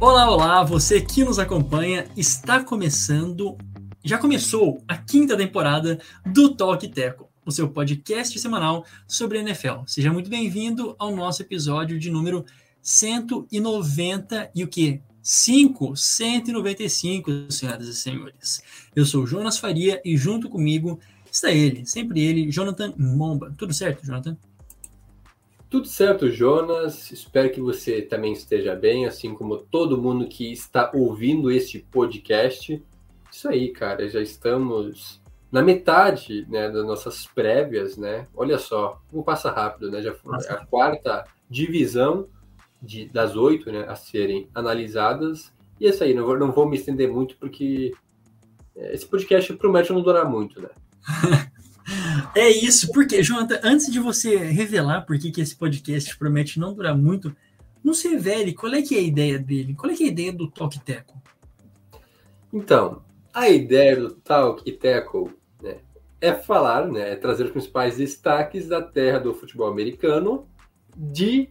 Olá, 0.00 0.28
olá, 0.30 0.64
você 0.64 1.00
que 1.00 1.24
nos 1.24 1.38
acompanha, 1.38 2.06
está 2.16 2.64
começando, 2.64 3.56
já 4.04 4.18
começou 4.18 4.82
a 4.88 4.96
quinta 4.96 5.36
temporada 5.36 6.00
do 6.26 6.54
Talk 6.54 6.86
Teco, 6.88 7.30
o 7.46 7.52
seu 7.52 7.68
podcast 7.68 8.36
semanal 8.38 8.84
sobre 9.06 9.38
NFL. 9.38 9.84
Seja 9.86 10.12
muito 10.12 10.28
bem-vindo 10.28 10.96
ao 10.98 11.14
nosso 11.14 11.42
episódio 11.42 11.98
de 11.98 12.10
número 12.10 12.44
190 12.80 14.50
e 14.54 14.64
o 14.64 14.68
que? 14.68 15.00
5, 15.22 15.96
195, 15.96 17.52
senhoras 17.52 17.86
e 17.86 17.94
senhores. 17.94 18.60
Eu 18.94 19.06
sou 19.06 19.24
Jonas 19.24 19.58
Faria 19.58 20.02
e 20.04 20.16
junto 20.16 20.48
comigo 20.48 20.98
está 21.30 21.52
ele, 21.52 21.86
sempre 21.86 22.20
ele, 22.20 22.50
Jonathan 22.50 22.92
Momba. 22.96 23.54
Tudo 23.56 23.72
certo, 23.72 24.04
Jonathan? 24.04 24.36
Tudo 25.70 25.86
certo, 25.86 26.28
Jonas. 26.28 27.12
Espero 27.12 27.52
que 27.52 27.60
você 27.60 28.02
também 28.02 28.32
esteja 28.32 28.74
bem, 28.74 29.06
assim 29.06 29.32
como 29.32 29.58
todo 29.58 29.96
mundo 29.96 30.26
que 30.26 30.50
está 30.50 30.90
ouvindo 30.92 31.52
este 31.52 31.78
podcast. 31.78 32.82
Isso 33.32 33.48
aí, 33.48 33.70
cara, 33.70 34.06
já 34.08 34.20
estamos 34.20 35.22
na 35.50 35.62
metade 35.62 36.46
né, 36.50 36.70
das 36.70 36.84
nossas 36.84 37.26
prévias, 37.26 37.96
né? 37.96 38.26
Olha 38.34 38.58
só, 38.58 39.00
como 39.10 39.24
passa 39.24 39.50
rápido, 39.50 39.90
né? 39.90 40.02
Já 40.02 40.12
foi 40.12 40.34
a 40.48 40.66
quarta 40.66 41.24
divisão 41.48 42.28
de, 42.80 43.08
das 43.08 43.34
oito 43.34 43.72
né, 43.72 43.86
a 43.88 43.96
serem 43.96 44.48
analisadas. 44.54 45.52
E 45.80 45.86
é 45.86 45.90
isso 45.90 46.04
aí, 46.04 46.12
não 46.12 46.26
vou, 46.26 46.38
não 46.38 46.52
vou 46.52 46.68
me 46.68 46.76
estender 46.76 47.10
muito, 47.10 47.36
porque 47.38 47.92
é, 48.76 48.94
esse 48.94 49.06
podcast 49.06 49.52
promete 49.54 49.92
não 49.92 50.02
durar 50.02 50.28
muito, 50.28 50.60
né? 50.60 50.68
É 52.34 52.48
isso, 52.48 52.90
porque, 52.92 53.22
Jonathan, 53.22 53.60
antes 53.62 53.90
de 53.90 53.98
você 53.98 54.36
revelar 54.36 55.02
por 55.02 55.18
que, 55.18 55.32
que 55.32 55.40
esse 55.40 55.54
podcast 55.54 56.16
promete 56.16 56.58
não 56.58 56.72
durar 56.72 56.96
muito, 56.96 57.34
não 57.82 57.92
se 57.92 58.08
revele 58.08 58.54
qual 58.54 58.72
é 58.72 58.80
que 58.80 58.94
é 58.94 58.98
a 58.98 59.02
ideia 59.02 59.38
dele, 59.38 59.74
qual 59.74 59.92
é 59.92 59.96
que 59.96 60.04
é 60.04 60.06
a 60.06 60.10
ideia 60.10 60.32
do 60.32 60.48
Talk 60.48 60.78
Teco? 60.80 61.20
Então, 62.52 63.02
a 63.32 63.48
ideia 63.48 63.96
do 63.96 64.10
Talk 64.10 64.70
Teco 64.72 65.32
né, 65.62 65.78
é 66.20 66.32
falar, 66.32 66.86
né, 66.86 67.12
é 67.12 67.16
trazer 67.16 67.44
os 67.44 67.50
principais 67.50 67.96
destaques 67.96 68.68
da 68.68 68.82
terra 68.82 69.18
do 69.18 69.34
futebol 69.34 69.68
americano 69.68 70.46
de 70.96 71.48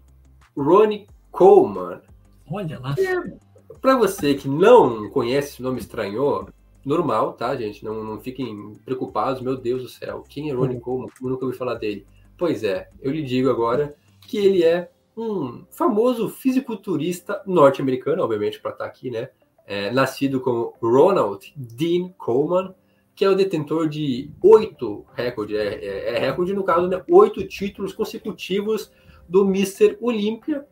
Ronnie 0.56 1.08
Coleman. 1.32 2.02
Olha 2.50 2.80
lá. 2.80 2.96
É, 2.98 3.76
Para 3.82 3.98
você 3.98 4.36
que 4.36 4.48
não 4.48 5.10
conhece 5.10 5.54
esse 5.54 5.64
nome 5.64 5.80
estranho, 5.80 6.48
normal, 6.86 7.34
tá, 7.34 7.56
gente? 7.56 7.84
Não, 7.84 8.04
não 8.04 8.20
fiquem 8.20 8.76
preocupados, 8.86 9.42
meu 9.42 9.58
Deus 9.58 9.82
do 9.82 9.90
céu, 9.90 10.24
quem 10.28 10.50
é 10.50 10.54
Ronnie 10.54 10.80
Coleman? 10.80 11.10
Eu 11.22 11.30
nunca 11.30 11.46
ouvi 11.46 11.58
falar 11.58 11.76
dele. 11.76 12.06
Pois 12.38 12.64
é, 12.64 12.90
eu 13.02 13.12
lhe 13.12 13.24
digo 13.24 13.50
agora 13.50 13.96
que 14.28 14.38
ele 14.38 14.64
é 14.64 14.92
um 15.16 15.66
famoso 15.70 16.30
fisiculturista 16.30 17.42
norte-americano, 17.46 18.24
obviamente, 18.24 18.60
para 18.60 18.72
estar 18.72 18.86
tá 18.86 18.90
aqui, 18.90 19.12
né? 19.12 19.30
É, 19.66 19.92
nascido 19.92 20.42
como 20.42 20.74
Ronald 20.82 21.54
Dean 21.56 22.10
Coleman, 22.18 22.74
que 23.16 23.24
é 23.24 23.30
o 23.30 23.36
detentor 23.36 23.88
de 23.88 24.32
oito 24.42 25.06
recordes, 25.14 25.58
é, 25.58 25.76
é, 25.76 26.16
é, 26.16 26.20
recorde 26.20 26.54
no 26.54 26.64
caso, 26.64 26.88
né? 26.88 27.04
Oito 27.10 27.46
títulos 27.48 27.94
consecutivos 27.94 28.92
do 29.30 29.46
Mr. 29.46 29.98
Olympia, 30.02 30.66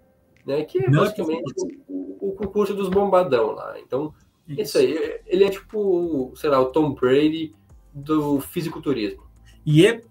né? 0.46 0.64
Que 0.64 0.80
é 0.80 0.90
basicamente 0.90 1.54
o, 1.88 2.30
o 2.30 2.32
concurso 2.34 2.74
dos 2.74 2.90
bombadão 2.90 3.52
lá. 3.52 3.80
Então, 3.80 4.14
isso. 4.50 4.62
Isso 4.62 4.78
aí, 4.80 5.20
ele 5.28 5.44
é 5.44 5.50
tipo, 5.50 6.34
sei 6.36 6.50
lá, 6.50 6.60
o 6.60 6.72
Tom 6.72 6.94
Brady 6.94 7.54
do 7.94 8.40
fisiculturismo. 8.40 9.24
E 9.64 9.86
é 9.86 10.02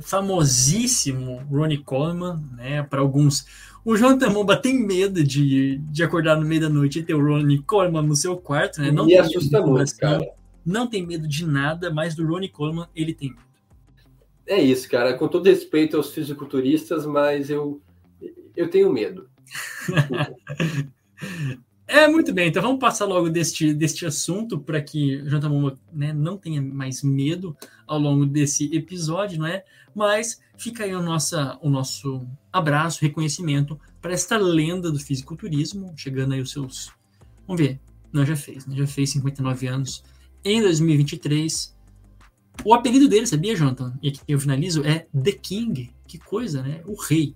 famosíssimo 0.00 1.42
Ronnie 1.50 1.82
Coleman, 1.82 2.40
né? 2.56 2.82
Para 2.82 3.00
alguns. 3.00 3.46
O 3.84 3.96
Jonathan 3.96 4.30
Momba 4.30 4.56
tem 4.56 4.78
medo 4.78 5.24
de, 5.24 5.78
de 5.78 6.02
acordar 6.02 6.36
no 6.36 6.46
meio 6.46 6.60
da 6.60 6.68
noite 6.68 6.98
e 6.98 7.02
ter 7.02 7.14
o 7.14 7.22
Ronnie 7.22 7.62
Coleman 7.62 8.02
no 8.02 8.14
seu 8.14 8.36
quarto, 8.36 8.80
né? 8.80 8.90
Não 8.90 9.06
Me 9.06 9.16
assusta 9.16 9.60
muito, 9.62 9.96
cara. 9.96 10.28
Não 10.64 10.86
tem 10.86 11.06
medo 11.06 11.26
de 11.26 11.46
nada, 11.46 11.90
mas 11.90 12.14
do 12.14 12.26
Ronnie 12.26 12.50
Coleman 12.50 12.86
ele 12.94 13.14
tem 13.14 13.30
medo. 13.30 13.42
É 14.46 14.60
isso, 14.60 14.88
cara. 14.88 15.14
Com 15.14 15.28
todo 15.28 15.46
respeito 15.46 15.96
aos 15.96 16.12
fisiculturistas, 16.12 17.06
mas 17.06 17.48
eu, 17.48 17.80
eu 18.54 18.68
tenho 18.68 18.92
medo. 18.92 19.28
É, 21.92 22.06
muito 22.06 22.32
bem. 22.32 22.46
Então 22.46 22.62
vamos 22.62 22.78
passar 22.78 23.04
logo 23.04 23.28
deste, 23.28 23.74
deste 23.74 24.06
assunto 24.06 24.60
para 24.60 24.80
que 24.80 25.20
Momoa 25.42 25.76
né, 25.92 26.12
não 26.12 26.36
tenha 26.38 26.62
mais 26.62 27.02
medo 27.02 27.56
ao 27.84 27.98
longo 27.98 28.24
desse 28.24 28.72
episódio, 28.72 29.40
não 29.40 29.46
é? 29.48 29.64
Mas 29.92 30.40
fica 30.56 30.84
aí 30.84 30.94
o, 30.94 31.02
nossa, 31.02 31.58
o 31.60 31.68
nosso 31.68 32.24
abraço, 32.52 33.02
reconhecimento 33.02 33.76
para 34.00 34.12
esta 34.12 34.38
lenda 34.38 34.92
do 34.92 35.00
fisiculturismo, 35.00 35.92
chegando 35.96 36.32
aí 36.32 36.40
os 36.40 36.52
seus. 36.52 36.92
Vamos 37.44 37.60
ver. 37.60 37.80
Não, 38.12 38.24
já 38.24 38.36
fez, 38.36 38.66
né? 38.66 38.76
Já 38.76 38.86
fez 38.86 39.10
59 39.10 39.66
anos. 39.66 40.04
Em 40.44 40.62
2023. 40.62 41.76
O 42.64 42.72
apelido 42.72 43.08
dele, 43.08 43.26
sabia, 43.26 43.56
Jonathan? 43.56 43.98
E 44.00 44.10
aqui 44.10 44.20
eu 44.28 44.38
finalizo, 44.38 44.84
é 44.84 45.08
The 45.12 45.32
King. 45.32 45.92
Que 46.06 46.18
coisa, 46.18 46.62
né? 46.62 46.82
O 46.86 46.94
rei. 46.94 47.34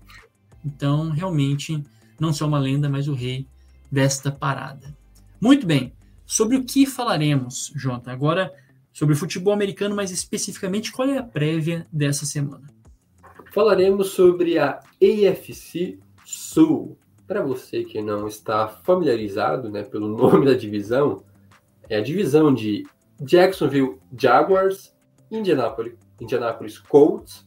Então, 0.65 1.10
realmente, 1.10 1.82
não 2.21 2.32
só 2.32 2.47
uma 2.47 2.60
lenda, 2.60 2.88
mas 2.88 3.09
o 3.09 3.15
rei 3.15 3.48
desta 3.94 4.32
parada. 4.32 4.94
Muito 5.41 5.65
bem, 5.65 5.94
sobre 6.27 6.56
o 6.56 6.65
que 6.65 6.84
falaremos, 6.84 7.72
Jota? 7.77 8.10
Agora, 8.10 8.53
sobre 8.93 9.15
o 9.15 9.16
futebol 9.16 9.55
americano, 9.55 9.94
mas 9.94 10.10
especificamente, 10.10 10.91
qual 10.91 11.09
é 11.09 11.16
a 11.16 11.22
prévia 11.22 11.87
dessa 11.93 12.27
semana? 12.27 12.66
Falaremos 13.53 14.09
sobre 14.09 14.59
a 14.59 14.81
AFC 15.00 16.00
Sul. 16.25 16.99
Para 17.25 17.41
você 17.41 17.84
que 17.84 18.03
não 18.03 18.27
está 18.27 18.66
familiarizado 18.66 19.71
né, 19.71 19.84
pelo 19.84 20.09
nome 20.19 20.44
da 20.44 20.54
divisão, 20.54 21.22
é 21.88 21.97
a 21.97 22.03
divisão 22.03 22.53
de 22.53 22.84
Jacksonville 23.21 23.99
Jaguars, 24.19 24.93
Indianapolis, 25.31 25.94
Indianapolis 26.21 26.78
Colts, 26.81 27.47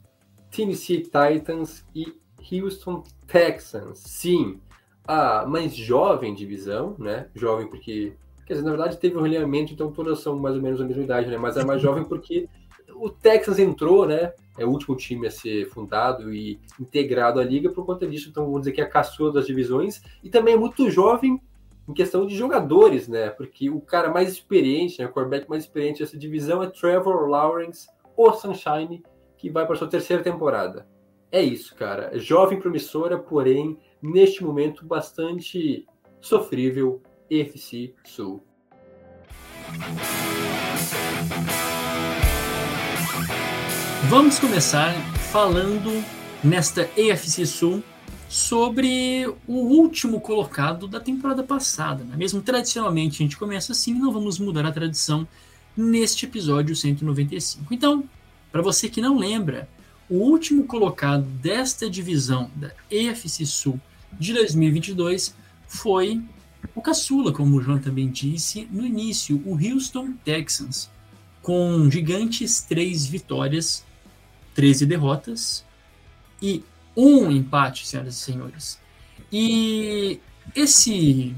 Tennessee 0.49 1.03
Titans 1.03 1.85
e 1.93 2.13
Houston 2.51 3.03
Texans. 3.27 3.99
Sim, 3.99 4.61
a 5.07 5.45
mais 5.45 5.75
jovem 5.75 6.35
divisão, 6.35 6.95
né? 6.99 7.27
Jovem 7.33 7.67
porque, 7.67 8.13
quer 8.45 8.53
dizer, 8.53 8.65
na 8.65 8.71
verdade 8.71 8.97
teve 8.97 9.15
um 9.15 9.21
realinhamento, 9.21 9.73
então 9.73 9.91
todas 9.91 10.19
são 10.19 10.37
mais 10.37 10.55
ou 10.55 10.61
menos 10.61 10.81
a 10.81 10.85
mesma 10.85 11.03
idade, 11.03 11.29
né? 11.29 11.37
Mas 11.37 11.55
é 11.55 11.63
mais 11.63 11.81
jovem 11.81 12.03
porque 12.03 12.49
o 12.95 13.09
Texas 13.09 13.57
entrou, 13.57 14.05
né? 14.05 14.33
É 14.57 14.65
o 14.65 14.69
último 14.69 14.95
time 14.95 15.27
a 15.27 15.31
ser 15.31 15.69
fundado 15.69 16.33
e 16.33 16.59
integrado 16.79 17.39
à 17.39 17.43
liga 17.43 17.69
por 17.69 17.85
conta 17.85 18.05
disso, 18.05 18.29
então 18.29 18.45
vamos 18.45 18.61
dizer 18.61 18.73
que 18.73 18.81
é 18.81 18.83
a 18.83 18.89
caçula 18.89 19.31
das 19.31 19.47
divisões 19.47 20.01
e 20.23 20.29
também 20.29 20.55
é 20.55 20.57
muito 20.57 20.89
jovem 20.89 21.39
em 21.87 21.93
questão 21.93 22.25
de 22.25 22.35
jogadores, 22.35 23.07
né? 23.07 23.29
Porque 23.29 23.69
o 23.69 23.79
cara 23.79 24.11
mais 24.11 24.29
experiente, 24.29 24.99
né, 24.99 25.05
o 25.05 25.13
quarterback 25.13 25.49
mais 25.49 25.63
experiente 25.63 25.99
dessa 25.99 26.17
divisão 26.17 26.61
é 26.61 26.67
Trevor 26.67 27.29
Lawrence, 27.29 27.87
o 28.15 28.31
Sunshine, 28.33 29.01
que 29.37 29.49
vai 29.49 29.65
para 29.65 29.75
sua 29.75 29.87
terceira 29.87 30.21
temporada. 30.21 30.85
É 31.31 31.41
isso, 31.41 31.75
cara. 31.75 32.17
Jovem 32.17 32.59
promissora, 32.59 33.17
porém 33.17 33.77
neste 34.01 34.43
momento 34.43 34.85
bastante 34.85 35.85
sofrível 36.21 37.01
EFC 37.29 37.93
Sul. 38.05 38.41
Vamos 44.09 44.39
começar 44.39 44.93
falando 45.31 46.03
nesta 46.43 46.89
EFC 46.95 47.45
Sul 47.45 47.83
sobre 48.29 49.25
o 49.47 49.53
último 49.53 50.19
colocado 50.21 50.87
da 50.87 50.99
temporada 50.99 51.43
passada. 51.43 52.03
Né? 52.03 52.15
Mesmo 52.15 52.41
tradicionalmente 52.41 53.21
a 53.21 53.25
gente 53.25 53.37
começa 53.37 53.71
assim, 53.71 53.93
não 53.93 54.11
vamos 54.11 54.39
mudar 54.39 54.65
a 54.65 54.71
tradição 54.71 55.27
neste 55.75 56.25
episódio 56.25 56.75
195. 56.75 57.73
Então, 57.73 58.03
para 58.51 58.61
você 58.61 58.89
que 58.89 59.01
não 59.01 59.17
lembra, 59.17 59.69
o 60.09 60.15
último 60.15 60.65
colocado 60.65 61.23
desta 61.23 61.89
divisão 61.89 62.49
da 62.55 62.71
EFC 62.89 63.45
Sul 63.45 63.79
de 64.13 64.33
2022 64.33 65.35
foi 65.67 66.21
o 66.75 66.81
caçula, 66.81 67.31
como 67.31 67.57
o 67.57 67.61
João 67.61 67.79
também 67.79 68.09
disse 68.09 68.67
no 68.71 68.85
início, 68.85 69.41
o 69.45 69.53
Houston 69.55 70.13
Texans, 70.23 70.89
com 71.41 71.89
gigantes 71.89 72.61
três 72.61 73.05
vitórias, 73.05 73.85
13 74.53 74.85
derrotas 74.85 75.65
e 76.41 76.63
um 76.95 77.31
empate, 77.31 77.87
senhoras 77.87 78.15
e 78.15 78.19
senhores. 78.19 78.79
E 79.31 80.19
esse 80.55 81.35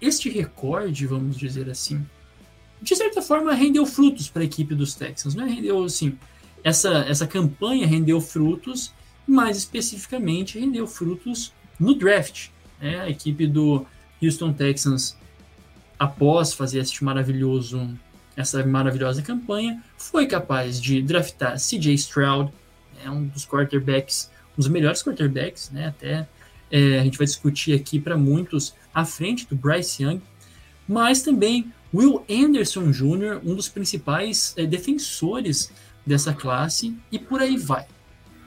este 0.00 0.28
recorde, 0.28 1.06
vamos 1.06 1.36
dizer 1.36 1.68
assim, 1.68 2.04
de 2.80 2.94
certa 2.94 3.20
forma, 3.20 3.52
rendeu 3.52 3.84
frutos 3.84 4.28
para 4.28 4.42
a 4.42 4.44
equipe 4.44 4.74
dos 4.74 4.94
Texans. 4.94 5.34
Né? 5.34 5.44
Rendeu, 5.44 5.82
assim, 5.84 6.16
essa, 6.62 6.90
essa 7.08 7.26
campanha 7.26 7.86
rendeu 7.86 8.20
frutos, 8.20 8.92
mais 9.26 9.56
especificamente, 9.56 10.58
rendeu 10.58 10.86
frutos 10.86 11.52
no 11.78 11.94
draft. 11.94 12.48
Né? 12.80 13.00
A 13.00 13.08
equipe 13.08 13.46
do 13.46 13.86
Houston 14.22 14.52
Texans, 14.52 15.16
após 15.98 16.52
fazer 16.52 16.80
esse 16.80 17.02
maravilhoso, 17.02 17.88
essa 18.36 18.64
maravilhosa 18.64 19.22
campanha, 19.22 19.82
foi 19.96 20.26
capaz 20.26 20.80
de 20.80 21.02
draftar 21.02 21.56
CJ 21.56 21.94
Stroud, 21.94 22.52
é 23.04 23.10
um 23.10 23.26
dos 23.26 23.46
quarterbacks, 23.46 24.30
um 24.54 24.60
dos 24.60 24.68
melhores 24.68 25.02
quarterbacks, 25.02 25.70
né? 25.70 25.88
até 25.88 26.26
é, 26.70 26.98
a 26.98 27.04
gente 27.04 27.16
vai 27.16 27.26
discutir 27.26 27.74
aqui 27.74 27.98
para 27.98 28.16
muitos 28.16 28.74
à 28.92 29.04
frente 29.04 29.46
do 29.46 29.56
Bryce 29.56 30.02
Young, 30.02 30.20
mas 30.86 31.22
também 31.22 31.72
Will 31.92 32.24
Anderson 32.28 32.90
Jr., 32.90 33.40
um 33.44 33.54
dos 33.54 33.68
principais 33.68 34.54
é, 34.56 34.66
defensores 34.66 35.70
dessa 36.04 36.32
classe, 36.32 36.94
e 37.10 37.18
por 37.18 37.40
aí 37.40 37.56
vai. 37.56 37.86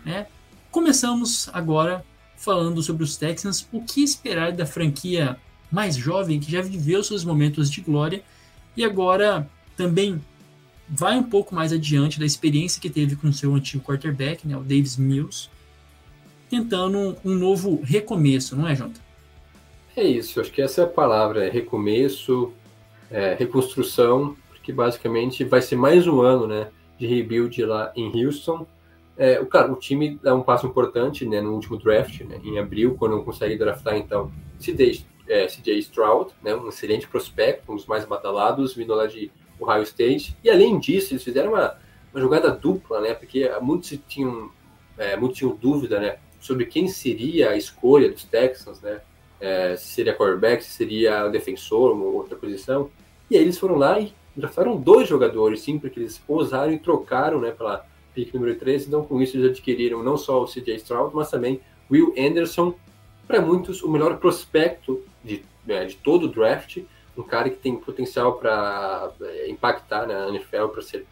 Né? 0.06 0.28
Começamos 0.70 1.50
agora 1.54 2.04
falando 2.42 2.82
sobre 2.82 3.04
os 3.04 3.16
Texans, 3.16 3.68
o 3.72 3.82
que 3.82 4.04
esperar 4.04 4.52
da 4.52 4.66
franquia 4.66 5.38
mais 5.72 5.96
jovem 5.96 6.40
que 6.40 6.52
já 6.52 6.60
viveu 6.60 7.04
seus 7.04 7.24
momentos 7.24 7.70
de 7.70 7.82
glória 7.82 8.24
e 8.76 8.84
agora 8.84 9.48
também 9.78 10.20
vai 10.90 11.16
um 11.18 11.24
pouco 11.24 11.54
mais 11.54 11.72
adiante 11.72 12.20
da 12.20 12.26
experiência 12.26 12.82
que 12.82 12.90
teve 12.90 13.16
com 13.16 13.32
seu 13.32 13.54
antigo 13.54 13.84
quarterback, 13.84 14.46
né, 14.48 14.58
o 14.58 14.62
Davis 14.62 14.98
Mills, 14.98 15.50
tentando 16.50 17.16
um 17.24 17.36
novo 17.36 17.80
recomeço, 17.84 18.56
não 18.56 18.68
é, 18.68 18.76
Jonathan? 18.76 19.00
É 19.96 20.04
isso, 20.04 20.42
acho 20.42 20.52
que 20.52 20.64
essa 20.64 20.82
é 20.82 20.84
a 20.84 20.88
palavra, 20.88 21.46
é 21.46 21.50
recomeço, 21.50 22.52
é, 23.10 23.36
reconstrução, 23.36 24.36
porque 24.50 24.74
basicamente 24.74 25.44
vai 25.44 25.62
ser 25.62 25.76
mais 25.76 26.08
um 26.08 26.22
ano 26.22 26.48
né, 26.48 26.70
de 26.98 27.06
rebuild 27.06 27.64
lá 27.66 27.92
em 27.96 28.26
Houston. 28.26 28.66
É, 29.18 29.40
o, 29.40 29.46
cara, 29.46 29.72
o 29.72 29.76
time 29.76 30.20
dá 30.22 30.34
um 30.34 30.42
passo 30.42 30.66
importante 30.66 31.26
né, 31.26 31.42
no 31.42 31.54
último 31.54 31.78
draft, 31.78 32.22
né, 32.22 32.40
em 32.44 32.58
abril, 32.58 32.96
quando 32.98 33.22
consegue 33.24 33.58
draftar, 33.58 33.98
então, 33.98 34.32
CJ, 34.60 35.06
é, 35.28 35.46
CJ 35.48 35.80
Stroud, 35.80 36.32
né, 36.42 36.56
um 36.56 36.70
excelente 36.70 37.08
prospecto, 37.08 37.72
um 37.72 37.76
dos 37.76 37.86
mais 37.86 38.06
badalados, 38.06 38.74
vindo 38.74 38.94
lá 38.96 39.08
de 39.08 39.32
Ohio 39.60 39.84
State. 39.84 40.36
E 40.44 40.50
além 40.50 40.80
disso, 40.80 41.14
eles 41.14 41.24
fizeram 41.24 41.52
uma, 41.52 41.78
uma 42.14 42.22
jogada 42.22 42.50
dupla, 42.52 43.02
né, 43.02 43.14
porque 43.14 43.50
muitos 43.62 43.98
tinham, 44.08 44.50
é, 44.98 45.16
muitos 45.16 45.38
tinham 45.38 45.56
dúvida 45.56 46.00
né, 46.00 46.18
sobre 46.40 46.66
quem 46.66 46.88
seria 46.88 47.52
a 47.52 47.58
escolha 47.58 48.10
dos 48.10 48.24
Texans, 48.24 48.82
né, 48.82 49.02
é, 49.40 49.76
se 49.76 49.88
seria 49.88 50.16
quarterback, 50.16 50.64
se 50.64 50.72
seria 50.72 51.28
defensor, 51.28 51.94
uma 51.94 52.06
outra 52.06 52.36
posição. 52.36 52.90
E 53.30 53.36
aí 53.36 53.42
eles 53.42 53.58
foram 53.58 53.76
lá 53.76 54.00
e 54.00 54.14
draftaram 54.36 54.78
dois 54.78 55.08
jogadores, 55.08 55.62
sim, 55.62 55.78
porque 55.78 56.00
eles 56.00 56.22
ousaram 56.28 56.72
e 56.72 56.80
trocaram 56.80 57.40
né, 57.40 57.52
pela 57.52 57.86
pick 58.14 58.34
número 58.34 58.58
3. 58.58 58.88
Então, 58.88 59.04
com 59.04 59.22
isso, 59.22 59.38
eles 59.38 59.50
adquiriram 59.52 60.04
não 60.04 60.18
só 60.18 60.42
o 60.42 60.46
CJ 60.46 60.76
Stroud, 60.78 61.16
mas 61.16 61.30
também 61.30 61.60
Will 61.90 62.14
Anderson, 62.18 62.74
para 63.28 63.42
muitos, 63.42 63.82
o 63.82 63.90
melhor 63.90 64.18
prospecto 64.18 65.02
de, 65.24 65.44
né, 65.66 65.86
de 65.86 65.96
todo 65.96 66.24
o 66.24 66.28
draft. 66.28 66.80
Um 67.18 67.24
cara 67.24 67.50
que 67.50 67.58
tem 67.58 67.76
potencial 67.76 68.34
para 68.34 69.12
é, 69.22 69.50
impactar 69.50 70.08
na 70.08 70.30
NFL, 70.30 70.68
para 70.68 70.82
ser, 70.82 71.06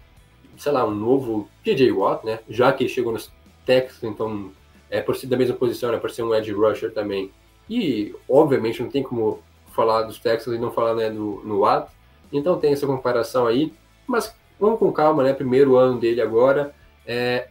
sei 0.57 0.71
lá, 0.71 0.85
um 0.85 0.95
novo 0.95 1.49
PJ 1.63 1.91
Watt, 1.91 2.25
né? 2.25 2.39
Já 2.49 2.71
que 2.71 2.83
ele 2.83 2.89
chegou 2.89 3.11
nos 3.11 3.31
Texans, 3.65 4.03
então 4.03 4.51
é 4.89 5.01
por 5.01 5.15
ser 5.15 5.27
da 5.27 5.37
mesma 5.37 5.55
posição, 5.55 5.91
né? 5.91 5.97
Por 5.97 6.09
ser 6.09 6.23
um 6.23 6.33
edge 6.33 6.51
rusher 6.51 6.91
também. 6.91 7.31
E, 7.69 8.15
obviamente, 8.27 8.81
não 8.81 8.89
tem 8.89 9.03
como 9.03 9.43
falar 9.75 10.03
dos 10.03 10.19
Texans 10.19 10.55
e 10.55 10.59
não 10.59 10.71
falar 10.71 10.95
né, 10.95 11.09
do, 11.09 11.41
no 11.45 11.59
Watt. 11.59 11.91
Então 12.31 12.59
tem 12.59 12.73
essa 12.73 12.85
comparação 12.85 13.47
aí, 13.47 13.73
mas 14.05 14.35
vamos 14.59 14.79
com 14.79 14.91
calma, 14.91 15.23
né? 15.23 15.33
Primeiro 15.33 15.75
ano 15.77 15.99
dele 15.99 16.21
agora. 16.21 16.73
É, 17.11 17.47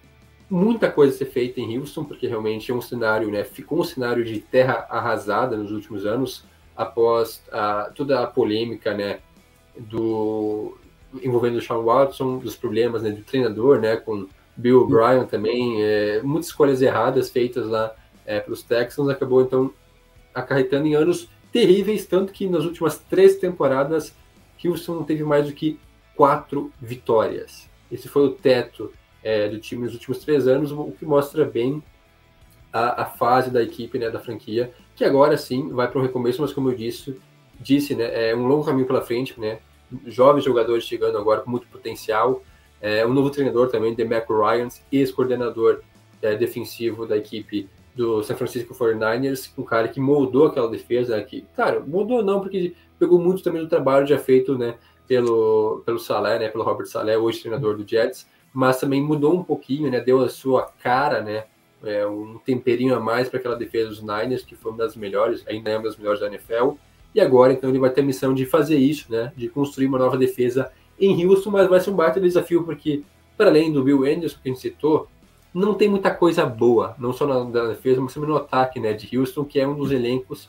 muita 0.48 0.88
coisa 0.88 1.12
a 1.12 1.18
ser 1.18 1.24
feita 1.24 1.60
em 1.60 1.76
Houston, 1.76 2.04
porque 2.04 2.28
realmente 2.28 2.70
é 2.70 2.74
um 2.74 2.80
cenário, 2.80 3.28
né? 3.28 3.42
Ficou 3.42 3.80
um 3.80 3.84
cenário 3.84 4.24
de 4.24 4.38
terra 4.38 4.86
arrasada 4.88 5.56
nos 5.56 5.72
últimos 5.72 6.06
anos, 6.06 6.44
após 6.76 7.42
a, 7.50 7.90
toda 7.92 8.22
a 8.22 8.26
polêmica, 8.28 8.94
né? 8.94 9.18
Do 9.76 10.78
envolvendo 11.24 11.56
o 11.56 11.60
Sean 11.60 11.82
Watson, 11.82 12.38
dos 12.38 12.54
problemas 12.54 13.02
né, 13.02 13.10
do 13.10 13.22
treinador, 13.22 13.80
né? 13.80 13.96
Com 13.96 14.28
Bill 14.56 14.82
O'Brien 14.82 15.26
também, 15.26 15.82
é, 15.82 16.22
muitas 16.22 16.46
escolhas 16.46 16.80
erradas 16.80 17.28
feitas 17.28 17.66
lá 17.66 17.92
é, 18.24 18.38
pelos 18.38 18.62
Texans, 18.62 19.08
acabou 19.08 19.42
então 19.42 19.72
acarretando 20.32 20.86
em 20.86 20.94
anos 20.94 21.28
terríveis, 21.50 22.06
tanto 22.06 22.32
que 22.32 22.46
nas 22.46 22.64
últimas 22.64 22.96
três 22.96 23.38
temporadas 23.38 24.14
Houston 24.64 24.94
não 24.94 25.04
teve 25.04 25.24
mais 25.24 25.46
do 25.46 25.52
que 25.52 25.80
quatro 26.14 26.72
vitórias. 26.80 27.68
Esse 27.90 28.06
foi 28.06 28.22
o 28.22 28.30
teto 28.30 28.92
é, 29.28 29.46
do 29.46 29.58
time 29.58 29.84
nos 29.84 29.92
últimos 29.92 30.20
três 30.20 30.48
anos, 30.48 30.72
o 30.72 30.90
que 30.92 31.04
mostra 31.04 31.44
bem 31.44 31.82
a, 32.72 33.02
a 33.02 33.04
fase 33.04 33.50
da 33.50 33.62
equipe, 33.62 33.98
né, 33.98 34.08
da 34.08 34.18
franquia, 34.18 34.72
que 34.96 35.04
agora 35.04 35.36
sim 35.36 35.68
vai 35.68 35.86
para 35.86 36.00
um 36.00 36.02
recomeço, 36.02 36.40
mas 36.40 36.50
como 36.50 36.70
eu 36.70 36.74
disse, 36.74 37.14
disse, 37.60 37.94
né, 37.94 38.30
é 38.30 38.34
um 38.34 38.46
longo 38.46 38.64
caminho 38.64 38.86
pela 38.86 39.02
frente, 39.02 39.38
né, 39.38 39.58
jovens 40.06 40.44
jogadores 40.44 40.84
chegando 40.84 41.18
agora 41.18 41.42
com 41.42 41.50
muito 41.50 41.66
potencial, 41.66 42.42
é, 42.80 43.04
um 43.04 43.12
novo 43.12 43.28
treinador 43.28 43.68
também, 43.68 43.94
Demeco 43.94 44.32
Ryans, 44.32 44.82
ex-coordenador 44.90 45.82
é, 46.22 46.34
defensivo 46.34 47.04
da 47.04 47.18
equipe 47.18 47.68
do 47.94 48.22
San 48.22 48.34
Francisco 48.34 48.72
49ers, 48.74 49.52
um 49.58 49.62
cara 49.62 49.88
que 49.88 50.00
moldou 50.00 50.46
aquela 50.46 50.70
defesa, 50.70 51.20
que, 51.20 51.44
cara, 51.54 51.80
moldou 51.80 52.22
não, 52.22 52.40
porque 52.40 52.74
pegou 52.98 53.18
muito 53.18 53.42
também 53.42 53.60
do 53.60 53.68
trabalho 53.68 54.06
já 54.06 54.18
feito, 54.18 54.56
né, 54.56 54.76
pelo, 55.06 55.82
pelo 55.84 55.98
Salé, 55.98 56.38
né, 56.38 56.48
pelo 56.48 56.64
Robert 56.64 56.86
Salé, 56.86 57.18
hoje 57.18 57.40
treinador 57.40 57.76
do 57.76 57.86
Jets, 57.86 58.26
mas 58.52 58.78
também 58.80 59.02
mudou 59.02 59.34
um 59.34 59.42
pouquinho, 59.42 59.90
né, 59.90 60.00
deu 60.00 60.20
a 60.22 60.28
sua 60.28 60.70
cara, 60.82 61.22
né, 61.22 61.44
é, 61.84 62.06
um 62.06 62.38
temperinho 62.38 62.94
a 62.94 63.00
mais 63.00 63.28
para 63.28 63.38
aquela 63.38 63.56
defesa 63.56 63.88
dos 63.88 64.02
Niners, 64.02 64.42
que 64.42 64.56
foi 64.56 64.72
uma 64.72 64.78
das 64.78 64.96
melhores, 64.96 65.44
ainda 65.46 65.70
é 65.70 65.76
uma 65.76 65.84
das 65.84 65.96
melhores 65.96 66.20
da 66.20 66.26
NFL, 66.26 66.72
e 67.14 67.20
agora, 67.20 67.52
então, 67.52 67.70
ele 67.70 67.78
vai 67.78 67.90
ter 67.90 68.00
a 68.00 68.04
missão 68.04 68.34
de 68.34 68.44
fazer 68.44 68.76
isso, 68.76 69.10
né, 69.10 69.32
de 69.36 69.48
construir 69.48 69.86
uma 69.86 69.98
nova 69.98 70.16
defesa 70.16 70.70
em 71.00 71.24
Houston, 71.24 71.50
mas 71.50 71.68
vai 71.68 71.80
ser 71.80 71.90
um 71.90 71.96
baita 71.96 72.20
desafio, 72.20 72.64
porque, 72.64 73.02
para 73.36 73.48
além 73.48 73.72
do 73.72 73.82
Bill 73.82 74.04
Anderson, 74.04 74.38
que 74.42 74.48
a 74.48 74.52
gente 74.52 74.60
citou, 74.60 75.08
não 75.54 75.74
tem 75.74 75.88
muita 75.88 76.10
coisa 76.10 76.44
boa, 76.44 76.94
não 76.98 77.12
só 77.12 77.26
na, 77.26 77.44
na 77.44 77.68
defesa, 77.68 78.00
mas 78.00 78.12
também 78.12 78.28
no 78.28 78.36
ataque 78.36 78.78
né, 78.78 78.92
de 78.92 79.16
Houston, 79.16 79.44
que 79.44 79.58
é 79.58 79.66
um 79.66 79.74
dos 79.74 79.90
elencos, 79.90 80.48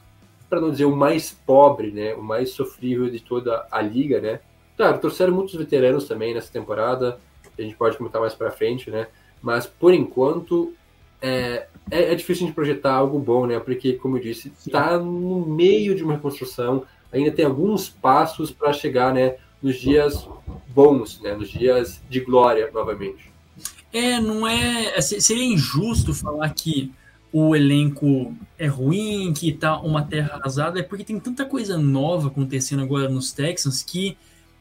para 0.49 0.59
não 0.59 0.71
dizer 0.71 0.85
o 0.85 0.95
mais 0.95 1.31
pobre, 1.45 1.91
né, 1.91 2.13
o 2.15 2.23
mais 2.23 2.51
sofrível 2.51 3.09
de 3.09 3.19
toda 3.19 3.65
a 3.71 3.81
liga. 3.81 4.19
Né. 4.19 4.39
Claro, 4.75 4.97
trouxeram 4.97 5.33
muitos 5.33 5.55
veteranos 5.55 6.07
também 6.07 6.33
nessa 6.33 6.51
temporada, 6.51 7.19
a 7.59 7.63
gente 7.63 7.75
pode 7.75 7.97
comentar 7.97 8.21
mais 8.21 8.33
para 8.33 8.51
frente, 8.51 8.89
né, 8.89 9.07
mas 9.41 9.65
por 9.65 9.93
enquanto 9.93 10.73
é, 11.21 11.67
é, 11.91 12.11
é, 12.11 12.15
difícil 12.15 12.47
de 12.47 12.53
projetar 12.53 12.93
algo 12.93 13.19
bom, 13.19 13.45
né, 13.45 13.59
porque, 13.59 13.93
como 13.93 14.17
eu 14.17 14.21
disse, 14.21 14.51
está 14.65 14.97
no 14.97 15.45
meio 15.45 15.95
de 15.95 16.03
uma 16.03 16.13
reconstrução, 16.13 16.83
ainda 17.11 17.31
tem 17.31 17.45
alguns 17.45 17.89
passos 17.89 18.51
para 18.51 18.71
chegar 18.71 19.13
né, 19.13 19.35
nos 19.61 19.77
dias 19.77 20.27
bons, 20.69 21.19
né, 21.21 21.33
nos 21.33 21.49
dias 21.49 22.01
de 22.09 22.19
glória 22.19 22.69
novamente. 22.73 23.31
É, 23.91 24.19
não 24.19 24.47
é, 24.47 24.97
é. 24.97 25.01
Seria 25.01 25.43
injusto 25.43 26.13
falar 26.13 26.49
que 26.51 26.91
o 27.31 27.55
elenco 27.55 28.33
é 28.57 28.67
ruim, 28.67 29.33
que 29.33 29.51
tá 29.51 29.79
uma 29.79 30.03
terra 30.03 30.35
arrasada, 30.35 30.79
é 30.79 30.83
porque 30.83 31.03
tem 31.03 31.19
tanta 31.19 31.45
coisa 31.45 31.77
nova 31.77 32.27
acontecendo 32.27 32.81
agora 32.81 33.09
nos 33.09 33.31
Texans 33.31 33.83
que 33.83 34.17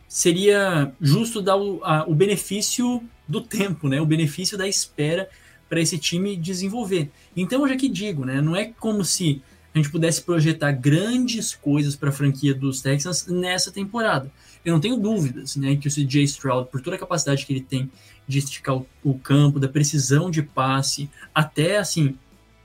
seria 0.08 0.92
justo 1.00 1.42
dar 1.42 1.56
o, 1.56 1.84
a, 1.84 2.08
o 2.08 2.14
benefício 2.14 3.02
do 3.28 3.42
tempo, 3.42 3.88
né? 3.88 4.00
O 4.00 4.06
benefício 4.06 4.56
da 4.56 4.66
espera 4.66 5.28
para 5.68 5.80
esse 5.80 5.98
time 5.98 6.34
desenvolver. 6.34 7.10
Então 7.36 7.62
eu 7.62 7.68
já 7.68 7.76
que 7.76 7.88
digo, 7.88 8.24
né? 8.24 8.40
Não 8.40 8.56
é 8.56 8.72
como 8.80 9.04
se 9.04 9.42
a 9.74 9.78
gente 9.78 9.90
pudesse 9.90 10.22
projetar 10.22 10.72
grandes 10.72 11.54
coisas 11.54 11.94
para 11.94 12.08
a 12.08 12.12
franquia 12.12 12.54
dos 12.54 12.80
Texans 12.80 13.26
nessa 13.26 13.70
temporada. 13.70 14.32
Eu 14.64 14.72
não 14.72 14.80
tenho 14.80 14.96
dúvidas, 14.96 15.56
né, 15.56 15.76
que 15.76 15.86
o 15.86 15.90
CJ 15.90 16.24
Stroud, 16.24 16.68
por 16.70 16.80
toda 16.80 16.96
a 16.96 16.98
capacidade 16.98 17.46
que 17.46 17.52
ele 17.52 17.60
tem 17.60 17.90
de 18.26 18.38
esticar 18.38 18.76
o, 18.76 18.86
o 19.04 19.18
campo, 19.18 19.60
da 19.60 19.68
precisão 19.68 20.30
de 20.30 20.42
passe, 20.42 21.08
até 21.34 21.78
assim, 21.78 22.16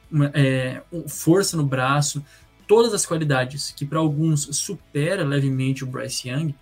uma, 0.10 0.32
é, 0.34 0.82
força 1.08 1.56
no 1.56 1.66
braço, 1.66 2.24
todas 2.68 2.94
as 2.94 3.06
qualidades 3.06 3.72
que 3.72 3.86
para 3.86 4.00
alguns 4.00 4.42
supera 4.56 5.24
levemente 5.24 5.84
o 5.84 5.88
Bryce 5.88 6.30
Young, 6.30 6.56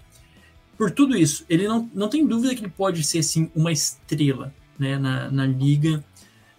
por 0.81 0.89
tudo 0.89 1.15
isso, 1.15 1.45
ele 1.47 1.67
não, 1.67 1.88
não 1.93 2.09
tem 2.09 2.25
dúvida 2.25 2.55
que 2.55 2.61
ele 2.61 2.73
pode 2.75 3.03
ser 3.03 3.19
assim 3.19 3.51
uma 3.55 3.71
estrela 3.71 4.51
né, 4.79 4.97
na, 4.97 5.29
na 5.29 5.45
liga 5.45 6.03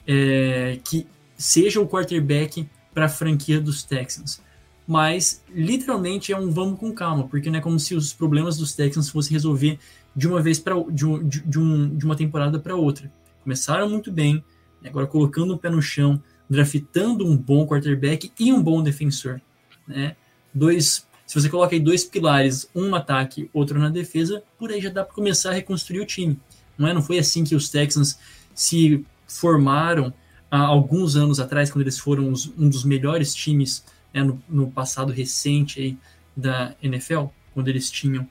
é, 0.06 0.78
que 0.84 1.08
seja 1.36 1.80
o 1.80 1.88
quarterback 1.88 2.68
para 2.94 3.06
a 3.06 3.08
franquia 3.08 3.60
dos 3.60 3.82
Texans. 3.82 4.40
Mas 4.86 5.42
literalmente 5.52 6.32
é 6.32 6.38
um 6.38 6.52
vamos 6.52 6.78
com 6.78 6.92
calma, 6.92 7.26
porque 7.26 7.50
não 7.50 7.58
é 7.58 7.60
como 7.60 7.80
se 7.80 7.96
os 7.96 8.12
problemas 8.12 8.56
dos 8.56 8.76
Texans 8.76 9.08
fossem 9.08 9.32
resolver 9.32 9.76
de 10.14 10.28
uma 10.28 10.40
vez 10.40 10.60
para 10.60 10.80
de, 10.88 11.04
um, 11.04 11.26
de, 11.26 11.58
um, 11.58 11.96
de 11.96 12.04
uma 12.04 12.14
temporada 12.14 12.60
para 12.60 12.76
outra. 12.76 13.12
Começaram 13.42 13.90
muito 13.90 14.12
bem, 14.12 14.44
agora 14.84 15.08
colocando 15.08 15.52
o 15.52 15.58
pé 15.58 15.68
no 15.68 15.82
chão, 15.82 16.22
draftando 16.48 17.26
um 17.26 17.36
bom 17.36 17.66
quarterback 17.66 18.30
e 18.38 18.52
um 18.52 18.62
bom 18.62 18.84
defensor. 18.84 19.40
Né? 19.84 20.14
Dois, 20.54 21.08
Se 21.32 21.40
você 21.40 21.48
coloca 21.48 21.74
aí 21.74 21.80
dois 21.80 22.04
pilares, 22.04 22.68
um 22.74 22.90
no 22.90 22.94
ataque, 22.94 23.48
outro 23.54 23.78
na 23.78 23.88
defesa, 23.88 24.42
por 24.58 24.70
aí 24.70 24.82
já 24.82 24.90
dá 24.90 25.02
para 25.02 25.14
começar 25.14 25.48
a 25.48 25.54
reconstruir 25.54 26.00
o 26.00 26.04
time. 26.04 26.38
Não 26.76 26.86
é? 26.86 26.92
Não 26.92 27.00
foi 27.00 27.18
assim 27.18 27.42
que 27.42 27.54
os 27.54 27.70
Texans 27.70 28.18
se 28.54 29.02
formaram 29.26 30.12
há 30.50 30.58
alguns 30.58 31.16
anos 31.16 31.40
atrás, 31.40 31.70
quando 31.70 31.84
eles 31.84 31.98
foram 31.98 32.30
os, 32.30 32.52
um 32.58 32.68
dos 32.68 32.84
melhores 32.84 33.34
times 33.34 33.82
né, 34.12 34.22
no, 34.22 34.42
no, 34.46 34.70
passado 34.70 35.10
recente 35.10 35.80
aí 35.80 35.98
da 36.36 36.74
NFL, 36.82 37.28
quando 37.54 37.68
eles 37.68 37.90
tinham 37.90 38.28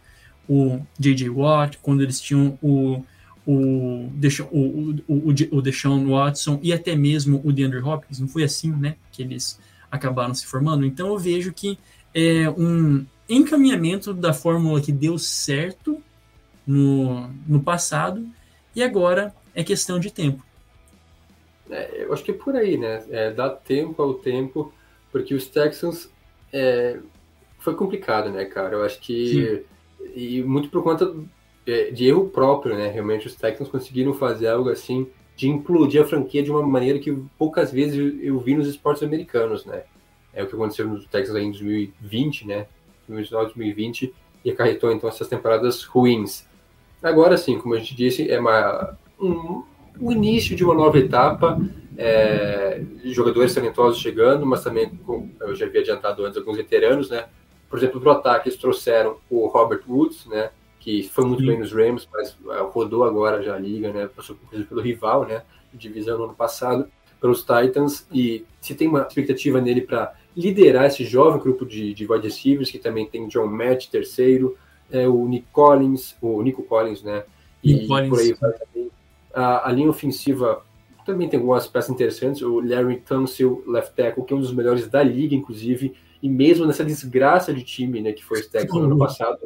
o 0.47 0.79
J.J. 0.99 1.27
Watt, 1.27 1.79
quando 1.81 2.03
eles 2.03 2.21
tinham 2.21 2.55
o, 2.61 3.03
o, 3.47 4.11
Deshaun, 4.13 4.47
o, 4.51 4.95
o, 5.07 5.57
o 5.57 5.61
Deshaun 5.63 6.07
Watson 6.07 6.59
e 6.61 6.71
até 6.71 6.95
mesmo 6.95 7.41
o 7.43 7.51
DeAndre 7.51 7.79
Hopkins. 7.79 8.19
Não 8.19 8.27
foi 8.27 8.43
assim 8.43 8.71
né, 8.71 8.95
que 9.11 9.23
eles 9.23 9.59
acabaram 9.89 10.35
se 10.35 10.45
formando. 10.45 10.85
Então 10.85 11.07
eu 11.07 11.17
vejo 11.17 11.51
que 11.51 11.79
é 12.13 12.49
um 12.49 13.05
encaminhamento 13.27 14.13
da 14.13 14.33
fórmula 14.33 14.81
que 14.81 14.91
deu 14.91 15.17
certo 15.17 16.01
no, 16.65 17.29
no 17.47 17.61
passado 17.61 18.27
e 18.75 18.83
agora 18.83 19.33
é 19.53 19.63
questão 19.63 19.99
de 19.99 20.11
tempo. 20.11 20.43
É, 21.69 22.03
eu 22.03 22.13
acho 22.13 22.23
que 22.23 22.31
é 22.31 22.33
por 22.33 22.55
aí, 22.55 22.77
né? 22.77 23.03
É, 23.09 23.31
dá 23.31 23.49
tempo 23.49 24.01
ao 24.01 24.13
tempo, 24.13 24.73
porque 25.11 25.33
os 25.33 25.47
Texans 25.47 26.09
é, 26.51 26.99
foi 27.59 27.75
complicado, 27.75 28.29
né, 28.29 28.45
cara? 28.45 28.75
Eu 28.75 28.83
acho 28.83 28.99
que. 28.99 29.27
Sim. 29.27 29.63
E 30.15 30.43
muito 30.43 30.69
por 30.69 30.83
conta 30.83 31.13
é, 31.65 31.91
de 31.91 32.07
erro 32.07 32.27
próprio, 32.27 32.75
né? 32.75 32.89
Realmente 32.89 33.27
os 33.27 33.35
Texans 33.35 33.69
conseguiram 33.69 34.13
fazer 34.13 34.47
algo 34.47 34.69
assim 34.69 35.07
de 35.35 35.47
implodir 35.47 36.01
a 36.01 36.05
franquia 36.05 36.43
de 36.43 36.51
uma 36.51 36.61
maneira 36.61 36.99
que 36.99 37.11
poucas 37.37 37.71
vezes 37.71 38.19
eu 38.21 38.39
vi 38.39 38.55
nos 38.55 38.67
esportes 38.67 39.03
americanos, 39.03 39.65
né? 39.65 39.83
É 40.33 40.43
o 40.43 40.47
que 40.47 40.55
aconteceu 40.55 40.87
nos 40.87 41.05
Texans 41.05 41.37
em 41.37 41.51
2020, 41.51 42.47
né? 42.47 42.67
2019, 43.07 44.13
e 44.43 44.51
acarretou 44.51 44.91
então 44.91 45.09
essas 45.09 45.27
temporadas 45.27 45.83
ruins. 45.83 46.47
Agora 47.01 47.37
sim, 47.37 47.57
como 47.57 47.73
a 47.73 47.79
gente 47.79 47.95
disse, 47.95 48.29
é 48.29 48.39
uma, 48.39 48.97
um, 49.19 49.63
o 49.99 50.11
início 50.11 50.55
de 50.55 50.63
uma 50.63 50.73
nova 50.73 50.97
etapa, 50.97 51.59
é, 51.97 52.81
jogadores 53.05 53.53
talentosos 53.53 53.99
chegando, 53.99 54.45
mas 54.45 54.63
também, 54.63 54.89
com, 54.89 55.29
eu 55.41 55.55
já 55.55 55.65
havia 55.65 55.81
adiantado 55.81 56.25
antes, 56.25 56.37
alguns 56.37 56.57
veteranos, 56.57 57.09
né? 57.09 57.25
Por 57.69 57.77
exemplo, 57.77 58.01
para 58.01 58.09
o 58.09 58.11
ataque, 58.13 58.49
eles 58.49 58.59
trouxeram 58.59 59.17
o 59.29 59.47
Robert 59.47 59.81
Woods, 59.87 60.25
né? 60.25 60.51
Que 60.79 61.03
foi 61.03 61.25
muito 61.25 61.41
Sim. 61.41 61.47
bem 61.47 61.59
nos 61.59 61.71
Rams, 61.71 62.07
mas 62.11 62.37
é, 62.49 62.61
rodou 62.61 63.03
agora 63.03 63.41
já 63.41 63.55
a 63.55 63.59
liga, 63.59 63.91
né? 63.91 64.09
Passou 64.13 64.35
pelo 64.67 64.81
rival, 64.81 65.25
né? 65.25 65.43
Divisão 65.73 66.17
no 66.17 66.25
ano 66.25 66.33
passado, 66.33 66.87
pelos 67.19 67.41
Titans, 67.41 68.05
e 68.11 68.45
se 68.59 68.73
tem 68.73 68.87
uma 68.87 69.01
expectativa 69.01 69.61
nele 69.61 69.81
para 69.81 70.13
liderar 70.35 70.85
esse 70.85 71.03
jovem 71.03 71.41
grupo 71.41 71.65
de, 71.65 71.93
de 71.93 72.11
wide 72.11 72.25
receivers, 72.25 72.71
que 72.71 72.79
também 72.79 73.05
tem 73.05 73.27
John 73.27 73.47
Matt, 73.47 73.87
terceiro, 73.87 74.57
é, 74.89 75.07
o 75.07 75.27
Nick 75.27 75.47
Collins, 75.51 76.15
o 76.21 76.41
Nico 76.41 76.63
Collins, 76.63 77.01
né? 77.03 77.23
E 77.63 77.87
por 77.87 78.19
aí 78.19 78.33
vai 78.33 78.53
também 78.53 78.91
a, 79.33 79.69
a 79.69 79.71
linha 79.71 79.89
ofensiva 79.89 80.63
também 81.05 81.27
tem 81.27 81.39
algumas 81.39 81.67
peças 81.67 81.89
interessantes. 81.89 82.41
O 82.41 82.59
Larry 82.59 82.97
Tunsil, 82.97 83.63
left 83.65 83.95
tackle, 83.95 84.23
que 84.23 84.33
é 84.33 84.35
um 84.35 84.39
dos 84.39 84.53
melhores 84.53 84.87
da 84.87 85.01
liga, 85.01 85.35
inclusive, 85.35 85.95
e 86.21 86.29
mesmo 86.29 86.65
nessa 86.65 86.85
desgraça 86.85 87.53
de 87.53 87.63
time 87.63 88.01
né, 88.01 88.11
que 88.11 88.23
foi 88.23 88.39
o 88.39 88.49
Texans 88.49 88.79
no 88.79 88.85
ano 88.85 88.97
passado, 88.97 89.39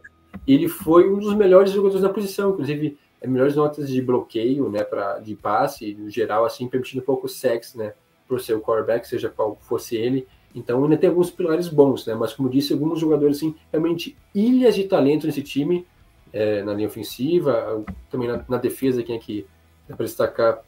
ele 0.45 0.67
foi 0.67 1.09
um 1.09 1.17
dos 1.17 1.33
melhores 1.33 1.71
jogadores 1.71 2.01
da 2.01 2.09
posição, 2.09 2.51
inclusive 2.51 2.97
é, 3.21 3.27
melhores 3.27 3.55
notas 3.55 3.89
de 3.89 4.01
bloqueio, 4.01 4.69
né, 4.69 4.83
para 4.83 5.19
de 5.19 5.33
passe, 5.35 5.93
no 5.93 6.09
geral, 6.09 6.43
assim, 6.43 6.67
permitindo 6.67 7.01
um 7.01 7.05
pouco 7.05 7.29
sexo, 7.29 7.77
né, 7.77 7.93
para 8.27 8.35
o 8.35 8.39
seu 8.39 8.59
quarterback, 8.59 9.07
seja 9.07 9.29
qual 9.29 9.57
fosse 9.61 9.95
ele. 9.95 10.27
Então 10.55 10.83
ainda 10.83 10.97
tem 10.97 11.09
alguns 11.09 11.29
pilares 11.29 11.67
bons, 11.67 12.05
né, 12.05 12.15
mas 12.15 12.33
como 12.33 12.49
disse, 12.49 12.73
alguns 12.73 12.99
jogadores, 12.99 13.37
assim, 13.37 13.53
realmente 13.71 14.15
ilhas 14.33 14.73
de 14.73 14.85
talento 14.85 15.27
nesse 15.27 15.43
time, 15.43 15.85
é, 16.31 16.63
na 16.63 16.73
linha 16.73 16.87
ofensiva, 16.87 17.83
também 18.09 18.27
na, 18.27 18.43
na 18.47 18.57
defesa, 18.57 19.03
quem 19.03 19.15
é 19.15 19.19
que 19.19 19.45
Dá 19.87 19.95
para 19.95 20.05
destacar 20.05 20.59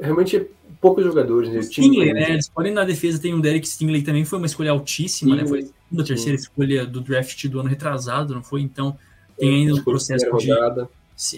realmente 0.00 0.46
poucos 0.80 1.04
jogadores. 1.04 1.50
Né? 1.50 1.62
Stingley, 1.62 2.12
né? 2.12 2.30
Eles 2.30 2.48
podem 2.48 2.72
na 2.72 2.84
defesa 2.84 3.20
tem 3.20 3.34
um 3.34 3.40
Derek 3.40 3.66
Stingley 3.68 4.02
também 4.02 4.24
foi 4.24 4.38
uma 4.38 4.46
escolha 4.46 4.70
altíssima, 4.70 5.34
sim, 5.34 5.42
né? 5.42 5.46
Foi 5.46 5.60
a 5.60 5.62
segunda, 5.62 6.04
terceira 6.04 6.36
escolha 6.36 6.86
do 6.86 7.00
draft 7.00 7.46
do 7.48 7.60
ano 7.60 7.68
retrasado, 7.68 8.34
não 8.34 8.42
foi? 8.42 8.60
Então 8.62 8.96
tem 9.36 9.62
ainda 9.62 9.74
um 9.74 9.82
processo 9.82 10.24
de, 10.38 10.52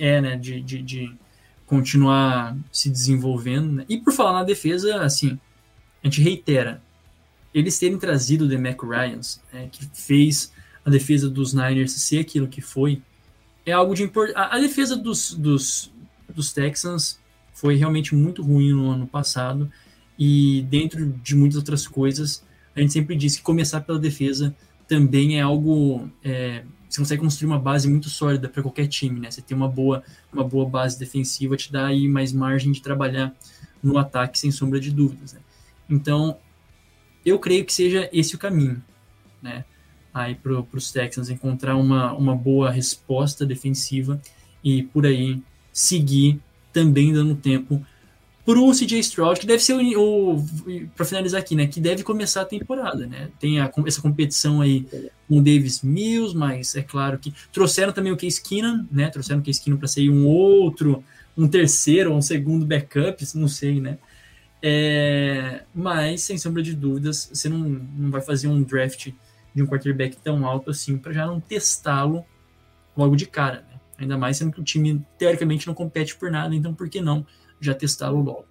é, 0.01 0.21
né, 0.21 0.37
de, 0.37 0.61
de, 0.61 0.83
de, 0.83 1.15
continuar 1.65 2.57
se 2.71 2.91
desenvolvendo. 2.91 3.73
Né? 3.73 3.87
E 3.89 3.97
por 3.97 4.13
falar 4.13 4.35
na 4.35 4.45
defesa, 4.45 5.01
assim, 5.01 5.39
a 6.05 6.07
gente 6.07 6.21
reitera, 6.21 6.83
eles 7.59 7.79
terem 7.79 7.99
trazido 7.99 8.45
o 8.45 8.61
Mac 8.61 8.83
Ryans, 8.83 9.41
né, 9.51 9.67
que 9.73 9.89
fez 9.95 10.53
a 10.85 10.91
defesa 10.91 11.31
dos 11.31 11.55
Niners 11.55 11.93
ser 11.93 12.19
aquilo 12.19 12.47
que 12.47 12.61
foi, 12.61 13.01
é 13.65 13.73
algo 13.73 13.95
de 13.95 14.03
importante. 14.03 14.37
A, 14.37 14.57
a 14.57 14.59
defesa 14.59 14.95
dos, 14.95 15.33
dos, 15.33 15.91
dos 16.29 16.53
Texans 16.53 17.19
foi 17.55 17.77
realmente 17.77 18.15
muito 18.15 18.43
ruim 18.43 18.73
no 18.73 18.91
ano 18.91 19.07
passado 19.07 19.71
e 20.19 20.67
dentro 20.69 21.07
de 21.07 21.35
muitas 21.35 21.57
outras 21.57 21.89
coisas 21.89 22.45
a 22.75 22.81
gente 22.81 22.93
sempre 22.93 23.17
diz 23.17 23.37
que 23.37 23.43
começar 23.43 23.81
pela 23.81 23.99
defesa 23.99 24.55
também 24.87 25.39
é 25.39 25.41
algo 25.41 26.11
é, 26.23 26.63
você 26.87 26.99
consegue 26.99 27.23
construir 27.23 27.47
uma 27.47 27.59
base 27.59 27.89
muito 27.89 28.11
sólida 28.11 28.51
para 28.51 28.63
qualquer 28.63 28.87
time, 28.87 29.19
né? 29.19 29.31
Você 29.31 29.41
tem 29.41 29.57
uma 29.57 29.69
boa 29.69 30.03
uma 30.31 30.45
boa 30.45 30.69
base 30.69 30.99
defensiva 30.99 31.57
te 31.57 31.73
dá 31.73 31.87
aí 31.87 32.07
mais 32.07 32.35
margem 32.35 32.71
de 32.71 32.83
trabalhar 32.83 33.35
no 33.83 33.97
ataque 33.97 34.39
sem 34.39 34.51
sombra 34.51 34.79
de 34.79 34.91
dúvidas, 34.91 35.33
né? 35.33 35.41
Então 35.89 36.37
eu 37.27 37.39
creio 37.41 37.65
que 37.65 37.73
seja 37.73 38.09
esse 38.13 38.37
o 38.37 38.39
caminho, 38.39 38.83
né? 39.43 39.65
Aí 40.15 40.35
para 40.35 40.65
os 40.73 40.91
Texans 40.93 41.29
encontrar 41.29 41.77
uma, 41.77 42.13
uma 42.15 42.35
boa 42.35 42.71
resposta 42.71 43.45
defensiva 43.45 44.21
e 44.65 44.85
por 44.85 45.05
aí 45.05 45.43
seguir 45.73 46.41
também 46.73 47.13
dando 47.13 47.35
tempo 47.35 47.85
para 48.47 48.61
o 48.61 48.71
CJ 48.71 49.01
Stroud, 49.01 49.41
que 49.41 49.47
deve 49.47 49.61
ser 49.61 49.75
o, 49.75 50.37
para 50.95 51.05
finalizar 51.05 51.41
aqui, 51.41 51.57
né, 51.57 51.67
que 51.67 51.81
deve 51.81 52.05
começar 52.05 52.43
a 52.43 52.45
temporada, 52.45 53.05
né? 53.05 53.29
Tem 53.41 53.59
a, 53.59 53.69
essa 53.85 54.01
competição 54.01 54.61
aí 54.61 54.87
com 55.29 55.39
o 55.39 55.43
Davis 55.43 55.83
Mills, 55.83 56.35
mas 56.35 56.77
é 56.77 56.83
claro 56.83 57.19
que 57.19 57.35
trouxeram 57.53 57.93
também 57.93 58.13
o 58.13 58.17
Case 58.17 58.41
Keenan, 58.41 58.87
né? 58.91 59.11
Trouxeram 59.11 59.41
o 59.41 59.43
Case 59.43 59.61
Keenan 59.61 59.79
para 59.79 59.89
ser 59.89 60.09
um 60.09 60.27
outro, 60.27 61.03
um 61.37 61.49
terceiro 61.49 62.13
ou 62.13 62.19
um 62.19 62.23
segundo 62.23 62.65
backup, 62.65 63.25
não 63.35 63.49
sei, 63.49 63.81
né? 63.81 63.99
É, 64.69 65.63
mas 65.73 66.23
sem 66.23 66.37
sombra 66.37 66.61
de 66.61 66.75
dúvidas, 66.75 67.31
você 67.33 67.49
não, 67.49 67.59
não 67.59 68.11
vai 68.11 68.21
fazer 68.21 68.49
um 68.49 68.65
draft 68.65 69.13
de 69.55 69.63
um 69.63 69.67
quarterback 69.67 70.17
tão 70.17 70.45
alto 70.45 70.71
assim 70.71 70.99
para 70.99 71.13
já 71.13 71.25
não 71.25 71.39
testá-lo 71.39 72.25
logo 72.97 73.15
de 73.15 73.27
cara, 73.27 73.61
né? 73.71 73.81
Ainda 73.97 74.19
mais 74.19 74.39
sendo 74.39 74.51
que 74.51 74.61
o 74.61 74.65
time, 74.65 75.07
teoricamente, 75.17 75.69
não 75.69 75.73
compete 75.73 76.17
por 76.17 76.33
nada, 76.33 76.53
então 76.53 76.75
por 76.75 76.89
que 76.89 77.01
não 77.01 77.25
já 77.61 77.75
testá-lo 77.75 78.21
logo? 78.21 78.45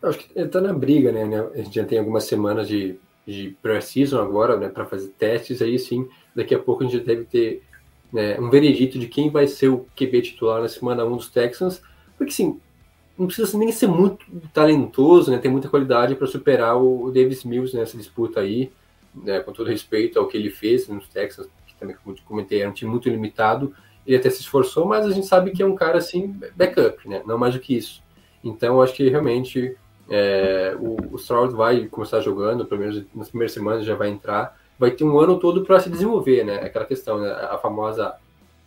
Eu 0.00 0.10
acho 0.10 0.18
que 0.20 0.30
ele 0.32 0.46
tá 0.46 0.60
na 0.60 0.72
briga, 0.72 1.10
né? 1.10 1.24
A 1.54 1.56
gente 1.56 1.74
já 1.74 1.84
tem 1.84 1.98
algumas 1.98 2.22
semanas 2.22 2.68
de, 2.68 2.94
de 3.26 3.56
pré-season 3.60 4.22
agora, 4.22 4.56
né? 4.56 4.68
Para 4.68 4.86
fazer 4.86 5.08
testes, 5.18 5.60
aí 5.60 5.76
sim, 5.76 6.08
daqui 6.36 6.54
a 6.54 6.58
pouco 6.60 6.84
a 6.84 6.86
gente 6.86 7.04
deve 7.04 7.24
ter 7.24 7.64
né, 8.12 8.38
um 8.38 8.48
veredito 8.48 8.96
de 8.96 9.08
quem 9.08 9.28
vai 9.28 9.48
ser 9.48 9.70
o 9.70 9.88
QB 9.96 10.22
titular 10.22 10.62
na 10.62 10.68
semana 10.68 11.04
1 11.04 11.16
dos 11.16 11.28
Texans, 11.30 11.82
porque 12.16 12.30
sim, 12.30 12.60
não 13.18 13.26
precisa 13.26 13.56
nem 13.56 13.70
ser 13.70 13.86
muito 13.86 14.26
talentoso, 14.52 15.30
né? 15.30 15.38
Tem 15.38 15.50
muita 15.50 15.68
qualidade 15.68 16.14
para 16.14 16.26
superar 16.26 16.76
o 16.76 17.10
Davis 17.12 17.44
Mills 17.44 17.76
nessa 17.76 17.96
disputa 17.96 18.40
aí, 18.40 18.72
né, 19.14 19.40
com 19.40 19.52
todo 19.52 19.68
respeito 19.68 20.18
ao 20.18 20.26
que 20.26 20.36
ele 20.36 20.50
fez 20.50 20.88
nos 20.88 21.06
Texans, 21.08 21.48
que 21.66 21.74
também, 21.76 21.96
como 22.02 22.16
comentei, 22.22 22.60
era 22.60 22.70
um 22.70 22.72
time 22.72 22.90
muito 22.90 23.08
limitado, 23.08 23.72
ele 24.06 24.16
até 24.16 24.28
se 24.28 24.40
esforçou, 24.40 24.86
mas 24.86 25.06
a 25.06 25.10
gente 25.10 25.26
sabe 25.26 25.52
que 25.52 25.62
é 25.62 25.66
um 25.66 25.76
cara 25.76 25.98
assim, 25.98 26.36
backup, 26.56 27.08
né? 27.08 27.22
Não 27.24 27.38
mais 27.38 27.54
do 27.54 27.60
que 27.60 27.76
isso. 27.76 28.02
Então, 28.42 28.82
acho 28.82 28.94
que 28.94 29.08
realmente 29.08 29.76
é, 30.10 30.76
o, 30.78 31.14
o 31.14 31.16
Stroud 31.16 31.54
vai 31.54 31.86
começar 31.86 32.20
jogando, 32.20 32.66
pelo 32.66 32.80
menos 32.80 33.04
nas 33.14 33.28
primeiras 33.28 33.52
semanas 33.52 33.84
já 33.84 33.94
vai 33.94 34.10
entrar, 34.10 34.58
vai 34.78 34.90
ter 34.90 35.04
um 35.04 35.18
ano 35.18 35.38
todo 35.38 35.64
para 35.64 35.80
se 35.80 35.88
desenvolver, 35.88 36.44
né? 36.44 36.56
Aquela 36.56 36.84
questão, 36.84 37.20
né? 37.20 37.30
A 37.50 37.56
famosa, 37.56 38.14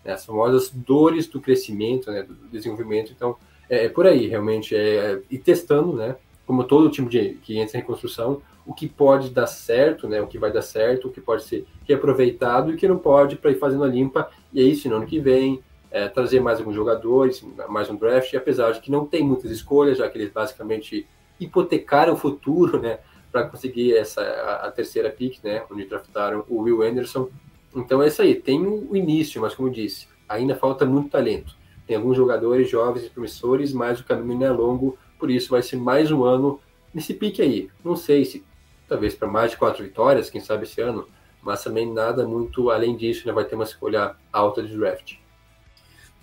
né? 0.04 0.14
as 0.14 0.26
famosas 0.26 0.70
dores 0.72 1.28
do 1.28 1.40
crescimento, 1.40 2.10
né? 2.10 2.24
Do 2.24 2.34
desenvolvimento. 2.50 3.12
Então, 3.12 3.36
é, 3.70 3.86
é 3.86 3.90
por 3.90 4.06
aí, 4.06 4.28
realmente, 4.28 4.76
é, 4.76 5.22
e 5.30 5.38
testando, 5.38 5.94
né? 5.94 6.16
Como 6.46 6.64
todo 6.64 6.90
time 6.90 7.10
de, 7.10 7.38
que 7.44 7.58
entra 7.58 7.78
em 7.78 7.82
reconstrução, 7.82 8.42
o 8.66 8.74
que 8.74 8.88
pode 8.88 9.30
dar 9.30 9.48
certo, 9.48 10.08
né? 10.08 10.22
O 10.22 10.28
que 10.28 10.38
vai 10.38 10.52
dar 10.52 10.62
certo, 10.62 11.08
o 11.08 11.12
que 11.12 11.22
pode 11.22 11.44
ser 11.44 11.66
reaproveitado 11.88 12.72
e 12.72 12.76
o 12.76 12.78
que 12.78 12.88
não 12.88 12.98
pode 12.98 13.38
para 13.38 13.52
ir 13.52 13.60
fazendo 13.60 13.84
a 13.84 13.88
limpa. 13.88 14.30
E 14.54 14.60
aí, 14.60 14.76
se 14.76 14.90
no 14.90 14.98
ano 14.98 15.06
que 15.06 15.20
vem, 15.20 15.64
é, 15.90 16.08
trazer 16.08 16.40
mais 16.40 16.60
alguns 16.60 16.76
jogadores, 16.76 17.46
mais 17.70 17.90
um 17.90 17.96
draft, 17.96 18.34
apesar 18.34 18.72
de 18.72 18.82
que 18.82 18.92
não 18.92 19.06
tem 19.06 19.24
muitas 19.24 19.52
escolhas, 19.52 19.98
já 19.98 20.10
que 20.10 20.18
eles 20.18 20.32
basicamente 20.32 21.08
hipotecaram 21.40 22.14
o 22.14 22.18
futuro, 22.18 22.82
né? 22.82 23.00
Para 23.32 23.48
conseguir 23.48 23.96
essa 23.96 24.22
a, 24.22 24.68
a, 24.68 24.72
terceira 24.72 25.10
pick, 25.10 25.44
né? 25.44 25.64
Onde 25.72 25.86
draftaram 25.86 26.44
o 26.50 26.62
Will 26.62 26.82
Anderson. 26.82 27.30
Então 27.76 28.02
é 28.02 28.08
isso 28.08 28.22
aí, 28.22 28.36
tem 28.36 28.66
o 28.66 28.96
início, 28.96 29.42
mas 29.42 29.54
como 29.54 29.70
disse, 29.70 30.08
ainda 30.28 30.56
falta 30.56 30.86
muito 30.86 31.10
talento. 31.10 31.56
Tem 31.88 31.96
alguns 31.96 32.18
jogadores 32.18 32.70
jovens 32.70 33.06
e 33.06 33.10
promissores, 33.10 33.72
mas 33.72 34.00
o 34.00 34.04
caminho 34.04 34.40
não 34.40 34.46
é 34.46 34.52
longo, 34.52 34.98
por 35.18 35.32
isso 35.32 35.50
vai 35.50 35.64
ser 35.64 35.78
mais 35.78 36.12
um 36.12 36.24
ano 36.24 36.60
nesse 36.94 37.14
pique 37.14 37.42
aí. 37.42 37.70
Não 37.84 37.96
sei 37.96 38.26
se 38.26 38.44
talvez 38.88 39.16
para 39.16 39.28
mais 39.28 39.52
de 39.52 39.58
quatro 39.58 39.84
vitórias, 39.84 40.30
quem 40.30 40.42
sabe 40.42 40.64
esse 40.64 40.82
ano, 40.82 41.08
mas 41.42 41.64
também 41.64 41.92
nada 41.92 42.28
muito 42.28 42.70
além 42.70 42.96
disso, 42.96 43.26
né? 43.26 43.34
Vai 43.34 43.46
ter 43.46 43.56
uma 43.56 43.64
escolha 43.64 44.16
alta 44.32 44.62
de 44.62 44.76
draft. 44.78 45.16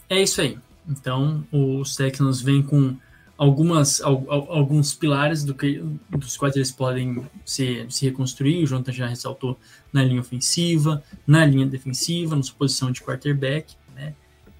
É 0.08 0.20
isso 0.20 0.40
aí. 0.40 0.58
Então, 0.86 1.42
os 1.50 1.96
Texans 1.96 2.42
vêm 2.42 2.62
com 2.62 2.96
algumas, 3.36 4.00
alguns 4.02 4.94
pilares 4.94 5.44
do 5.44 5.54
que, 5.54 5.82
dos 6.10 6.36
quais 6.36 6.54
eles 6.56 6.70
podem 6.70 7.26
se, 7.44 7.86
se 7.88 8.04
reconstruir. 8.04 8.62
O 8.62 8.66
Jonathan 8.66 8.92
já 8.92 9.06
ressaltou 9.06 9.58
na 9.92 10.04
linha 10.04 10.20
ofensiva, 10.20 11.02
na 11.26 11.44
linha 11.44 11.66
defensiva, 11.66 12.36
na 12.36 12.42
sua 12.42 12.56
posição 12.56 12.92
de 12.92 13.00
quarterback? 13.00 13.74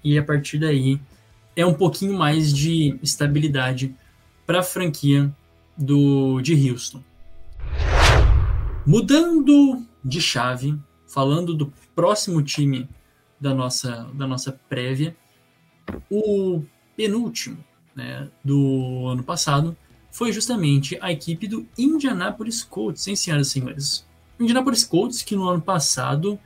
E 0.05 0.19
a 0.19 0.23
partir 0.23 0.59
daí 0.59 1.01
é 1.55 1.65
um 1.65 1.73
pouquinho 1.73 2.15
mais 2.15 2.53
de 2.53 2.99
estabilidade 3.01 3.95
para 4.45 4.59
a 4.59 4.63
franquia 4.63 5.33
do 5.75 6.39
de 6.41 6.69
Houston. 6.69 7.03
Mudando 8.85 9.83
de 10.03 10.21
chave, 10.21 10.77
falando 11.07 11.55
do 11.55 11.73
próximo 11.95 12.43
time 12.43 12.87
da 13.41 13.51
nossa, 13.51 14.07
da 14.13 14.27
nossa 14.27 14.51
prévia, 14.69 15.17
o 16.07 16.61
penúltimo 16.95 17.57
né, 17.95 18.29
do 18.43 19.07
ano 19.07 19.23
passado 19.23 19.75
foi 20.11 20.31
justamente 20.31 20.99
a 21.01 21.11
equipe 21.11 21.47
do 21.47 21.65
Indianapolis 21.75 22.63
Colts, 22.63 23.07
hein, 23.07 23.15
senhoras 23.15 23.47
e 23.47 23.49
senhores? 23.49 24.05
Indianapolis 24.39 24.83
Colts, 24.83 25.23
que 25.23 25.35
no 25.35 25.49
ano 25.49 25.61
passado, 25.61 26.39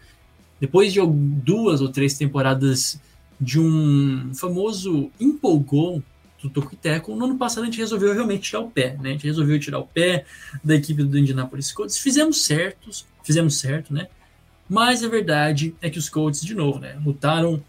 depois 0.62 0.94
de 0.94 1.02
duas 1.06 1.82
ou 1.82 1.90
três 1.90 2.18
temporadas 2.18 3.02
de 3.40 3.60
um 3.60 4.34
famoso 4.34 5.12
empolgou 5.20 6.04
do 6.42 6.50
Tocuiteco, 6.50 7.16
no 7.16 7.26
ano 7.26 7.38
passado 7.38 7.64
a 7.64 7.66
gente 7.66 7.78
resolveu 7.78 8.14
realmente 8.14 8.44
tirar 8.44 8.62
o 8.62 8.72
pé, 8.72 8.98
né? 9.00 9.10
A 9.10 9.12
gente 9.14 9.28
resolveu 9.28 9.60
tirar 9.60 9.80
o 9.80 9.86
pé 9.86 10.26
da 10.64 10.76
equipe 10.76 11.04
do 11.04 11.18
Indianapolis 11.18 11.72
Colts. 11.72 11.98
Fizemos 11.98 12.44
certos, 12.44 13.06
fizemos 13.24 13.58
certo, 13.58 13.94
né? 13.94 14.08
Mas 14.70 15.04
a 15.04 15.10
verdade 15.10 15.76
é 15.82 15.90
que 15.90 15.98
os 15.98 16.08
Colts, 16.08 16.42
de 16.42 16.54
novo, 16.54 16.80
né, 16.80 16.98
lutaram 17.04 17.62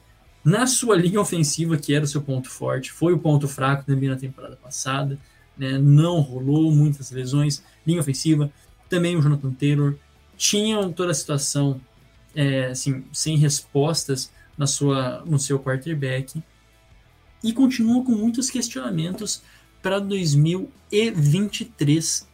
na 0.44 0.66
sua 0.66 0.96
linha 0.96 1.20
ofensiva, 1.20 1.76
que 1.76 1.94
era 1.94 2.04
o 2.04 2.08
seu 2.08 2.22
ponto 2.22 2.48
forte, 2.48 2.92
foi 2.92 3.12
o 3.12 3.18
ponto 3.18 3.48
fraco 3.48 3.84
também 3.84 4.08
na 4.08 4.16
temporada 4.16 4.56
passada, 4.56 5.18
né? 5.56 5.78
Não 5.78 6.20
rolou 6.20 6.70
muitas 6.70 7.10
lesões, 7.10 7.62
linha 7.86 8.00
ofensiva, 8.00 8.50
também 8.88 9.16
o 9.16 9.22
Jonathan 9.22 9.52
Taylor 9.52 9.94
tinham 10.36 10.92
toda 10.92 11.10
a 11.10 11.14
situação 11.14 11.80
é, 12.34 12.66
assim, 12.66 13.04
sem 13.12 13.36
respostas 13.36 14.30
na 14.60 14.66
sua, 14.66 15.24
no 15.24 15.38
seu 15.38 15.58
quarterback 15.58 16.42
e 17.42 17.54
continua 17.54 18.04
com 18.04 18.12
muitos 18.12 18.50
questionamentos 18.50 19.42
para 19.80 19.98
2023 19.98 22.28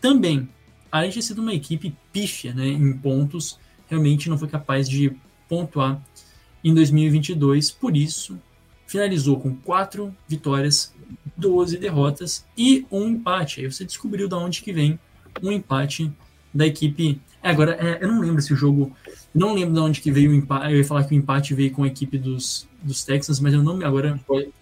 também. 0.00 0.48
Além 0.90 1.10
de 1.10 1.14
ter 1.14 1.22
sido 1.22 1.40
uma 1.40 1.54
equipe 1.54 1.94
pífia 2.12 2.52
né, 2.52 2.66
em 2.66 2.92
pontos, 2.98 3.60
realmente 3.86 4.28
não 4.28 4.36
foi 4.36 4.48
capaz 4.48 4.88
de 4.88 5.16
pontuar 5.48 6.04
em 6.64 6.74
2022, 6.74 7.70
por 7.70 7.96
isso 7.96 8.36
finalizou 8.84 9.38
com 9.38 9.54
quatro 9.54 10.12
vitórias, 10.26 10.92
12 11.36 11.78
derrotas 11.78 12.44
e 12.56 12.84
um 12.90 13.06
empate. 13.06 13.60
Aí 13.60 13.70
você 13.70 13.84
descobriu 13.84 14.28
da 14.28 14.36
onde 14.36 14.62
que 14.62 14.72
vem 14.72 14.98
um 15.40 15.52
empate 15.52 16.12
da 16.52 16.66
equipe. 16.66 17.20
É, 17.42 17.50
agora, 17.50 17.76
é, 17.80 18.02
eu 18.02 18.08
não 18.08 18.20
lembro 18.20 18.42
se 18.42 18.52
o 18.52 18.56
jogo. 18.56 18.92
Não 19.34 19.54
lembro 19.54 19.74
de 19.74 19.80
onde 19.80 20.00
que 20.00 20.10
veio 20.10 20.30
o 20.30 20.34
empate. 20.34 20.72
Eu 20.72 20.78
ia 20.78 20.84
falar 20.84 21.04
que 21.04 21.14
o 21.14 21.18
empate 21.18 21.54
veio 21.54 21.70
com 21.70 21.84
a 21.84 21.86
equipe 21.86 22.18
dos, 22.18 22.68
dos 22.82 23.04
Texans, 23.04 23.40
mas 23.40 23.54
eu 23.54 23.62
não 23.62 23.76
me 23.76 23.84
agora. 23.84 24.18
Foi. 24.26 24.52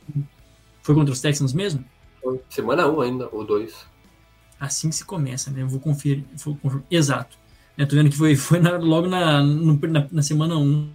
Foi 0.83 0.95
contra 0.95 1.13
os 1.13 1.21
Texans 1.21 1.53
mesmo? 1.53 1.85
Foi. 2.23 2.41
Semana 2.49 2.87
1 2.87 2.95
um 2.95 3.01
ainda, 3.01 3.29
ou 3.33 3.45
2. 3.45 3.75
Assim 4.61 4.89
que 4.89 4.97
se 4.97 5.05
começa, 5.05 5.51
né? 5.51 5.63
Eu 5.63 5.69
vou 5.69 5.81
conferir. 5.81 6.25
Vou 6.45 6.57
conferir. 6.57 6.85
Exato. 6.91 7.37
Eu 7.77 7.87
tô 7.87 7.97
vendo 7.97 8.11
que 8.11 8.17
foi, 8.17 8.37
foi 8.37 8.59
na, 8.59 8.77
logo 8.77 9.09
na, 9.09 9.43
no, 9.43 9.79
na, 9.89 10.07
na, 10.11 10.23
semana 10.23 10.57
1. 10.57 10.61
Um. 10.61 10.91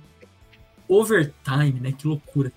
Overtime, 0.87 1.79
né? 1.79 1.91
Que 1.91 2.07
loucura. 2.07 2.51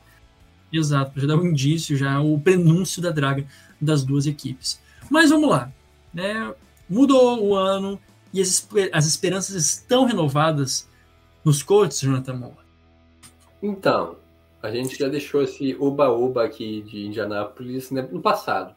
Exato, 0.73 1.21
já 1.21 1.27
dá 1.27 1.37
um 1.37 1.47
indício, 1.47 1.97
já 1.97 2.21
o 2.21 2.39
prenúncio 2.41 3.01
da 3.01 3.11
draga 3.11 3.47
das 3.81 4.05
duas 4.05 4.27
equipes. 4.27 4.81
Mas 5.09 5.31
vamos 5.31 5.49
lá. 5.49 5.71
Né? 6.13 6.53
Mudou 6.89 7.41
o 7.45 7.55
ano 7.55 8.01
e 8.35 8.41
as, 8.41 8.69
as 8.93 9.07
esperanças 9.07 9.55
estão 9.55 10.05
renovadas 10.05 10.91
nos 11.45 11.63
Colts, 11.63 12.01
Jonathan 12.01 12.35
Moore. 12.35 12.57
Então, 13.63 14.17
a 14.61 14.73
gente 14.73 14.99
já 14.99 15.09
deixou 15.09 15.43
esse 15.43 15.77
oba-oba 15.79 16.45
aqui 16.45 16.83
de 16.83 17.07
Indianápolis 17.07 17.93
né, 17.93 18.03
no 18.11 18.21
passado. 18.21 18.75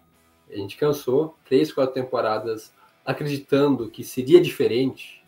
A 0.47 0.55
gente 0.55 0.77
cansou 0.77 1.35
três, 1.43 1.73
quatro 1.73 1.95
temporadas 1.95 2.71
acreditando 3.03 3.89
que 3.89 4.03
seria 4.03 4.39
diferente. 4.39 5.23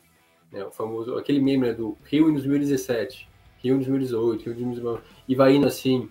Né, 0.51 0.63
o 0.63 0.69
famoso, 0.69 1.17
aquele 1.17 1.41
meme 1.41 1.65
né, 1.65 1.73
do 1.73 1.97
Rio 2.03 2.29
em 2.29 2.33
2017, 2.33 3.27
Rio 3.63 3.73
em 3.73 3.77
2018, 3.77 4.43
Rio 4.43 4.51
em 4.51 4.55
2019, 4.55 5.01
e 5.27 5.33
vai 5.33 5.55
indo 5.55 5.65
assim, 5.65 6.07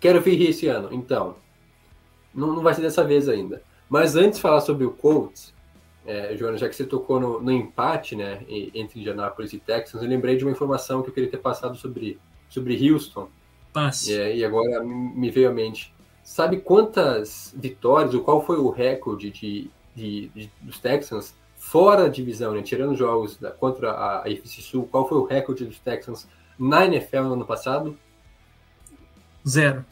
quero 0.00 0.20
vir 0.20 0.42
esse 0.42 0.66
ano. 0.66 0.88
Então, 0.90 1.36
não, 2.34 2.48
não 2.56 2.62
vai 2.62 2.74
ser 2.74 2.82
dessa 2.82 3.04
vez 3.04 3.28
ainda. 3.28 3.62
Mas 3.88 4.16
antes 4.16 4.38
de 4.38 4.42
falar 4.42 4.62
sobre 4.62 4.84
o 4.84 4.90
Colts, 4.90 5.51
é, 6.06 6.36
Joana, 6.36 6.58
já 6.58 6.68
que 6.68 6.74
você 6.74 6.84
tocou 6.84 7.20
no, 7.20 7.40
no, 7.40 7.50
empate 7.52 8.16
né, 8.16 8.42
entre 8.48 9.00
Indianapolis 9.00 9.52
e 9.52 9.58
Texans, 9.58 10.02
eu 10.02 10.08
lembrei 10.08 10.36
de 10.36 10.44
uma 10.44 10.50
informação 10.50 11.02
que 11.02 11.10
eu 11.10 11.14
queria 11.14 11.30
ter 11.30 11.38
passado 11.38 11.76
sobre, 11.76 12.18
sobre 12.48 12.90
Houston, 12.90 13.28
Passe. 13.72 14.12
É, 14.12 14.36
e 14.36 14.44
agora 14.44 14.84
me 14.84 15.30
veio 15.30 15.48
à 15.48 15.52
mente. 15.52 15.92
Sabe 16.22 16.60
quantas 16.60 17.54
vitórias, 17.56 18.14
ou 18.14 18.22
qual 18.22 18.44
foi 18.44 18.58
o 18.58 18.70
recorde 18.70 19.30
de, 19.30 19.70
de, 19.94 20.28
de 20.28 20.50
dos 20.60 20.78
Texans 20.78 21.34
fora 21.56 22.02
da 22.02 22.08
divisão, 22.08 22.52
né, 22.52 22.62
tirando 22.62 22.94
jogos 22.94 23.38
da, 23.38 23.50
contra 23.50 23.92
a, 23.92 24.22
a 24.22 24.36
Sul, 24.44 24.86
qual 24.90 25.08
foi 25.08 25.18
o 25.18 25.24
recorde 25.24 25.64
dos 25.64 25.78
Texans 25.78 26.28
na 26.58 26.84
NFL 26.84 27.22
no 27.22 27.32
ano 27.32 27.46
passado? 27.46 27.96
Zero. 29.48 29.84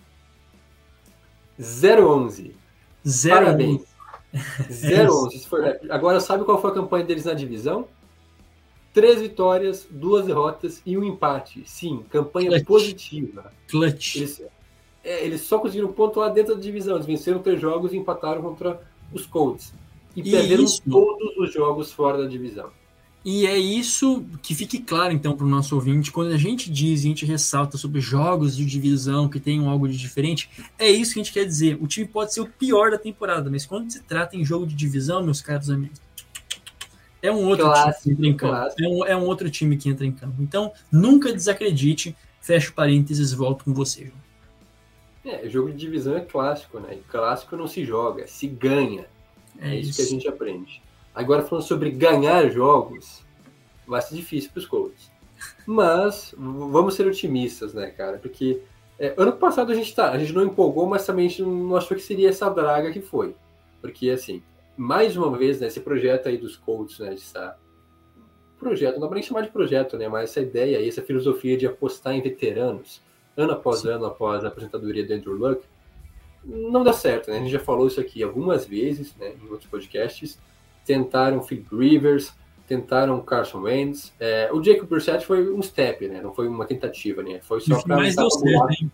0-11. 1.59 2.53
Zero 3.07 3.47
Parabéns. 3.47 3.83
0-11. 4.35 5.47
É 5.65 5.93
agora, 5.93 6.21
sabe 6.21 6.45
qual 6.45 6.61
foi 6.61 6.71
a 6.71 6.75
campanha 6.75 7.05
deles 7.05 7.25
na 7.25 7.35
divisão? 7.35 7.89
Três 8.93 9.21
vitórias, 9.21 9.87
duas 9.89 10.27
derrotas 10.27 10.83
e 10.85 10.99
um 10.99 11.05
empate. 11.05 11.63
Sim, 11.67 12.05
campanha 12.11 12.51
Clutch. 12.51 12.65
positiva. 12.67 13.53
Clutch. 13.69 14.17
Eles, 14.17 14.43
é, 15.05 15.25
eles 15.25 15.41
só 15.43 15.59
conseguiram 15.59 15.93
pontuar 15.93 16.33
dentro 16.33 16.55
da 16.55 16.61
divisão. 16.61 16.97
Eles 16.97 17.07
venceram 17.07 17.41
três 17.41 17.61
jogos 17.61 17.93
e 17.93 17.97
empataram 17.97 18.43
contra 18.43 18.81
os 19.13 19.27
Colts. 19.27 19.73
E, 20.17 20.21
e 20.21 20.31
perderam 20.31 20.65
isso. 20.65 20.83
todos 20.91 21.37
os 21.37 21.53
jogos 21.53 21.93
fora 21.93 22.19
da 22.19 22.29
divisão. 22.29 22.71
E 23.23 23.47
é 23.47 23.59
isso 23.59 24.25
que 24.43 24.55
fique 24.55 24.79
claro, 24.79 25.13
então, 25.13 25.37
para 25.37 25.45
o 25.45 25.49
nosso 25.49 25.75
ouvinte, 25.75 26.11
quando 26.11 26.33
a 26.33 26.39
gente 26.39 26.71
diz 26.71 27.03
e 27.03 27.07
a 27.07 27.09
gente 27.09 27.27
ressalta 27.27 27.77
sobre 27.77 28.01
jogos 28.01 28.57
de 28.57 28.65
divisão 28.65 29.29
que 29.29 29.39
tenham 29.39 29.69
algo 29.69 29.87
de 29.87 29.97
diferente, 29.97 30.49
é 30.79 30.91
isso 30.91 31.13
que 31.13 31.21
a 31.21 31.23
gente 31.23 31.33
quer 31.33 31.45
dizer. 31.45 31.77
O 31.83 31.87
time 31.87 32.09
pode 32.09 32.33
ser 32.33 32.41
o 32.41 32.47
pior 32.47 32.91
da 32.91 32.99
temporada, 32.99 33.51
mas 33.51 33.67
quando 33.67 33.91
se 33.91 34.03
trata 34.03 34.37
em 34.37 34.45
jogo 34.45 34.67
de 34.67 34.75
divisão, 34.75 35.23
meus 35.23 35.43
caros 35.43 35.69
amigos, 35.69 36.01
é 37.23 37.31
um 37.31 37.47
outro 37.47 37.67
clássico, 37.67 38.15
time 38.15 38.17
que 38.17 38.27
entra 38.27 38.27
em 38.27 38.37
campo. 38.37 38.75
É 38.79 38.89
um, 38.89 39.07
é 39.07 39.17
um, 39.17 39.27
outro 39.27 39.51
time 39.51 39.77
que 39.77 39.89
entra 39.91 40.07
em 40.07 40.13
campo. 40.13 40.43
Então, 40.43 40.73
nunca 40.91 41.33
desacredite. 41.33 42.17
Fecha 42.41 42.73
parênteses, 42.73 43.35
volto 43.35 43.65
com 43.65 43.75
você, 43.75 44.07
João. 44.07 44.21
É, 45.27 45.47
jogo 45.51 45.71
de 45.71 45.77
divisão 45.77 46.17
é 46.17 46.23
clássico, 46.23 46.81
né? 46.81 46.95
E 46.95 47.03
clássico 47.11 47.55
não 47.55 47.67
se 47.67 47.85
joga, 47.85 48.27
se 48.27 48.47
ganha. 48.47 49.05
É, 49.59 49.73
é 49.73 49.77
isso, 49.79 49.91
isso, 49.91 49.97
que 49.99 50.03
a 50.03 50.11
gente 50.11 50.27
aprende. 50.27 50.83
Agora, 51.15 51.43
falando 51.43 51.65
sobre 51.65 51.91
ganhar 51.91 52.49
jogos, 52.51 53.25
vai 53.87 54.01
ser 54.01 54.15
difícil 54.15 54.51
para 54.51 54.61
os 54.61 54.67
Colts. 54.67 55.11
Mas 55.67 56.35
vamos 56.37 56.95
ser 56.95 57.07
otimistas, 57.07 57.75
né, 57.75 57.91
cara? 57.91 58.19
Porque 58.19 58.63
é, 58.99 59.15
ano 59.17 59.33
passado 59.33 59.73
a 59.73 59.75
gente, 59.75 59.95
tá, 59.95 60.11
a 60.11 60.19
gente 60.19 60.33
não 60.33 60.45
empolgou, 60.45 60.87
mas 60.87 61.07
também 61.07 61.27
a 61.27 61.29
gente 61.29 61.43
não 61.43 61.77
achou 61.77 61.97
que 61.97 62.03
seria 62.03 62.29
essa 62.29 62.49
draga 62.51 62.93
que 62.93 63.01
foi. 63.01 63.35
Porque, 63.81 64.11
assim, 64.11 64.43
mais 64.77 65.17
uma 65.17 65.37
vez, 65.37 65.61
né, 65.61 65.67
esse 65.67 65.81
projeto 65.81 66.29
aí 66.29 66.37
dos 66.37 66.57
Colts, 66.57 66.99
né, 66.99 67.11
de 67.11 67.21
estar 67.21 67.59
projeto, 68.59 68.95
não 68.95 69.01
dá 69.01 69.07
pra 69.09 69.15
nem 69.15 69.23
chamar 69.23 69.41
de 69.41 69.51
projeto, 69.51 69.97
né, 69.97 70.07
mas 70.07 70.31
essa 70.31 70.41
ideia 70.41 70.79
aí, 70.79 70.87
essa 70.87 71.03
filosofia 71.03 71.57
de 71.57 71.67
apostar 71.67 72.15
em 72.15 72.21
veteranos, 72.21 73.01
ano 73.37 73.53
após 73.53 73.81
Sim. 73.81 73.89
ano 73.89 74.05
após 74.05 74.45
a 74.45 74.49
aposentadoria 74.49 75.05
do 75.07 75.15
Andrew 75.15 75.35
Luck, 75.35 75.63
não 76.45 76.85
dá 76.85 76.93
certo, 76.93 77.31
né, 77.31 77.39
a 77.39 77.41
gente 77.41 77.51
já 77.51 77.59
falou 77.59 77.87
isso 77.87 78.01
aqui 78.01 78.23
algumas 78.23 78.67
vezes, 78.67 79.17
né, 79.17 79.33
em 79.43 79.51
outros 79.51 79.69
podcasts, 79.71 80.39
tentaram 80.85 81.43
Phil 81.43 81.65
Rivers, 81.73 82.33
tentaram 82.67 83.21
Carson 83.21 83.63
Wentz, 83.63 84.13
é, 84.21 84.51
o 84.53 84.63
Jacob 84.63 84.89
Brissett 84.89 85.27
foi 85.27 85.53
um 85.53 85.63
step, 85.63 86.09
né, 86.09 86.21
não 86.21 86.35
foi 86.35 86.49
uma 86.49 86.67
tentativa, 86.67 87.23
né, 87.23 87.41
foi 87.43 87.61
só 87.61 87.81
para... 87.83 87.97
Mais 87.97 88.17
deu 88.17 88.31
certo, 88.31 88.71
hein? 88.71 88.91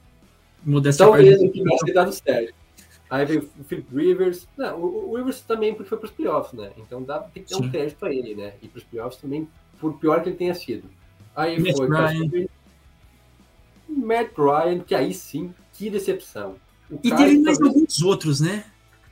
Modéstia 0.65 1.07
Talvez 1.07 1.41
o 1.41 1.51
que 1.51 1.61
tivesse 1.61 1.93
dado 1.93 2.13
certo. 2.13 2.55
Aí 3.09 3.25
veio 3.25 3.49
o 3.59 3.65
Philip 3.65 3.87
Rivers. 3.95 4.49
Não, 4.57 4.81
o, 4.81 5.11
o, 5.11 5.17
Rivers 5.17 5.41
também 5.43 5.73
porque 5.73 5.89
foi 5.89 5.99
para 5.99 6.07
os 6.07 6.11
playoffs, 6.11 6.53
né? 6.53 6.73
Então 6.77 7.03
dá, 7.03 7.21
tem 7.21 7.45
que 7.45 7.51
dar 7.51 7.65
um 7.65 7.71
crédito 7.71 7.99
para 7.99 8.13
ele, 8.13 8.35
né? 8.35 8.55
E 8.61 8.67
para 8.67 8.79
os 8.79 8.85
playoffs 8.85 9.21
também, 9.21 9.49
por 9.79 9.97
pior 9.99 10.23
que 10.23 10.31
ele 10.31 10.37
tenha 10.37 10.55
sido. 10.55 10.91
Aí 11.35 11.61
Matt 11.61 11.77
foi 11.77 11.89
Ryan. 11.89 12.49
Matt 13.89 14.33
Ryan, 14.37 14.81
que 14.81 14.95
aí 14.95 15.15
sim, 15.15 15.55
que 15.73 15.89
decepção. 15.89 16.57
O 16.91 16.99
e 17.03 17.15
teve 17.15 17.39
mais 17.39 17.59
também... 17.59 17.75
alguns 17.75 18.03
outros, 18.03 18.41
né? 18.41 18.65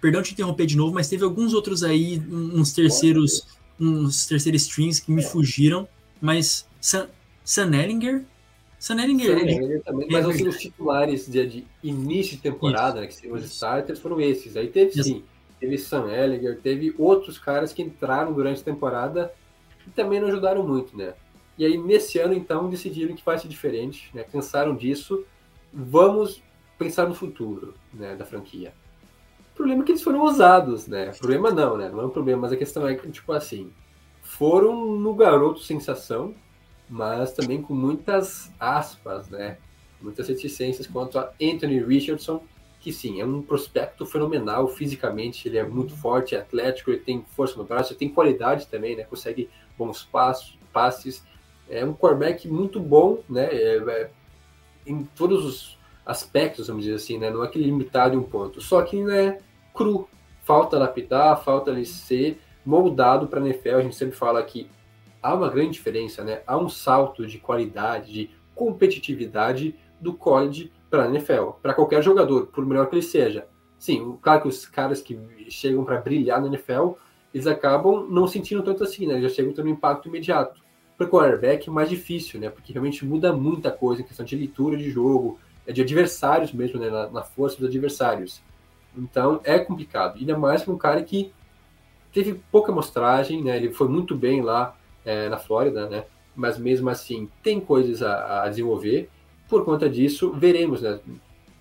Perdão 0.05 0.21
te 0.21 0.35
interromper 0.35 0.67
de 0.67 0.77
novo, 0.77 0.93
mas 0.93 1.09
teve 1.09 1.25
alguns 1.25 1.55
outros 1.55 1.83
aí, 1.83 2.23
uns 2.31 2.75
terceiros, 2.75 3.47
uns 3.81 4.27
terceiros 4.27 4.61
strings 4.61 5.01
que 5.01 5.11
me 5.11 5.23
fugiram, 5.23 5.89
mas 6.21 6.69
Sam, 6.79 7.09
Sam 7.43 7.75
Ellinger. 7.75 8.23
Sam 8.79 9.03
Ellinger, 9.03 9.39
ele, 9.39 9.79
também, 9.79 10.07
mas 10.11 10.29
assim, 10.29 10.47
os 10.47 10.59
titulares 10.59 11.27
de, 11.27 11.47
de, 11.47 11.65
início 11.83 12.37
de 12.37 12.43
temporada, 12.43 13.01
né, 13.01 13.07
que 13.07 13.15
seriam 13.15 13.35
os 13.35 13.47
starters, 13.47 13.99
foram 13.99 14.21
esses. 14.21 14.59
Aí 14.59 14.69
teve 14.69 15.03
sim, 15.03 15.25
teve 15.59 15.79
Sam 15.79 16.13
Ellinger, 16.13 16.61
teve 16.61 16.95
outros 16.99 17.39
caras 17.39 17.73
que 17.73 17.81
entraram 17.81 18.35
durante 18.35 18.61
a 18.61 18.65
temporada 18.65 19.33
e 19.87 19.91
também 19.91 20.21
não 20.21 20.29
ajudaram 20.29 20.69
muito, 20.69 20.95
né? 20.95 21.15
E 21.57 21.65
aí, 21.65 21.79
nesse 21.79 22.19
ano, 22.19 22.35
então, 22.35 22.69
decidiram 22.69 23.17
que 23.17 23.25
vai 23.25 23.39
ser 23.39 23.49
diferente, 23.49 24.11
né? 24.13 24.23
Cansaram 24.23 24.77
disso, 24.77 25.25
vamos 25.73 26.43
pensar 26.79 27.09
no 27.09 27.15
futuro 27.15 27.73
né, 27.91 28.15
da 28.15 28.27
franquia. 28.27 28.75
O 29.55 29.57
problema 29.57 29.83
é 29.83 29.87
que 29.87 29.93
eles 29.93 30.03
foram 30.03 30.21
ousados, 30.21 30.89
né? 30.89 31.13
Problema 31.17 31.53
não, 31.53 31.77
né? 31.77 31.89
Não 31.89 32.01
é 32.01 32.07
um 32.07 32.11
problema, 32.11 32.43
mas 32.43 32.53
a 32.53 32.57
questão 32.57 32.89
é 32.89 32.97
que, 32.97 33.09
tipo 33.09 33.33
assim, 33.33 33.71
foram 34.21 34.97
no 34.97 35.15
garoto 35.15 35.61
sensação, 35.61 36.35
mas 36.91 37.33
também 37.33 37.63
com 37.63 37.73
muitas 37.73 38.53
aspas, 38.59 39.31
né? 39.31 39.59
Muitas 40.03 40.29
reticências 40.29 40.89
quanto 40.89 41.21
a 41.21 41.33
Anthony 41.41 41.81
Richardson, 41.81 42.43
que 42.81 42.93
sim, 42.93 43.21
é 43.21 43.25
um 43.25 43.41
prospecto 43.41 44.05
fenomenal 44.05 44.67
fisicamente, 44.67 45.47
ele 45.47 45.57
é 45.57 45.63
muito 45.63 45.97
forte, 45.97 46.35
é 46.35 46.41
atlético, 46.41 46.91
ele 46.91 46.99
tem 46.99 47.25
força 47.31 47.57
no 47.57 47.65
braço, 47.65 47.93
ele 47.93 47.99
tem 48.01 48.09
qualidade 48.09 48.67
também, 48.67 48.97
né? 48.97 49.05
Consegue 49.05 49.49
bons 49.79 50.03
passos, 50.03 50.59
passes. 50.73 51.25
É 51.71 51.85
um 51.85 51.95
quarterback 51.95 52.49
muito 52.49 52.81
bom, 52.81 53.23
né? 53.29 53.45
É, 53.53 53.77
é, 53.77 54.11
em 54.85 55.05
todos 55.05 55.45
os 55.45 55.79
aspectos, 56.05 56.69
vamos 56.69 56.85
dizer 56.85 56.97
assim, 56.97 57.19
né? 57.19 57.31
Não 57.31 57.43
é 57.43 57.47
aquele 57.47 57.65
limitado 57.65 58.15
em 58.15 58.19
um 58.19 58.23
ponto. 58.23 58.61
Só 58.61 58.83
que 58.83 59.03
né, 59.03 59.39
cru. 59.73 60.09
Falta 60.43 60.77
adaptar, 60.77 61.37
falta 61.37 61.71
ele 61.71 61.87
ser 61.87 62.39
moldado 62.65 63.27
para 63.27 63.41
a 63.41 63.45
NFL. 63.45 63.77
A 63.77 63.83
gente 63.83 63.97
sempre 63.97 64.15
fala 64.15 64.43
que 64.43 64.69
há 65.23 65.35
uma 65.35 65.49
grande 65.49 65.73
diferença, 65.73 66.23
né? 66.23 66.43
Há 66.47 66.57
um 66.59 66.69
salto 66.69 67.27
de 67.27 67.39
qualidade, 67.39 68.13
de 68.13 68.31
competitividade 68.55 69.75
do 69.99 70.13
college 70.13 70.71
para 70.91 71.05
a 71.05 71.09
NFL, 71.09 71.53
para 71.63 71.73
qualquer 71.73 72.03
jogador, 72.03 72.47
por 72.49 72.65
melhor 72.67 72.89
que 72.89 72.95
ele 72.95 73.03
seja. 73.03 73.47
Sim, 73.79 74.17
claro 74.21 74.43
que 74.43 74.49
os 74.49 74.67
caras 74.67 75.01
que 75.01 75.19
chegam 75.49 75.85
para 75.85 76.01
brilhar 76.01 76.41
na 76.41 76.49
NFL, 76.49 76.93
eles 77.33 77.47
acabam 77.47 78.07
não 78.09 78.27
sentindo 78.27 78.63
tanto 78.63 78.85
assim, 78.85 79.07
né? 79.07 79.15
Eles 79.15 79.31
já 79.31 79.37
chegam 79.37 79.53
tendo 79.53 79.67
um 79.67 79.73
impacto 79.73 80.09
imediato. 80.09 80.63
Para 80.97 81.07
o 81.07 81.11
quarterback 81.11 81.69
é 81.69 81.73
mais 81.73 81.89
difícil, 81.89 82.39
né? 82.39 82.49
Porque 82.49 82.73
realmente 82.73 83.05
muda 83.05 83.33
muita 83.33 83.71
coisa 83.71 84.03
em 84.03 84.05
questão 84.05 84.25
de 84.25 84.37
leitura 84.37 84.77
de 84.77 84.91
jogo, 84.91 85.39
é 85.67 85.73
de 85.73 85.83
adversários 85.83 86.53
mesmo, 86.53 86.79
né? 86.79 86.91
Na, 86.91 87.09
na 87.09 87.23
força 87.23 87.59
dos 87.59 87.69
adversários. 87.69 88.43
Então 88.97 89.41
é 89.45 89.59
complicado. 89.59 90.19
Ainda 90.19 90.39
mais 90.39 90.65
com 90.65 90.73
um 90.73 90.79
cara 90.79 91.03
que 91.03 91.33
teve 92.13 92.41
pouca 92.51 92.71
amostragem, 92.71 93.43
né? 93.43 93.57
Ele 93.57 93.73
foi 93.73 93.89
muito 93.89 94.15
bem 94.15 94.41
lá 94.41 94.77
é, 95.05 95.29
na 95.29 95.37
Flórida, 95.37 95.89
né? 95.89 96.05
Mas 96.35 96.59
mesmo 96.59 96.89
assim 96.89 97.29
tem 97.43 97.61
coisas 97.61 98.03
a, 98.03 98.45
a, 98.45 98.49
desenvolver. 98.49 99.11
Por 99.49 99.65
conta 99.65 99.89
disso, 99.89 100.33
veremos, 100.33 100.83
né? 100.83 100.99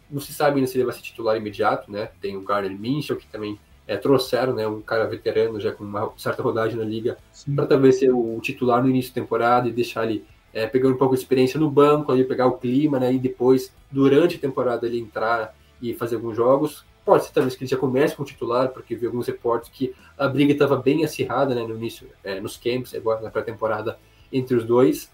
Não 0.10 0.22
se 0.22 0.34
sabe 0.34 0.58
ainda 0.58 0.68
se 0.68 0.78
ele 0.78 0.86
vai 0.86 0.94
ser 0.94 1.02
titular 1.02 1.36
imediato, 1.36 1.92
né? 1.92 2.10
Tem 2.22 2.38
o 2.38 2.42
Gardner 2.42 2.78
Minshew 2.78 3.18
que 3.18 3.28
também 3.28 3.60
é, 3.88 3.98
trouxeram, 3.98 4.54
né? 4.54 4.68
Um 4.68 4.82
cara 4.82 5.06
veterano 5.06 5.60
já 5.60 5.72
com 5.72 5.84
uma 5.84 6.12
certa 6.18 6.44
rodagem 6.44 6.78
na 6.78 6.86
liga 6.86 7.18
para 7.56 7.66
talvez 7.66 7.98
ser 7.98 8.12
o 8.12 8.40
titular 8.42 8.82
no 8.82 8.90
início 8.90 9.14
da 9.14 9.22
temporada 9.22 9.68
e 9.68 9.72
deixar 9.72 10.06
ele 10.06 10.24
é, 10.54 10.68
pegando 10.68 10.96
um 10.96 10.98
pouco 10.98 11.16
de 11.16 11.22
experiência 11.22 11.60
no 11.60 11.70
banco, 11.70 12.12
ali 12.12 12.24
pegar 12.24 12.46
o 12.48 12.58
clima, 12.58 13.00
né? 13.00 13.12
E 13.14 13.18
depois 13.18 13.74
durante 13.92 14.36
a 14.38 14.40
temporada 14.40 14.86
ele 14.86 15.00
entrar 15.00 15.56
e 15.82 15.94
fazer 15.94 16.16
alguns 16.16 16.36
jogos. 16.36 16.86
Pode 17.04 17.26
ser 17.26 17.34
talvez 17.34 17.56
que 17.56 17.64
ele 17.64 17.72
já 17.72 17.78
comece 17.78 18.16
com 18.16 18.24
o 18.24 18.26
titular, 18.26 18.70
porque 18.70 18.96
vi 18.96 19.06
alguns 19.06 19.28
reportes 19.28 19.70
que 19.70 19.94
a 20.18 20.28
briga 20.28 20.54
estava 20.54 20.78
bem 20.78 21.04
acirrada 21.04 21.54
né, 21.54 21.62
no 21.62 21.76
início, 21.76 22.08
é, 22.24 22.40
nos 22.40 22.56
camps, 22.56 22.94
agora 22.96 23.20
na 23.22 23.30
pré-temporada, 23.30 23.98
entre 24.32 24.56
os 24.56 24.64
dois. 24.64 25.12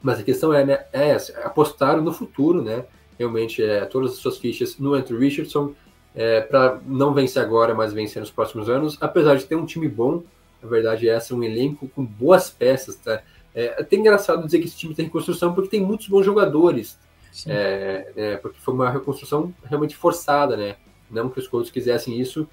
Mas 0.00 0.18
a 0.18 0.22
questão 0.22 0.54
é, 0.54 0.64
né, 0.64 0.86
é 0.92 1.10
essa, 1.10 1.38
apostaram 1.40 2.00
no 2.02 2.12
futuro, 2.12 2.62
né? 2.62 2.84
Realmente, 3.18 3.62
é, 3.62 3.84
todas 3.84 4.12
as 4.12 4.16
suas 4.16 4.38
fichas 4.38 4.78
no 4.78 4.94
Andrew 4.94 5.18
Richardson, 5.18 5.74
é, 6.14 6.40
para 6.40 6.80
não 6.86 7.12
vencer 7.12 7.42
agora, 7.42 7.74
mas 7.74 7.92
vencer 7.92 8.20
nos 8.20 8.30
próximos 8.30 8.70
anos. 8.70 8.96
Apesar 8.98 9.36
de 9.36 9.44
ter 9.44 9.56
um 9.56 9.66
time 9.66 9.88
bom, 9.88 10.22
a 10.62 10.66
verdade 10.66 11.06
é 11.06 11.12
essa, 11.12 11.34
um 11.34 11.42
elenco 11.42 11.86
com 11.88 12.02
boas 12.04 12.48
peças, 12.48 12.96
tá? 12.96 13.22
É 13.54 13.80
até 13.80 13.96
engraçado 13.96 14.44
dizer 14.44 14.60
que 14.60 14.66
esse 14.66 14.76
time 14.76 14.94
tem 14.94 15.06
reconstrução, 15.06 15.54
porque 15.54 15.70
tem 15.70 15.80
muitos 15.80 16.08
bons 16.08 16.24
jogadores. 16.24 16.98
É, 17.46 18.12
é, 18.16 18.36
porque 18.36 18.58
foi 18.58 18.74
uma 18.74 18.90
reconstrução 18.90 19.54
realmente 19.64 19.96
forçada, 19.96 20.56
né? 20.56 20.76
Não 21.10 21.28
que 21.28 21.38
os 21.38 21.48
Colts 21.48 21.70
quisessem 21.70 22.20
isso. 22.20 22.48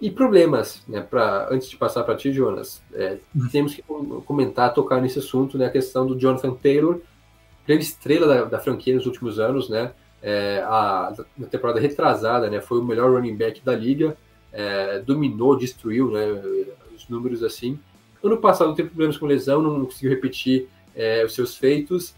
E 0.00 0.10
problemas, 0.10 0.82
né? 0.86 1.00
Pra, 1.00 1.48
antes 1.50 1.70
de 1.70 1.76
passar 1.76 2.04
para 2.04 2.16
ti, 2.16 2.32
Jonas, 2.32 2.82
é, 2.92 3.18
uhum. 3.34 3.48
temos 3.48 3.74
que 3.74 3.82
comentar, 4.24 4.74
tocar 4.74 5.00
nesse 5.00 5.18
assunto, 5.18 5.56
né? 5.56 5.66
A 5.66 5.70
questão 5.70 6.06
do 6.06 6.18
Jonathan 6.18 6.54
Taylor, 6.54 7.00
grande 7.66 7.84
estrela 7.84 8.26
da, 8.26 8.44
da 8.44 8.58
franquia 8.58 8.94
nos 8.94 9.06
últimos 9.06 9.38
anos, 9.38 9.68
né? 9.68 9.92
É, 10.22 10.62
a, 10.66 11.14
na 11.36 11.46
temporada 11.46 11.80
retrasada, 11.80 12.50
né? 12.50 12.60
Foi 12.60 12.78
o 12.78 12.84
melhor 12.84 13.10
running 13.12 13.36
back 13.36 13.62
da 13.64 13.74
liga, 13.74 14.16
é, 14.52 14.98
dominou, 14.98 15.56
destruiu, 15.56 16.10
né? 16.10 16.26
Os 16.94 17.08
números 17.08 17.42
assim. 17.42 17.78
Ano 18.22 18.38
passado 18.38 18.74
teve 18.74 18.88
problemas 18.88 19.16
com 19.16 19.26
lesão, 19.26 19.62
não 19.62 19.84
conseguiu 19.84 20.10
repetir 20.10 20.68
é, 20.94 21.24
os 21.24 21.34
seus 21.34 21.56
feitos 21.56 22.14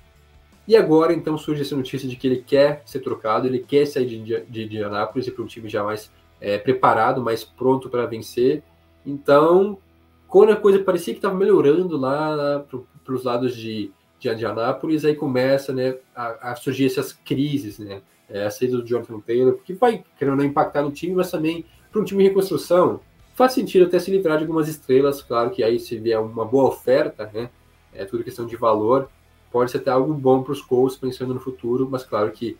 e 0.68 0.76
agora, 0.76 1.14
então, 1.14 1.38
surge 1.38 1.62
essa 1.62 1.74
notícia 1.74 2.06
de 2.06 2.14
que 2.14 2.26
ele 2.26 2.44
quer 2.46 2.82
ser 2.84 3.00
trocado, 3.00 3.46
ele 3.46 3.61
quer 3.61 3.87
sair 3.87 4.04
de, 4.04 4.40
de 4.42 4.64
Indianápolis 4.64 5.26
e 5.26 5.30
para 5.30 5.42
um 5.42 5.46
time 5.46 5.66
já 5.66 5.82
mais 5.82 6.12
é, 6.38 6.58
preparado, 6.58 7.22
mais 7.22 7.42
pronto 7.42 7.88
para 7.88 8.04
vencer. 8.04 8.62
Então, 9.04 9.78
quando 10.26 10.52
a 10.52 10.56
coisa 10.56 10.78
parecia 10.80 11.14
que 11.14 11.18
estava 11.18 11.34
melhorando 11.34 11.96
lá 11.96 12.62
para 13.02 13.14
os 13.14 13.24
lados 13.24 13.56
de, 13.56 13.90
de 14.18 14.28
Indianápolis, 14.28 15.06
aí 15.06 15.16
começa 15.16 15.72
né, 15.72 15.96
a, 16.14 16.50
a, 16.50 16.54
surgir 16.54 16.84
essas 16.84 17.14
crises, 17.14 17.78
né? 17.78 18.02
É, 18.28 18.44
a 18.44 18.50
saída 18.50 18.76
do 18.76 18.87
Jonathan 18.87 19.20
Taylor, 19.20 19.58
que 19.64 19.72
vai, 19.72 20.04
querendo 20.18 20.44
impactar 20.44 20.82
no 20.82 20.92
time, 20.92 21.14
mas 21.14 21.30
também 21.30 21.64
para 21.90 21.98
um 21.98 22.04
time 22.04 22.22
de 22.22 22.28
reconstrução, 22.28 23.00
faz 23.38 23.53
sentido 23.53 23.87
até 23.87 24.01
se 24.01 24.11
livrar 24.11 24.37
de 24.37 24.42
algumas 24.42 24.66
estrelas, 24.66 25.22
claro 25.22 25.51
que 25.51 25.62
aí 25.62 25.79
se 25.79 25.96
vier 25.96 26.20
uma 26.20 26.44
boa 26.44 26.70
oferta, 26.70 27.31
né? 27.33 27.48
É 27.94 28.05
tudo 28.05 28.24
questão 28.24 28.44
de 28.44 28.57
valor, 28.57 29.09
pode 29.53 29.70
ser 29.70 29.79
até 29.79 29.92
algo 29.92 30.12
bom 30.12 30.42
para 30.42 30.53
os 30.53 30.61
Colts 30.61 30.96
pensando 30.96 31.33
no 31.33 31.38
futuro, 31.38 31.88
mas 31.88 32.03
claro 32.03 32.33
que 32.33 32.57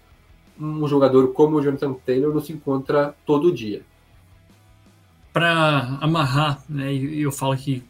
um 0.59 0.87
jogador 0.87 1.33
como 1.33 1.57
o 1.57 1.61
Jonathan 1.61 1.95
Taylor 1.95 2.33
não 2.33 2.41
se 2.41 2.53
encontra 2.53 3.12
todo 3.27 3.53
dia. 3.53 3.83
Para 5.33 5.99
amarrar, 6.01 6.62
né, 6.69 6.95
eu 6.95 7.33
falo 7.33 7.57
que 7.57 7.83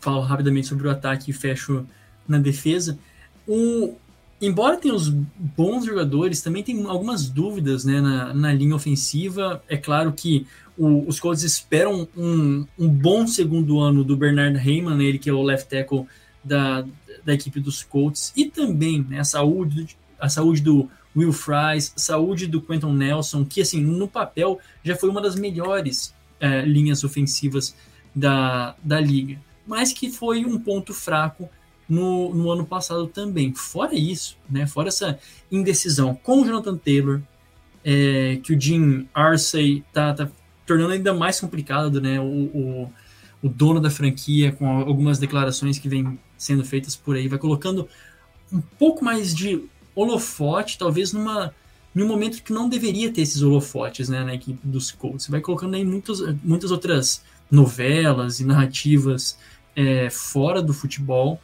falo 0.00 0.20
rapidamente 0.20 0.66
sobre 0.66 0.88
o 0.88 0.90
ataque 0.90 1.30
e 1.30 1.34
fecho 1.34 1.86
na 2.26 2.38
defesa. 2.38 2.98
O, 3.46 3.94
embora 4.42 4.76
tenha 4.76 4.94
os 4.94 5.08
bons 5.08 5.86
jogadores, 5.86 6.42
também 6.42 6.64
tem 6.64 6.84
algumas 6.86 7.30
dúvidas 7.30 7.84
né, 7.84 8.00
na, 8.00 8.34
na 8.34 8.52
linha 8.52 8.74
ofensiva. 8.74 9.62
É 9.68 9.76
claro 9.76 10.12
que 10.12 10.46
o, 10.76 11.06
os 11.06 11.20
Colts 11.20 11.44
esperam 11.44 12.08
um, 12.16 12.66
um, 12.76 12.88
bom 12.88 13.26
segundo 13.26 13.78
ano 13.78 14.02
do 14.02 14.16
Bernard 14.16 14.58
Heyman, 14.58 14.96
né, 14.96 15.04
ele 15.04 15.18
que 15.18 15.30
é 15.30 15.32
o 15.32 15.42
left 15.42 15.68
tackle 15.68 16.06
da, 16.42 16.84
da 17.24 17.32
equipe 17.32 17.60
dos 17.60 17.84
Colts 17.84 18.32
e 18.36 18.46
também 18.46 19.06
né, 19.08 19.20
a, 19.20 19.24
saúde, 19.24 19.96
a 20.18 20.28
saúde 20.28 20.60
do 20.60 20.90
Will 21.14 21.32
Fries, 21.32 21.92
saúde 21.94 22.46
do 22.48 22.60
Quentin 22.60 22.92
Nelson, 22.92 23.44
que 23.44 23.60
assim, 23.60 23.80
no 23.80 24.08
papel 24.08 24.58
já 24.82 24.96
foi 24.96 25.08
uma 25.08 25.20
das 25.20 25.36
melhores 25.36 26.12
é, 26.40 26.62
linhas 26.62 27.04
ofensivas 27.04 27.76
da, 28.14 28.74
da 28.82 29.00
liga, 29.00 29.38
mas 29.64 29.92
que 29.92 30.10
foi 30.10 30.44
um 30.44 30.58
ponto 30.58 30.92
fraco 30.92 31.48
no, 31.92 32.34
no 32.34 32.50
ano 32.50 32.64
passado 32.64 33.06
também. 33.06 33.52
Fora 33.52 33.94
isso, 33.94 34.38
né, 34.48 34.66
fora 34.66 34.88
essa 34.88 35.18
indecisão 35.50 36.14
com 36.14 36.40
o 36.40 36.44
Jonathan 36.44 36.74
Taylor, 36.78 37.20
é, 37.84 38.38
que 38.42 38.54
o 38.54 38.60
Jim 38.60 39.06
Arsey 39.12 39.84
tá, 39.92 40.14
tá 40.14 40.30
tornando 40.66 40.92
ainda 40.92 41.12
mais 41.12 41.38
complicado, 41.38 42.00
né, 42.00 42.18
o, 42.18 42.24
o, 42.24 42.92
o 43.42 43.48
dono 43.48 43.78
da 43.78 43.90
franquia, 43.90 44.52
com 44.52 44.66
algumas 44.66 45.18
declarações 45.18 45.78
que 45.78 45.86
vem 45.86 46.18
sendo 46.38 46.64
feitas 46.64 46.96
por 46.96 47.14
aí, 47.14 47.28
vai 47.28 47.38
colocando 47.38 47.86
um 48.50 48.60
pouco 48.60 49.04
mais 49.04 49.34
de 49.34 49.62
holofote, 49.94 50.78
talvez 50.78 51.12
numa 51.12 51.54
em 51.94 52.02
um 52.02 52.08
momento 52.08 52.42
que 52.42 52.54
não 52.54 52.70
deveria 52.70 53.12
ter 53.12 53.20
esses 53.20 53.42
holofotes 53.42 54.08
né, 54.08 54.24
na 54.24 54.34
equipe 54.34 54.66
dos 54.66 54.90
Colts. 54.90 55.28
Vai 55.28 55.42
colocando 55.42 55.74
aí 55.74 55.84
muitas, 55.84 56.20
muitas 56.42 56.70
outras 56.70 57.22
novelas 57.50 58.40
e 58.40 58.46
narrativas 58.46 59.36
é, 59.76 60.08
fora 60.08 60.62
do 60.62 60.72
futebol 60.72 61.38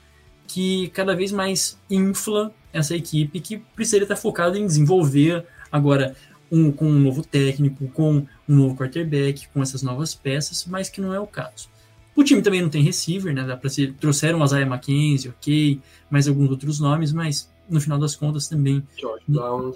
que 0.48 0.88
cada 0.88 1.14
vez 1.14 1.30
mais 1.30 1.78
infla 1.90 2.52
essa 2.72 2.96
equipe 2.96 3.38
que 3.38 3.58
precisaria 3.58 4.04
estar 4.04 4.16
focada 4.16 4.58
em 4.58 4.66
desenvolver 4.66 5.46
agora 5.70 6.16
um, 6.50 6.72
com 6.72 6.86
um 6.86 6.98
novo 6.98 7.22
técnico, 7.22 7.86
com 7.88 8.26
um 8.48 8.56
novo 8.56 8.74
quarterback, 8.74 9.46
com 9.48 9.62
essas 9.62 9.82
novas 9.82 10.14
peças, 10.14 10.64
mas 10.64 10.88
que 10.88 11.00
não 11.00 11.12
é 11.12 11.20
o 11.20 11.26
caso. 11.26 11.68
O 12.16 12.24
time 12.24 12.40
também 12.42 12.62
não 12.62 12.70
tem 12.70 12.82
receiver, 12.82 13.32
né? 13.32 13.44
Dá 13.46 13.56
para 13.56 13.68
ser, 13.68 13.92
trouxeram 13.94 14.40
o 14.40 14.44
Isaiah 14.44 14.66
McKenzie, 14.66 15.30
ok, 15.30 15.80
mais 16.10 16.26
alguns 16.26 16.50
outros 16.50 16.80
nomes, 16.80 17.12
mas 17.12 17.52
no 17.68 17.80
final 17.80 17.98
das 17.98 18.16
contas 18.16 18.48
também. 18.48 18.82
George 18.98 19.24
Brown. 19.28 19.74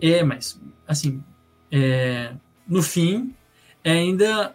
É, 0.00 0.22
mas 0.22 0.60
assim, 0.86 1.22
é, 1.72 2.34
no 2.68 2.82
fim, 2.82 3.34
é 3.82 3.92
ainda 3.92 4.54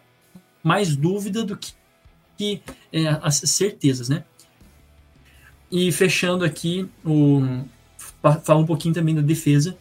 mais 0.64 0.96
dúvida 0.96 1.44
do 1.44 1.58
que, 1.58 1.74
que 2.38 2.62
é, 2.94 3.08
as 3.22 3.38
certezas, 3.38 4.10
né? 4.10 4.24
E 5.72 5.92
fechando 5.92 6.44
aqui, 6.44 6.90
o, 7.06 7.42
fala 8.44 8.60
um 8.60 8.66
pouquinho 8.66 8.94
também 8.94 9.16
da 9.16 9.22
defesa, 9.22 9.78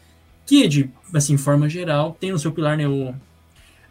que 0.46 0.66
de 0.68 0.90
assim, 1.14 1.36
forma 1.36 1.68
geral, 1.68 2.16
tem 2.18 2.32
no 2.32 2.38
seu 2.38 2.52
pilar 2.52 2.76
né, 2.76 2.86
o, 2.86 3.14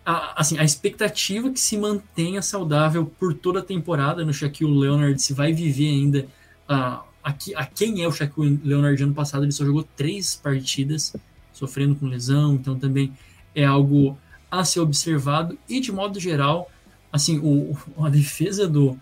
a, 0.05 0.39
assim, 0.39 0.57
a 0.57 0.63
expectativa 0.63 1.51
que 1.51 1.59
se 1.59 1.77
mantenha 1.77 2.41
saudável 2.41 3.05
por 3.19 3.33
toda 3.33 3.59
a 3.59 3.63
temporada 3.63 4.23
no 4.23 4.33
Shaquille 4.33 4.79
Leonard, 4.79 5.21
se 5.21 5.33
vai 5.33 5.51
viver 5.51 5.89
ainda 5.89 6.27
a, 6.67 7.03
a, 7.23 7.35
a 7.55 7.65
quem 7.65 8.01
é 8.01 8.07
o 8.07 8.11
Shaquille 8.11 8.59
Leonard 8.63 9.01
ano 9.03 9.13
passado, 9.13 9.43
ele 9.43 9.51
só 9.51 9.65
jogou 9.65 9.83
três 9.83 10.35
partidas, 10.35 11.15
sofrendo 11.51 11.95
com 11.95 12.05
lesão, 12.05 12.53
então 12.53 12.77
também 12.77 13.11
é 13.53 13.65
algo 13.65 14.17
a 14.49 14.63
ser 14.63 14.79
observado, 14.79 15.57
e 15.67 15.79
de 15.79 15.91
modo 15.91 16.19
geral, 16.19 16.71
assim, 17.11 17.39
o, 17.39 17.75
a 18.05 18.09
defesa 18.09 18.67
do, 18.67 18.97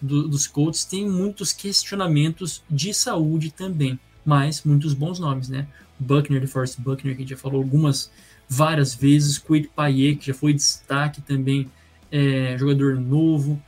do, 0.00 0.28
dos 0.28 0.46
Colts 0.46 0.84
tem 0.84 1.08
muitos 1.08 1.52
questionamentos 1.52 2.62
de 2.70 2.94
saúde 2.94 3.50
também, 3.50 3.98
mas 4.24 4.62
muitos 4.64 4.94
bons 4.94 5.18
nomes, 5.18 5.48
né? 5.48 5.66
Buckner, 5.98 6.40
de 6.40 6.46
Forrest 6.46 6.80
Buckner, 6.80 7.14
que 7.14 7.22
a 7.22 7.24
gente 7.24 7.30
já 7.30 7.36
falou 7.36 7.60
algumas, 7.60 8.10
várias 8.48 8.94
vezes, 8.94 9.38
Quade 9.38 9.68
Payet, 9.68 10.16
que 10.16 10.26
já 10.28 10.34
foi 10.34 10.54
destaque 10.54 11.20
também, 11.20 11.70
é, 12.10 12.56
jogador 12.58 12.96
novo, 12.96 13.62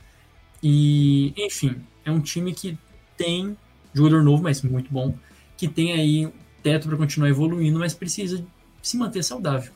e, 0.61 1.33
enfim, 1.37 1.75
é 2.05 2.11
um 2.11 2.21
time 2.21 2.53
que 2.53 2.77
tem 3.17 3.55
jogador 3.93 4.23
novo, 4.23 4.41
mas 4.41 4.61
muito 4.61 4.91
bom, 4.91 5.15
que 5.57 5.67
tem 5.67 5.93
aí 5.93 6.33
teto 6.63 6.87
para 6.87 6.97
continuar 6.97 7.29
evoluindo, 7.29 7.77
mas 7.77 7.93
precisa 7.93 8.43
se 8.81 8.97
manter 8.97 9.23
saudável. 9.23 9.71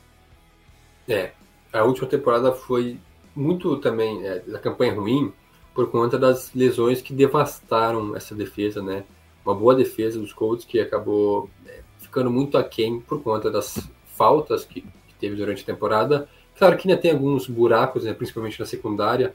É, 1.06 1.32
a 1.72 1.84
última 1.84 2.08
temporada 2.08 2.52
foi 2.52 2.98
muito 3.36 3.76
também 3.76 4.26
é, 4.26 4.40
da 4.40 4.58
campanha 4.58 4.94
ruim 4.94 5.32
por 5.78 5.92
conta 5.92 6.18
das 6.18 6.52
lesões 6.52 7.00
que 7.00 7.12
devastaram 7.12 8.16
essa 8.16 8.34
defesa, 8.34 8.82
né? 8.82 9.04
Uma 9.46 9.54
boa 9.54 9.76
defesa 9.76 10.18
dos 10.18 10.32
Colts 10.32 10.64
que 10.64 10.80
acabou 10.80 11.48
é, 11.64 11.82
ficando 12.00 12.32
muito 12.32 12.58
aquém 12.58 12.98
por 12.98 13.22
conta 13.22 13.48
das 13.48 13.88
faltas 14.06 14.64
que, 14.64 14.80
que, 14.80 15.14
teve 15.20 15.36
durante 15.36 15.62
a 15.62 15.66
temporada. 15.66 16.28
Claro 16.56 16.76
que 16.76 16.88
ainda 16.88 17.00
tem 17.00 17.12
alguns 17.12 17.46
buracos, 17.46 18.02
né, 18.02 18.12
principalmente 18.12 18.58
na 18.58 18.66
secundária. 18.66 19.32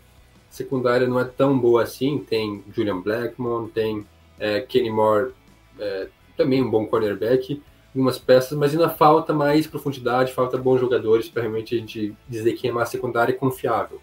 A 0.50 0.54
secundária 0.54 1.08
não 1.08 1.18
é 1.18 1.24
tão 1.24 1.58
boa 1.58 1.82
assim. 1.82 2.18
Tem 2.18 2.62
Julian 2.76 3.00
Blackmon, 3.00 3.70
tem 3.70 4.06
é, 4.38 4.60
Kenny 4.60 4.90
Moore, 4.90 5.32
é, 5.80 6.10
também 6.36 6.62
um 6.62 6.70
bom 6.70 6.86
cornerback, 6.86 7.64
algumas 7.96 8.20
peças, 8.20 8.58
mas 8.58 8.74
ainda 8.74 8.90
falta 8.90 9.32
mais 9.32 9.66
profundidade, 9.66 10.34
falta 10.34 10.58
bons 10.58 10.82
jogadores 10.82 11.30
para 11.30 11.44
realmente 11.44 11.74
a 11.74 11.80
gente 11.80 12.14
dizer 12.28 12.52
que 12.52 12.68
é 12.68 12.72
uma 12.74 12.86
secundária 12.86 13.34
confiável. 13.34 14.02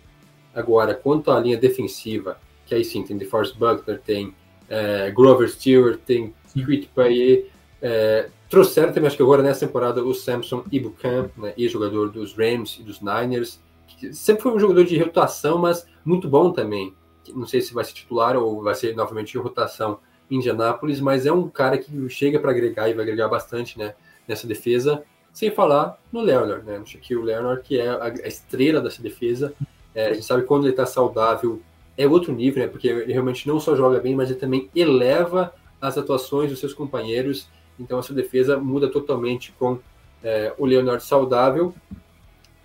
Agora, 0.54 0.94
quanto 0.94 1.30
à 1.30 1.38
linha 1.38 1.56
defensiva, 1.56 2.38
que 2.66 2.74
aí 2.74 2.84
sim 2.84 3.02
tem 3.02 3.16
DeForest 3.16 3.56
Buckner, 3.56 4.00
tem 4.00 4.34
é, 4.68 5.10
Grover 5.10 5.48
Stewart, 5.48 5.98
tem 6.00 6.34
Quit 6.52 6.88
Payet, 6.94 7.50
é, 7.82 8.28
trouxeram 8.48 8.92
também, 8.92 9.06
acho 9.06 9.16
que 9.16 9.22
agora 9.22 9.42
nessa 9.42 9.66
temporada, 9.66 10.04
o 10.04 10.12
Samson 10.12 10.64
Ibukan, 10.70 11.30
né, 11.36 11.54
ex-jogador 11.56 12.10
dos 12.10 12.36
Rams 12.36 12.78
e 12.80 12.82
dos 12.82 13.00
Niners, 13.00 13.60
que 13.86 14.12
sempre 14.12 14.42
foi 14.42 14.52
um 14.52 14.58
jogador 14.58 14.84
de 14.84 14.98
rotação, 14.98 15.58
mas 15.58 15.86
muito 16.04 16.28
bom 16.28 16.52
também. 16.52 16.94
Não 17.34 17.46
sei 17.46 17.60
se 17.60 17.72
vai 17.72 17.84
ser 17.84 17.92
titular 17.92 18.36
ou 18.36 18.62
vai 18.62 18.74
ser 18.74 18.94
novamente 18.94 19.36
em 19.36 19.40
rotação 19.40 20.00
Indianápolis, 20.30 21.00
mas 21.00 21.26
é 21.26 21.32
um 21.32 21.48
cara 21.48 21.76
que 21.76 22.08
chega 22.08 22.38
para 22.38 22.50
agregar 22.50 22.88
e 22.88 22.94
vai 22.94 23.02
agregar 23.02 23.28
bastante 23.28 23.78
né, 23.78 23.94
nessa 24.28 24.46
defesa, 24.46 25.02
sem 25.32 25.50
falar 25.50 25.98
no 26.12 26.20
Leonard, 26.20 26.64
né, 26.64 26.78
no 26.78 26.86
Shaquille 26.86 27.22
Leonard, 27.22 27.62
que 27.62 27.78
é 27.78 27.88
a 27.88 28.28
estrela 28.28 28.80
dessa 28.80 29.02
defesa. 29.02 29.54
É, 29.94 30.09
a 30.09 30.12
gente 30.14 30.24
sabe 30.24 30.42
que 30.42 30.48
quando 30.48 30.64
ele 30.64 30.72
está 30.72 30.87
saudável 30.87 31.61
é 31.96 32.07
outro 32.07 32.33
nível, 32.33 32.62
né, 32.62 32.68
porque 32.68 32.88
ele 32.88 33.12
realmente 33.12 33.46
não 33.46 33.61
só 33.61 33.76
joga 33.76 33.98
bem, 34.00 34.14
mas 34.14 34.31
ele 34.31 34.38
também 34.38 34.70
eleva 34.74 35.53
as 35.81 35.98
atuações 35.98 36.50
dos 36.50 36.61
seus 36.61 36.72
companheiros. 36.72 37.48
Então 37.79 37.98
essa 37.98 38.14
defesa 38.14 38.59
muda 38.59 38.88
totalmente 38.88 39.53
com 39.59 39.79
é, 40.22 40.53
o 40.59 40.66
Leonard 40.66 41.03
saudável 41.03 41.74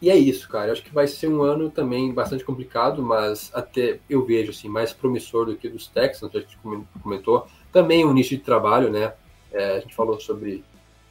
e 0.01 0.09
é 0.09 0.15
isso, 0.15 0.47
cara. 0.49 0.71
Acho 0.71 0.83
que 0.83 0.93
vai 0.93 1.07
ser 1.07 1.27
um 1.27 1.41
ano 1.41 1.69
também 1.69 2.13
bastante 2.13 2.43
complicado, 2.43 3.01
mas 3.01 3.49
até 3.53 3.99
eu 4.09 4.25
vejo 4.25 4.51
assim 4.51 4.67
mais 4.67 4.93
promissor 4.93 5.45
do 5.45 5.55
que 5.55 5.69
dos 5.69 5.87
Texans, 5.87 6.29
a 6.35 6.39
gente 6.39 6.57
comentou. 7.01 7.47
Também 7.71 8.05
um 8.05 8.13
nicho 8.13 8.35
de 8.35 8.41
trabalho, 8.41 8.91
né? 8.91 9.13
É, 9.51 9.77
a 9.77 9.79
gente 9.79 9.95
falou 9.95 10.19
sobre 10.19 10.63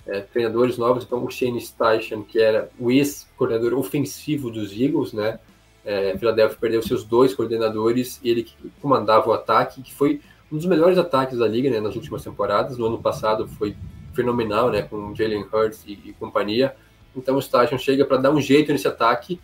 é, 0.06 0.20
treinadores 0.20 0.76
novos, 0.76 1.04
então 1.04 1.24
o 1.24 1.30
Shane 1.30 1.60
Steichen, 1.60 2.22
que 2.22 2.38
era 2.38 2.70
o 2.78 2.90
ex-coordenador 2.90 3.76
ofensivo 3.78 4.50
dos 4.50 4.70
Eagles, 4.72 5.12
né? 5.12 5.40
É, 5.84 6.16
Philadelphia 6.16 6.56
perdeu 6.58 6.82
seus 6.82 7.04
dois 7.04 7.34
coordenadores, 7.34 8.20
ele 8.24 8.42
que 8.42 8.54
comandava 8.80 9.28
o 9.28 9.32
ataque, 9.32 9.82
que 9.82 9.92
foi 9.94 10.20
um 10.50 10.56
dos 10.56 10.66
melhores 10.66 10.96
ataques 10.96 11.38
da 11.38 11.46
liga 11.46 11.68
né, 11.68 11.80
nas 11.80 11.94
últimas 11.94 12.22
temporadas. 12.22 12.78
No 12.78 12.86
ano 12.86 12.98
passado 12.98 13.46
foi 13.46 13.76
fenomenal, 14.14 14.70
né? 14.70 14.82
Com 14.82 15.14
Jalen 15.14 15.44
Hurts 15.52 15.84
e, 15.86 15.92
e 16.04 16.12
companhia. 16.12 16.74
Então 17.16 17.36
o 17.36 17.42
Station 17.42 17.76
chega 17.78 18.04
para 18.04 18.16
dar 18.16 18.30
um 18.30 18.40
jeito 18.40 18.72
nesse 18.72 18.88
ataque 18.88 19.40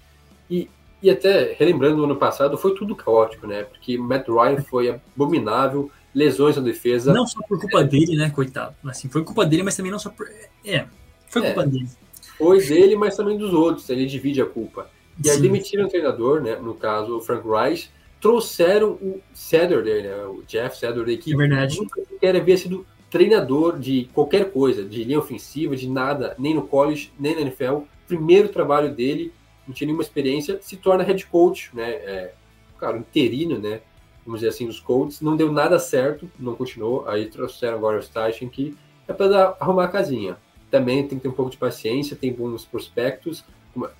e, 0.48 0.68
e 1.02 1.10
até 1.10 1.54
relembrando 1.58 2.00
o 2.00 2.04
ano 2.04 2.16
passado 2.16 2.56
foi 2.56 2.74
tudo 2.74 2.96
caótico, 2.96 3.46
né? 3.46 3.64
Porque 3.64 3.98
Matt 3.98 4.28
Ryan 4.28 4.62
foi 4.62 4.88
abominável, 4.88 5.90
lesões 6.14 6.56
na 6.56 6.62
defesa. 6.62 7.12
Não 7.12 7.26
só 7.26 7.40
por 7.42 7.60
culpa 7.60 7.80
é. 7.80 7.84
dele, 7.84 8.16
né, 8.16 8.30
coitado. 8.30 8.74
Assim, 8.84 9.08
foi 9.08 9.22
culpa 9.22 9.44
dele, 9.44 9.62
mas 9.62 9.76
também 9.76 9.92
não 9.92 9.98
só 9.98 10.10
por 10.10 10.26
é, 10.64 10.86
foi 11.28 11.42
culpa 11.42 11.62
é. 11.62 11.66
dele. 11.66 11.88
Foi 12.36 12.60
dele, 12.60 12.96
mas 12.96 13.16
também 13.16 13.36
dos 13.36 13.52
outros. 13.52 13.88
Ele 13.90 14.06
divide 14.06 14.40
a 14.40 14.46
culpa. 14.46 14.88
E 15.22 15.28
Sim. 15.28 15.30
aí 15.30 15.40
demitiram 15.40 15.84
o 15.84 15.88
treinador, 15.88 16.40
né? 16.40 16.56
No 16.56 16.74
caso, 16.74 17.16
o 17.16 17.20
Frank 17.20 17.46
Reich, 17.46 17.90
trouxeram 18.20 18.92
o 18.92 19.20
Saturday, 19.32 20.02
né? 20.02 20.24
O 20.24 20.42
Jeff 20.46 20.78
Saturday, 20.78 21.16
que 21.16 21.32
é 21.32 21.36
verdade. 21.36 21.78
nunca 21.78 22.02
sequer 22.04 22.36
havia 22.36 22.56
sido 22.56 22.86
treinador 23.10 23.78
de 23.78 24.08
qualquer 24.14 24.52
coisa, 24.52 24.84
de 24.84 25.04
linha 25.04 25.18
ofensiva, 25.18 25.76
de 25.76 25.88
nada, 25.88 26.34
nem 26.38 26.54
no 26.54 26.62
college, 26.62 27.12
nem 27.18 27.34
na 27.34 27.42
NFL. 27.42 27.80
Primeiro 28.06 28.48
trabalho 28.48 28.94
dele, 28.94 29.32
não 29.66 29.74
tinha 29.74 29.86
nenhuma 29.86 30.02
experiência, 30.02 30.58
se 30.62 30.76
torna 30.76 31.04
head 31.04 31.26
coach, 31.26 31.70
né? 31.74 31.90
É, 31.90 32.32
cara, 32.78 32.96
interino, 32.96 33.58
né? 33.58 33.80
Vamos 34.24 34.40
dizer 34.40 34.50
assim, 34.50 34.66
dos 34.66 34.80
Colts. 34.80 35.20
Não 35.20 35.36
deu 35.36 35.50
nada 35.50 35.78
certo, 35.78 36.30
não 36.38 36.54
continuou. 36.54 37.08
Aí 37.08 37.26
trouxeram 37.26 37.76
agora 37.76 37.98
o 37.98 38.02
Steichen, 38.02 38.48
que 38.48 38.76
é 39.08 39.12
para 39.12 39.56
arrumar 39.58 39.84
a 39.84 39.88
casinha. 39.88 40.36
Também 40.70 41.06
tem 41.06 41.18
que 41.18 41.22
ter 41.22 41.28
um 41.28 41.32
pouco 41.32 41.50
de 41.50 41.56
paciência, 41.56 42.16
tem 42.16 42.32
bons 42.32 42.64
prospectos, 42.64 43.44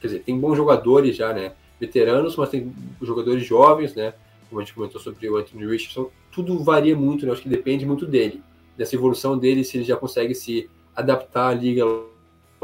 quer 0.00 0.06
dizer, 0.06 0.18
tem 0.20 0.38
bons 0.38 0.56
jogadores 0.56 1.16
já, 1.16 1.32
né? 1.32 1.52
Veteranos, 1.80 2.36
mas 2.36 2.50
tem 2.50 2.72
jogadores 3.00 3.44
jovens, 3.44 3.94
né? 3.94 4.14
Como 4.48 4.60
a 4.60 4.64
gente 4.64 4.74
comentou 4.74 5.00
sobre 5.00 5.28
o 5.28 5.36
Anthony 5.36 5.66
Richardson. 5.66 6.10
Tudo 6.32 6.62
varia 6.62 6.96
muito, 6.96 7.24
né? 7.24 7.32
Acho 7.32 7.42
que 7.42 7.48
depende 7.48 7.86
muito 7.86 8.06
dele 8.06 8.42
dessa 8.80 8.96
evolução 8.96 9.36
dele, 9.36 9.62
se 9.62 9.76
ele 9.76 9.84
já 9.84 9.94
consegue 9.94 10.34
se 10.34 10.70
adaptar 10.96 11.48
à 11.48 11.54
liga 11.54 11.84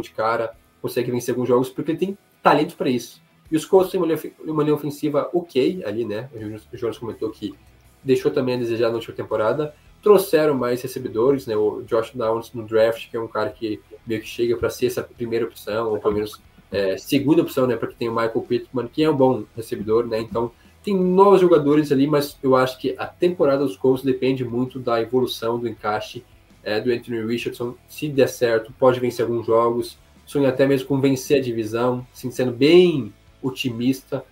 de 0.00 0.10
cara, 0.10 0.56
consegue 0.80 1.10
vencer 1.10 1.34
alguns 1.34 1.46
jogos, 1.46 1.68
porque 1.68 1.90
ele 1.90 1.98
tem 1.98 2.18
talento 2.42 2.74
para 2.74 2.88
isso. 2.88 3.20
E 3.50 3.56
os 3.56 3.66
Colts 3.66 3.90
têm 3.90 4.00
uma 4.00 4.62
linha, 4.62 4.74
ofensiva 4.74 5.28
ok 5.34 5.84
ali, 5.84 6.06
né? 6.06 6.30
O 6.72 6.76
Jonas 6.76 6.96
comentou 6.96 7.30
que 7.30 7.54
deixou 8.02 8.30
também 8.30 8.54
a 8.54 8.58
desejar 8.58 8.88
na 8.88 8.94
última 8.94 9.14
temporada. 9.14 9.74
Trouxeram 10.02 10.54
mais 10.54 10.80
recebedores, 10.80 11.46
né? 11.46 11.54
O 11.54 11.82
Josh 11.82 12.12
Downs 12.14 12.50
no 12.54 12.64
draft, 12.64 13.10
que 13.10 13.16
é 13.16 13.20
um 13.20 13.28
cara 13.28 13.50
que 13.50 13.78
meio 14.06 14.22
que 14.22 14.26
chega 14.26 14.56
para 14.56 14.70
ser 14.70 14.86
essa 14.86 15.02
primeira 15.02 15.44
opção, 15.44 15.90
ou 15.90 15.98
pelo 15.98 16.14
menos 16.14 16.40
é, 16.70 16.96
segunda 16.96 17.42
opção, 17.42 17.66
né? 17.66 17.76
Porque 17.76 17.94
tem 17.94 18.08
o 18.08 18.12
Michael 18.12 18.42
Pittman, 18.42 18.88
que 18.88 19.02
é 19.02 19.10
um 19.10 19.16
bom 19.16 19.44
recebedor, 19.54 20.06
né? 20.06 20.20
Então 20.20 20.50
tem 20.82 20.96
novos 20.96 21.40
jogadores 21.40 21.90
ali, 21.90 22.06
mas 22.06 22.38
eu 22.42 22.54
acho 22.54 22.78
que 22.78 22.94
a 22.96 23.06
temporada 23.06 23.64
dos 23.64 23.76
Colts 23.76 24.04
depende 24.04 24.44
muito 24.44 24.78
da 24.78 25.00
evolução 25.00 25.58
do 25.58 25.68
encaixe 25.68 26.24
é, 26.62 26.80
do 26.80 26.92
Anthony 26.92 27.24
Richardson. 27.26 27.74
Se 27.88 28.08
der 28.08 28.28
certo, 28.28 28.72
pode 28.78 29.00
vencer 29.00 29.24
alguns 29.24 29.46
jogos, 29.46 29.98
sonha 30.24 30.48
até 30.48 30.66
mesmo 30.66 30.86
com 30.86 31.00
vencer 31.00 31.38
a 31.38 31.42
divisão, 31.42 32.06
assim, 32.12 32.30
sendo 32.30 32.52
bem 32.52 33.12
otimista, 33.42 34.24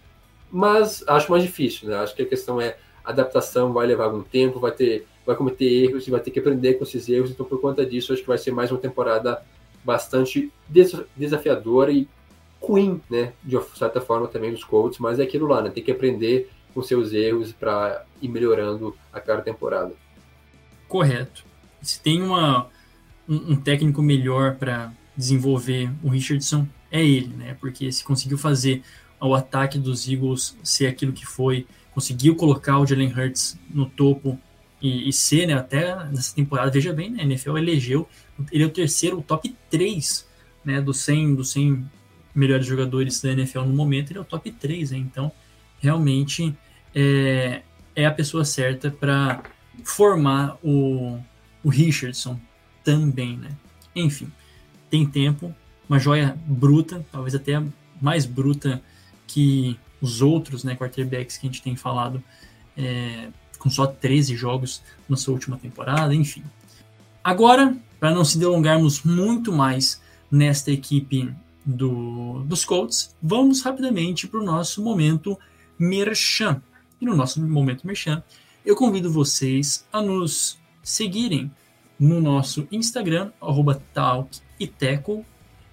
mas 0.50 1.02
acho 1.08 1.30
mais 1.30 1.42
difícil, 1.42 1.88
né? 1.88 1.96
Acho 1.96 2.14
que 2.14 2.22
a 2.22 2.26
questão 2.26 2.60
é 2.60 2.76
adaptação, 3.04 3.72
vai 3.72 3.86
levar 3.86 4.04
algum 4.04 4.22
tempo, 4.22 4.58
vai 4.58 4.72
ter, 4.72 5.06
vai 5.26 5.36
cometer 5.36 5.64
erros 5.64 6.06
e 6.06 6.10
vai 6.10 6.20
ter 6.20 6.30
que 6.30 6.38
aprender 6.38 6.74
com 6.74 6.84
esses 6.84 7.08
erros. 7.08 7.30
Então, 7.30 7.44
por 7.44 7.60
conta 7.60 7.84
disso, 7.84 8.12
acho 8.12 8.22
que 8.22 8.28
vai 8.28 8.38
ser 8.38 8.52
mais 8.52 8.70
uma 8.70 8.78
temporada 8.78 9.42
bastante 9.84 10.52
desafiadora 11.16 11.92
e 11.92 12.08
ruim, 12.66 13.00
né, 13.10 13.32
de 13.42 13.58
certa 13.76 14.00
forma 14.00 14.26
também 14.28 14.52
dos 14.52 14.64
Colts, 14.64 14.98
mas 14.98 15.18
é 15.18 15.22
aquilo 15.22 15.46
lá, 15.46 15.62
né, 15.62 15.70
tem 15.70 15.82
que 15.82 15.92
aprender 15.92 16.50
com 16.72 16.82
seus 16.82 17.12
erros 17.12 17.52
para 17.52 18.04
ir 18.20 18.28
melhorando 18.28 18.96
a 19.12 19.20
cada 19.20 19.42
temporada. 19.42 19.92
Correto. 20.88 21.44
Se 21.80 22.00
tem 22.00 22.22
uma, 22.22 22.68
um, 23.28 23.52
um 23.52 23.56
técnico 23.56 24.02
melhor 24.02 24.56
para 24.56 24.92
desenvolver 25.16 25.90
o 26.02 26.08
Richardson, 26.08 26.66
é 26.90 27.04
ele, 27.04 27.34
né, 27.34 27.56
porque 27.60 27.90
se 27.92 28.02
conseguiu 28.04 28.38
fazer 28.38 28.82
o 29.20 29.34
ataque 29.34 29.78
dos 29.78 30.08
Eagles 30.08 30.56
ser 30.62 30.86
aquilo 30.86 31.12
que 31.12 31.24
foi, 31.24 31.66
conseguiu 31.92 32.34
colocar 32.34 32.78
o 32.78 32.86
Jalen 32.86 33.12
Hurts 33.12 33.58
no 33.70 33.86
topo 33.86 34.38
e, 34.82 35.08
e 35.08 35.12
ser, 35.12 35.46
né, 35.46 35.54
até 35.54 35.94
nessa 36.06 36.34
temporada, 36.34 36.70
veja 36.70 36.92
bem, 36.92 37.10
né, 37.10 37.22
a 37.22 37.24
NFL 37.24 37.56
elegeu, 37.56 38.08
ele 38.50 38.64
é 38.64 38.66
o 38.66 38.70
terceiro, 38.70 39.18
o 39.18 39.22
top 39.22 39.54
3, 39.70 40.28
né, 40.64 40.80
dos 40.80 40.98
100, 40.98 41.34
dos 41.36 41.52
100 41.52 41.84
melhores 42.34 42.66
jogadores 42.66 43.20
da 43.20 43.32
NFL 43.32 43.60
no 43.60 43.74
momento, 43.74 44.10
ele 44.10 44.18
é 44.18 44.22
o 44.22 44.24
top 44.24 44.50
3, 44.50 44.90
né? 44.90 44.98
Então, 44.98 45.30
realmente 45.80 46.54
é, 46.94 47.62
é 47.94 48.06
a 48.06 48.10
pessoa 48.10 48.44
certa 48.44 48.90
para 48.90 49.42
formar 49.84 50.56
o, 50.62 51.18
o 51.62 51.68
Richardson 51.68 52.38
também, 52.82 53.36
né? 53.36 53.50
Enfim, 53.94 54.30
tem 54.90 55.06
tempo, 55.06 55.54
uma 55.88 55.98
joia 55.98 56.36
bruta, 56.46 57.04
talvez 57.12 57.34
até 57.34 57.62
mais 58.00 58.26
bruta 58.26 58.82
que 59.26 59.78
os 60.00 60.20
outros 60.20 60.64
né, 60.64 60.76
quarterbacks 60.76 61.38
que 61.38 61.46
a 61.46 61.50
gente 61.50 61.62
tem 61.62 61.76
falado, 61.76 62.22
é, 62.76 63.28
com 63.58 63.70
só 63.70 63.86
13 63.86 64.36
jogos 64.36 64.82
na 65.08 65.16
sua 65.16 65.32
última 65.32 65.56
temporada, 65.56 66.14
enfim. 66.14 66.42
Agora, 67.22 67.74
para 67.98 68.12
não 68.12 68.24
se 68.24 68.38
delongarmos 68.38 69.02
muito 69.02 69.50
mais 69.50 70.02
nesta 70.30 70.70
equipe 70.70 71.32
do, 71.64 72.42
dos 72.44 72.64
Colts, 72.64 73.14
vamos 73.22 73.62
rapidamente 73.62 74.26
para 74.26 74.40
o 74.40 74.44
nosso 74.44 74.82
momento 74.82 75.38
merchan. 75.78 76.62
E 77.00 77.04
no 77.04 77.16
nosso 77.16 77.40
momento 77.40 77.86
merchan, 77.86 78.22
eu 78.64 78.76
convido 78.76 79.10
vocês 79.10 79.86
a 79.92 80.00
nos 80.00 80.58
seguirem 80.82 81.50
no 81.98 82.20
nosso 82.20 82.66
Instagram, 82.70 83.30
arroba 83.40 83.80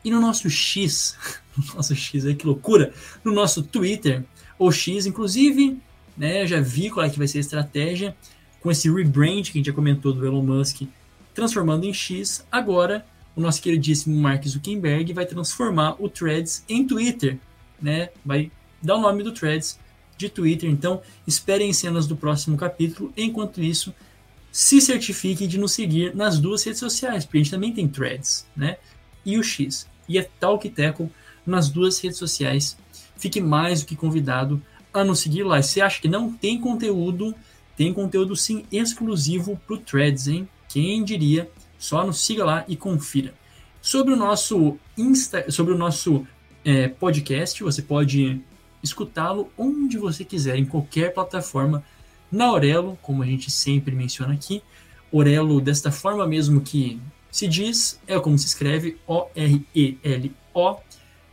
e 0.03 0.09
no 0.09 0.19
nosso 0.19 0.49
X, 0.49 1.17
no 1.57 1.75
nosso 1.75 1.95
X, 1.95 2.25
aí 2.25 2.35
que 2.35 2.45
loucura, 2.45 2.93
no 3.23 3.33
nosso 3.33 3.61
Twitter, 3.63 4.23
o 4.57 4.71
X, 4.71 5.05
inclusive, 5.05 5.79
né, 6.17 6.45
já 6.45 6.59
vi 6.59 6.89
qual 6.89 7.05
é 7.05 7.09
que 7.09 7.17
vai 7.17 7.27
ser 7.27 7.39
a 7.39 7.41
estratégia 7.41 8.15
com 8.61 8.69
esse 8.69 8.91
rebrand 8.91 9.43
que 9.43 9.51
a 9.51 9.53
gente 9.53 9.65
já 9.65 9.73
comentou 9.73 10.13
do 10.13 10.25
Elon 10.25 10.43
Musk, 10.43 10.83
transformando 11.33 11.85
em 11.85 11.93
X, 11.93 12.45
agora 12.51 13.05
o 13.35 13.41
nosso 13.41 13.61
queridíssimo 13.61 14.15
Mark 14.15 14.45
Zuckerberg 14.45 15.13
vai 15.13 15.25
transformar 15.25 15.95
o 15.99 16.09
Threads 16.09 16.63
em 16.67 16.85
Twitter, 16.85 17.37
né? 17.81 18.09
Vai 18.25 18.51
dar 18.81 18.97
o 18.97 19.01
nome 19.01 19.23
do 19.23 19.31
Threads 19.31 19.79
de 20.17 20.29
Twitter. 20.29 20.69
Então, 20.69 21.01
esperem 21.25 21.71
cenas 21.73 22.05
do 22.07 22.15
próximo 22.15 22.57
capítulo. 22.57 23.11
Enquanto 23.15 23.61
isso, 23.61 23.93
se 24.51 24.81
certifique 24.81 25.47
de 25.47 25.57
nos 25.57 25.71
seguir 25.71 26.15
nas 26.15 26.39
duas 26.39 26.63
redes 26.63 26.79
sociais, 26.79 27.25
porque 27.25 27.37
a 27.37 27.41
gente 27.41 27.51
também 27.51 27.73
tem 27.73 27.87
Threads, 27.87 28.45
né? 28.55 28.77
E 29.25 29.37
o 29.37 29.43
X. 29.43 29.87
E 30.09 30.17
é 30.17 30.29
Talk 30.39 30.69
Tackle 30.69 31.09
nas 31.45 31.69
duas 31.69 31.99
redes 31.99 32.17
sociais. 32.17 32.77
Fique 33.15 33.39
mais 33.39 33.81
do 33.81 33.87
que 33.87 33.95
convidado 33.95 34.61
a 34.93 35.03
nos 35.03 35.19
seguir 35.19 35.43
lá. 35.43 35.59
E 35.59 35.63
se 35.63 35.79
acha 35.81 36.01
que 36.01 36.07
não 36.07 36.31
tem 36.31 36.59
conteúdo, 36.59 37.33
tem 37.77 37.93
conteúdo 37.93 38.35
sim 38.35 38.65
exclusivo 38.71 39.59
para 39.65 39.75
o 39.75 39.79
Threads, 39.79 40.27
hein? 40.27 40.47
Quem 40.67 41.03
diria? 41.03 41.49
Só 41.81 42.05
nos 42.05 42.19
siga 42.19 42.45
lá 42.45 42.63
e 42.67 42.75
confira. 42.75 43.33
Sobre 43.81 44.13
o 44.13 44.15
nosso 44.15 44.77
Insta, 44.95 45.49
sobre 45.49 45.73
o 45.73 45.77
nosso 45.77 46.27
é, 46.63 46.87
podcast, 46.87 47.63
você 47.63 47.81
pode 47.81 48.39
escutá-lo 48.83 49.51
onde 49.57 49.97
você 49.97 50.23
quiser, 50.23 50.57
em 50.57 50.65
qualquer 50.65 51.11
plataforma, 51.11 51.83
na 52.31 52.45
Aurelo, 52.45 52.99
como 53.01 53.23
a 53.23 53.25
gente 53.25 53.49
sempre 53.49 53.95
menciona 53.95 54.31
aqui. 54.31 54.61
Orelo, 55.11 55.59
desta 55.59 55.91
forma 55.91 56.27
mesmo 56.27 56.61
que 56.61 57.01
se 57.31 57.47
diz, 57.47 57.99
é 58.05 58.19
como 58.19 58.37
se 58.37 58.45
escreve, 58.45 58.99
O-R-E-L-O. 59.07 60.77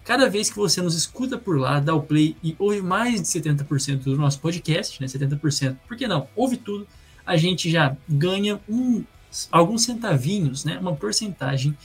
Cada 0.03 0.31
vez 0.31 0.49
que 0.49 0.57
você 0.57 0.81
nos 0.81 0.95
escuta 0.95 1.37
por 1.37 1.61
lá, 1.61 1.79
dá 1.79 1.95
o 1.95 2.01
play 2.01 2.35
e 2.43 2.57
ouve 2.59 2.81
mais 2.81 3.21
de 3.21 3.29
70% 3.29 4.05
do 4.05 4.17
nosso 4.17 4.41
podcast, 4.41 4.99
né? 4.99 5.07
70%, 5.07 5.77
por 5.87 5.95
que 5.95 6.09
não? 6.09 6.27
Ouve 6.35 6.57
tudo, 6.57 6.89
a 7.27 7.37
gente 7.37 7.71
já 7.71 7.95
ganha 8.09 8.59
um 8.67 9.05
alguns 9.51 9.83
centavinhos, 9.83 10.65
né, 10.65 10.79
uma 10.79 10.95
porcentagem 10.95 11.77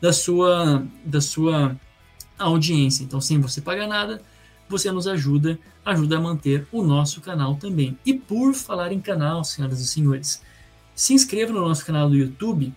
da 0.00 0.12
sua, 0.12 0.84
da 1.04 1.20
sua 1.20 1.76
audiência. 2.38 3.04
Então, 3.04 3.20
sem 3.20 3.40
você 3.40 3.60
pagar 3.60 3.86
nada, 3.86 4.20
você 4.68 4.90
nos 4.90 5.06
ajuda, 5.06 5.58
ajuda 5.84 6.16
a 6.16 6.20
manter 6.20 6.66
o 6.72 6.82
nosso 6.82 7.20
canal 7.20 7.56
também. 7.56 7.96
E 8.04 8.14
por 8.14 8.54
falar 8.54 8.92
em 8.92 9.00
canal, 9.00 9.44
senhoras 9.44 9.80
e 9.80 9.86
senhores, 9.86 10.42
se 10.94 11.14
inscreva 11.14 11.52
no 11.52 11.60
nosso 11.60 11.84
canal 11.84 12.08
do 12.08 12.16
YouTube, 12.16 12.72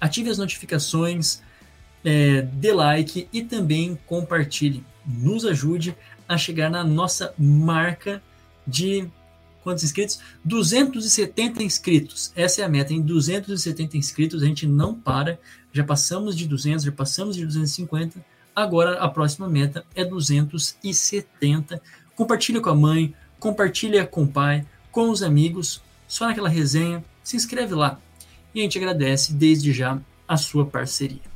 ative 0.00 0.30
as 0.30 0.38
notificações, 0.38 1.42
é, 2.04 2.42
dê 2.42 2.72
like 2.72 3.28
e 3.32 3.42
também 3.42 3.98
compartilhe. 4.06 4.84
Nos 5.04 5.44
ajude 5.44 5.96
a 6.28 6.36
chegar 6.36 6.70
na 6.70 6.84
nossa 6.84 7.34
marca 7.38 8.22
de 8.66 9.08
quantos 9.66 9.82
inscritos? 9.82 10.20
270 10.44 11.60
inscritos. 11.60 12.32
Essa 12.36 12.62
é 12.62 12.64
a 12.64 12.68
meta. 12.68 12.94
Em 12.94 13.02
270 13.02 13.96
inscritos, 13.96 14.40
a 14.40 14.46
gente 14.46 14.64
não 14.64 14.94
para. 14.94 15.40
Já 15.72 15.82
passamos 15.82 16.36
de 16.36 16.46
200, 16.46 16.84
já 16.84 16.92
passamos 16.92 17.34
de 17.34 17.44
250. 17.44 18.24
Agora 18.54 19.00
a 19.00 19.08
próxima 19.08 19.48
meta 19.48 19.84
é 19.92 20.04
270. 20.04 21.82
Compartilha 22.14 22.60
com 22.60 22.70
a 22.70 22.76
mãe, 22.76 23.12
compartilha 23.40 24.06
com 24.06 24.22
o 24.22 24.28
pai, 24.28 24.64
com 24.92 25.10
os 25.10 25.20
amigos, 25.20 25.82
só 26.06 26.26
naquela 26.26 26.48
resenha. 26.48 27.04
Se 27.24 27.34
inscreve 27.34 27.74
lá. 27.74 27.98
E 28.54 28.60
a 28.60 28.62
gente 28.62 28.78
agradece 28.78 29.32
desde 29.32 29.72
já 29.72 29.98
a 30.28 30.36
sua 30.36 30.64
parceria. 30.64 31.26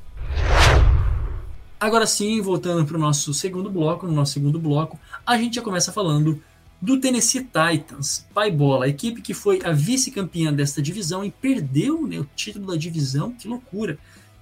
Agora 1.80 2.06
sim, 2.06 2.40
voltando 2.40 2.86
para 2.86 2.96
o 2.96 3.00
nosso 3.00 3.34
segundo 3.34 3.68
bloco, 3.68 4.06
no 4.06 4.12
nosso 4.12 4.34
segundo 4.34 4.60
bloco, 4.60 5.00
a 5.26 5.36
gente 5.36 5.56
já 5.56 5.62
começa 5.62 5.90
falando 5.90 6.40
do 6.80 6.98
Tennessee 6.98 7.44
Titans, 7.44 8.26
pai 8.32 8.50
bola, 8.50 8.86
a 8.86 8.88
equipe 8.88 9.20
que 9.20 9.34
foi 9.34 9.60
a 9.62 9.70
vice-campeã 9.70 10.52
desta 10.52 10.80
divisão 10.80 11.22
e 11.22 11.30
perdeu 11.30 12.06
né, 12.06 12.18
o 12.18 12.28
título 12.34 12.68
da 12.68 12.76
divisão, 12.76 13.32
que 13.32 13.46
loucura. 13.46 13.98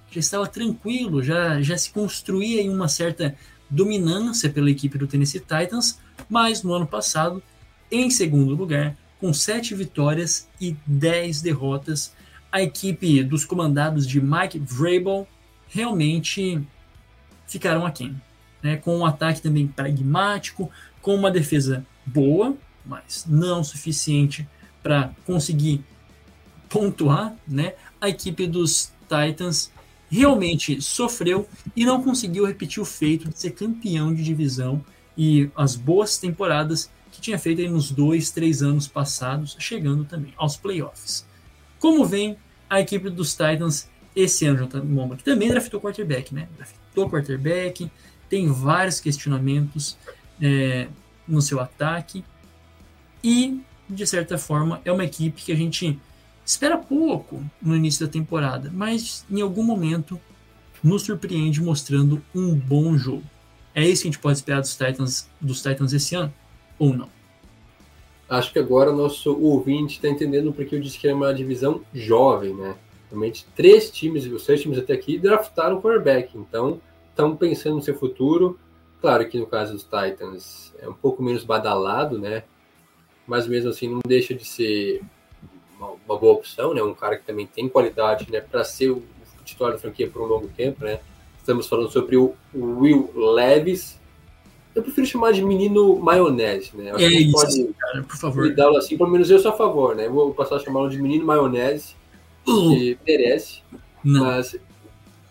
Já 0.09 0.19
estava 0.19 0.47
tranquilo, 0.47 1.21
já, 1.21 1.61
já 1.61 1.77
se 1.77 1.91
construía 1.91 2.61
em 2.61 2.69
uma 2.69 2.87
certa 2.87 3.35
dominância 3.69 4.49
pela 4.49 4.71
equipe 4.71 4.97
do 4.97 5.05
Tennessee 5.05 5.41
Titans, 5.41 5.99
mas 6.29 6.63
no 6.63 6.73
ano 6.73 6.87
passado, 6.87 7.43
em 7.91 8.09
segundo 8.09 8.55
lugar, 8.55 8.97
com 9.19 9.33
sete 9.33 9.75
vitórias 9.75 10.47
e 10.61 10.75
dez 10.87 11.41
derrotas, 11.41 12.13
a 12.51 12.61
equipe 12.61 13.21
dos 13.21 13.43
comandados 13.43 14.07
de 14.07 14.21
Mike 14.21 14.59
Vrabel 14.59 15.27
realmente 15.67 16.59
ficaram 17.45 17.85
aquém. 17.85 18.19
Né, 18.61 18.75
com 18.75 18.97
um 18.97 19.05
ataque 19.05 19.41
também 19.41 19.67
pragmático, 19.67 20.69
com 21.01 21.15
uma 21.15 21.31
defesa 21.31 21.85
boa, 22.05 22.55
mas 22.85 23.25
não 23.27 23.63
suficiente 23.63 24.47
para 24.81 25.11
conseguir 25.25 25.83
pontuar, 26.69 27.35
né? 27.47 27.73
A 27.99 28.09
equipe 28.09 28.47
dos 28.47 28.91
Titans 29.07 29.71
realmente 30.09 30.81
sofreu 30.81 31.47
e 31.75 31.85
não 31.85 32.01
conseguiu 32.01 32.45
repetir 32.45 32.81
o 32.81 32.85
feito 32.85 33.29
de 33.29 33.39
ser 33.39 33.51
campeão 33.51 34.13
de 34.13 34.23
divisão 34.23 34.83
e 35.17 35.49
as 35.55 35.75
boas 35.75 36.17
temporadas 36.17 36.89
que 37.11 37.21
tinha 37.21 37.37
feito 37.37 37.61
nos 37.69 37.91
dois, 37.91 38.31
três 38.31 38.63
anos 38.63 38.87
passados, 38.87 39.55
chegando 39.59 40.05
também 40.05 40.33
aos 40.37 40.55
playoffs. 40.55 41.25
Como 41.79 42.05
vem 42.05 42.37
a 42.69 42.79
equipe 42.79 43.09
dos 43.09 43.31
Titans 43.31 43.89
esse 44.15 44.45
ano, 44.45 44.59
Jonathan 44.59 44.83
Momba, 44.83 45.17
que 45.17 45.23
também 45.23 45.49
draftou 45.49 45.79
quarterback, 45.79 46.33
né? 46.33 46.47
Draftou 46.55 47.09
quarterback, 47.09 47.89
tem 48.29 48.51
vários 48.51 48.99
questionamentos. 48.99 49.97
É, 50.41 50.87
no 51.29 51.41
seu 51.41 51.59
ataque. 51.59 52.23
E, 53.23 53.61
de 53.89 54.07
certa 54.07 54.37
forma, 54.37 54.81
é 54.83 54.91
uma 54.91 55.05
equipe 55.05 55.41
que 55.41 55.51
a 55.51 55.55
gente 55.55 55.99
espera 56.45 56.77
pouco 56.77 57.43
no 57.61 57.75
início 57.75 58.05
da 58.05 58.11
temporada, 58.11 58.71
mas 58.73 59.25
em 59.29 59.39
algum 59.41 59.63
momento 59.63 60.19
nos 60.83 61.03
surpreende 61.03 61.61
mostrando 61.61 62.21
um 62.33 62.55
bom 62.55 62.97
jogo. 62.97 63.23
É 63.75 63.87
isso 63.87 64.01
que 64.01 64.07
a 64.07 64.11
gente 64.11 64.21
pode 64.21 64.37
esperar 64.37 64.61
dos 64.61 64.75
Titans, 64.75 65.29
dos 65.39 65.61
Titans 65.61 65.93
esse 65.93 66.15
ano? 66.15 66.33
Ou 66.77 66.93
não? 66.93 67.09
Acho 68.27 68.51
que 68.51 68.59
agora 68.59 68.91
nosso 68.91 69.37
ouvinte 69.39 69.95
está 69.95 70.07
entendendo 70.07 70.53
porque 70.53 70.75
eu 70.75 70.79
disse 70.79 70.97
que 70.97 71.07
é 71.07 71.13
uma 71.13 71.33
divisão 71.33 71.81
jovem, 71.93 72.53
né? 72.53 72.75
Realmente, 73.09 73.45
três 73.55 73.89
times, 73.89 74.25
os 74.25 74.45
três 74.45 74.61
times 74.61 74.77
até 74.77 74.93
aqui, 74.93 75.17
draftaram 75.17 75.77
o 75.77 75.81
quarterback. 75.81 76.37
Então, 76.37 76.79
estão 77.09 77.35
pensando 77.35 77.75
no 77.75 77.81
seu 77.81 77.95
futuro. 77.95 78.59
Claro 79.01 79.27
que 79.29 79.39
no 79.39 79.45
caso 79.45 79.73
dos 79.73 79.83
Titans 79.83 80.73
é 80.79 80.87
um 80.87 80.93
pouco 80.93 81.23
menos 81.23 81.43
badalado, 81.43 82.19
né? 82.19 82.43
Mas 83.25 83.47
mesmo 83.47 83.69
assim 83.69 83.87
não 83.87 83.99
deixa 84.05 84.33
de 84.33 84.43
ser 84.43 85.01
uma, 85.77 85.91
uma 86.05 86.17
boa 86.17 86.33
opção, 86.33 86.73
né? 86.73 86.83
Um 86.83 86.93
cara 86.93 87.17
que 87.17 87.25
também 87.25 87.47
tem 87.47 87.69
qualidade, 87.69 88.29
né? 88.29 88.41
Para 88.41 88.63
ser 88.63 88.89
o 88.91 89.03
titular 89.45 89.71
da 89.73 89.79
franquia 89.79 90.09
por 90.09 90.21
um 90.21 90.25
longo 90.25 90.47
tempo, 90.49 90.83
né? 90.83 90.99
Estamos 91.37 91.67
falando 91.67 91.89
sobre 91.89 92.17
o 92.17 92.35
Will 92.53 93.11
Levis. 93.15 93.99
Eu 94.75 94.83
prefiro 94.83 95.07
chamar 95.07 95.33
de 95.33 95.43
menino 95.43 95.97
maionese, 95.97 96.75
né? 96.75 96.91
É 96.97 97.07
isso, 97.07 97.31
pode 97.31 97.73
cara, 97.73 98.03
por 98.03 98.17
favor. 98.17 98.53
Dá-lo 98.53 98.77
assim, 98.77 98.97
pelo 98.97 99.09
menos 99.09 99.29
eu 99.29 99.39
sou 99.39 99.51
a 99.51 99.57
favor, 99.57 99.95
né? 99.95 100.05
Eu 100.05 100.13
vou 100.13 100.33
passar 100.33 100.57
a 100.57 100.59
chamá-lo 100.59 100.89
de 100.89 101.01
menino 101.01 101.25
maionese, 101.25 101.95
uh. 102.47 102.69
que 102.69 102.97
merece. 103.05 103.61
Não. 104.03 104.25
Mas 104.25 104.55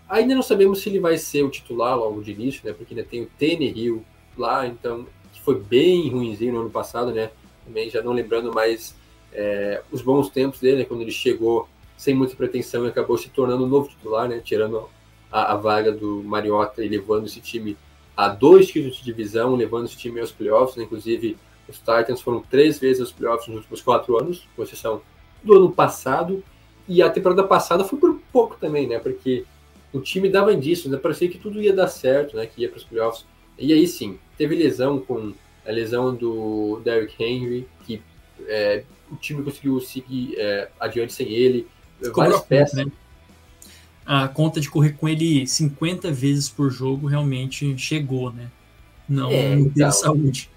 Ainda 0.09 0.35
não 0.35 0.43
sabemos 0.43 0.81
se 0.81 0.89
ele 0.89 1.01
vai 1.01 1.19
ser 1.19 1.43
o 1.43 1.51
titular 1.51 1.97
logo 1.97 2.23
de 2.23 2.33
início, 2.33 2.63
né? 2.65 2.73
Porque 2.73 2.95
ainda 2.95 3.07
tem 3.07 3.23
o 3.23 3.79
Hill 3.79 4.05
lá, 4.37 4.67
então, 4.67 5.07
que 5.33 5.41
foi 5.43 5.61
bem 5.61 6.09
ruimzinho 6.09 6.55
no 6.55 6.61
ano 6.61 6.71
passado, 6.71 7.13
né? 7.13 7.31
Também 7.65 7.91
já 7.91 8.03
não 8.03 8.13
lembrando 8.13 8.53
mais 8.53 8.97
é, 9.33 9.83
os 9.93 10.01
bons 10.01 10.31
tempos 10.31 10.61
dele, 10.61 10.79
né? 10.79 10.85
quando 10.85 11.03
ele 11.03 11.11
chegou 11.11 11.69
sem 11.97 12.15
muita 12.15 12.35
pretensão 12.37 12.87
e 12.87 12.89
acabou 12.89 13.19
se 13.19 13.29
tornando 13.29 13.65
o 13.65 13.69
novo 13.69 13.89
titular, 13.89 14.29
né? 14.29 14.41
Tirando 14.43 14.89
a, 15.31 15.53
a, 15.53 15.57
vaga 15.57 15.93
do 15.93 16.23
Mariota 16.25 16.83
e 16.83 16.89
levando 16.89 17.27
esse 17.27 17.41
time 17.41 17.77
a 18.17 18.29
dois 18.29 18.69
títulos 18.69 18.97
de 18.97 19.05
divisão, 19.05 19.55
levando 19.57 19.85
esse 19.85 19.97
time 19.97 20.21
aos 20.21 20.33
playoffs, 20.33 20.77
né? 20.77 20.85
Inclusive, 20.85 21.37
os 21.69 21.77
Titans 21.79 22.23
foram 22.23 22.41
três 22.41 22.79
vezes 22.79 23.01
aos 23.01 23.13
playoffs 23.13 23.49
nos 23.49 23.59
últimos 23.59 23.83
quatro 23.83 24.19
anos, 24.19 24.49
com 24.57 24.63
exceção 24.63 25.03
do 25.43 25.55
ano 25.55 25.71
passado. 25.71 26.43
e 26.89 27.03
a 27.03 27.11
temporada 27.11 27.45
passada 27.45 27.85
foi 27.85 27.99
por 27.99 28.19
pouco 28.33 28.57
também, 28.59 28.87
né? 28.87 28.99
Porque 28.99 29.45
o 29.93 30.01
time 30.01 30.29
dava 30.29 30.53
indícios, 30.53 30.91
né? 30.91 30.99
Parecia 30.99 31.29
que 31.29 31.39
tudo 31.39 31.63
ia 31.63 31.73
dar 31.73 31.89
certo, 31.89 32.37
né? 32.37 32.47
Que 32.47 32.63
ia 32.63 32.69
para 32.69 32.79
os 32.79 32.85
playoffs. 32.85 33.25
E 33.59 33.73
aí 33.73 33.87
sim, 33.87 34.19
teve 34.37 34.55
lesão 34.55 35.01
com 35.01 35.33
a 35.67 35.71
lesão 35.71 36.15
do 36.15 36.81
Derrick 36.85 37.23
Henry, 37.23 37.67
que 37.85 38.01
é, 38.47 38.85
o 39.11 39.17
time 39.17 39.43
conseguiu 39.43 39.81
seguir 39.81 40.35
é, 40.39 40.69
adiante 40.79 41.13
sem 41.13 41.29
ele. 41.29 41.67
Ficou 42.01 42.25
várias 42.25 42.41
peças. 42.43 42.87
Né? 42.87 42.93
A 44.07 44.29
conta 44.29 44.61
de 44.61 44.71
correr 44.71 44.93
com 44.93 45.09
ele 45.09 45.47
50 45.47 46.11
vezes 46.13 46.49
por 46.49 46.71
jogo 46.71 47.07
realmente 47.07 47.77
chegou, 47.77 48.33
né? 48.33 48.51
Não, 49.09 49.31
é, 49.31 49.57
não 49.57 49.67
então, 49.67 49.91
saúde. 49.91 50.51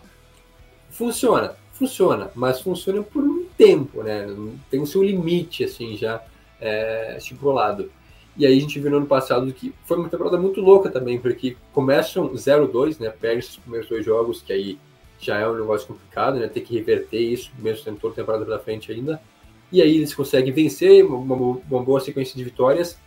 Funciona, 0.90 1.56
funciona, 1.74 2.32
mas 2.36 2.62
funciona 2.62 3.02
por 3.02 3.24
um 3.24 3.46
tempo, 3.58 4.04
né? 4.04 4.28
Tem 4.70 4.80
o 4.80 4.86
seu 4.86 5.02
limite, 5.02 5.64
assim, 5.64 5.98
já 5.98 6.24
é, 6.60 7.18
estipulado. 7.18 7.92
E 8.38 8.46
aí 8.46 8.58
a 8.58 8.62
gente 8.62 8.80
viu 8.80 8.90
no 8.90 8.98
ano 8.98 9.06
passado 9.06 9.52
que 9.52 9.74
foi 9.86 9.98
uma 9.98 10.10
temporada 10.10 10.38
muito 10.38 10.62
louca 10.62 10.90
também, 10.90 11.20
porque 11.20 11.58
começam 11.74 12.30
0-2, 12.30 13.00
né? 13.00 13.10
Perde 13.10 13.46
os 13.46 13.58
primeiros 13.58 13.90
dois 13.90 14.06
jogos, 14.06 14.42
que 14.42 14.54
aí 14.54 14.80
já 15.20 15.38
é 15.38 15.48
um 15.48 15.54
negócio 15.56 15.88
complicado, 15.88 16.40
né? 16.40 16.48
Ter 16.48 16.62
que 16.62 16.74
reverter 16.74 17.20
isso, 17.20 17.52
mesmo 17.60 17.84
tendo 17.84 18.00
toda 18.00 18.14
a 18.14 18.16
temporada 18.16 18.46
pela 18.46 18.60
frente 18.60 18.92
ainda. 18.92 19.22
E 19.72 19.82
aí 19.82 19.98
eles 19.98 20.14
conseguem 20.14 20.52
vencer 20.52 21.06
uma, 21.06 21.36
uma 21.36 21.84
boa 21.84 22.00
sequência 22.00 22.36
de 22.36 22.44
vitórias. 22.44 22.98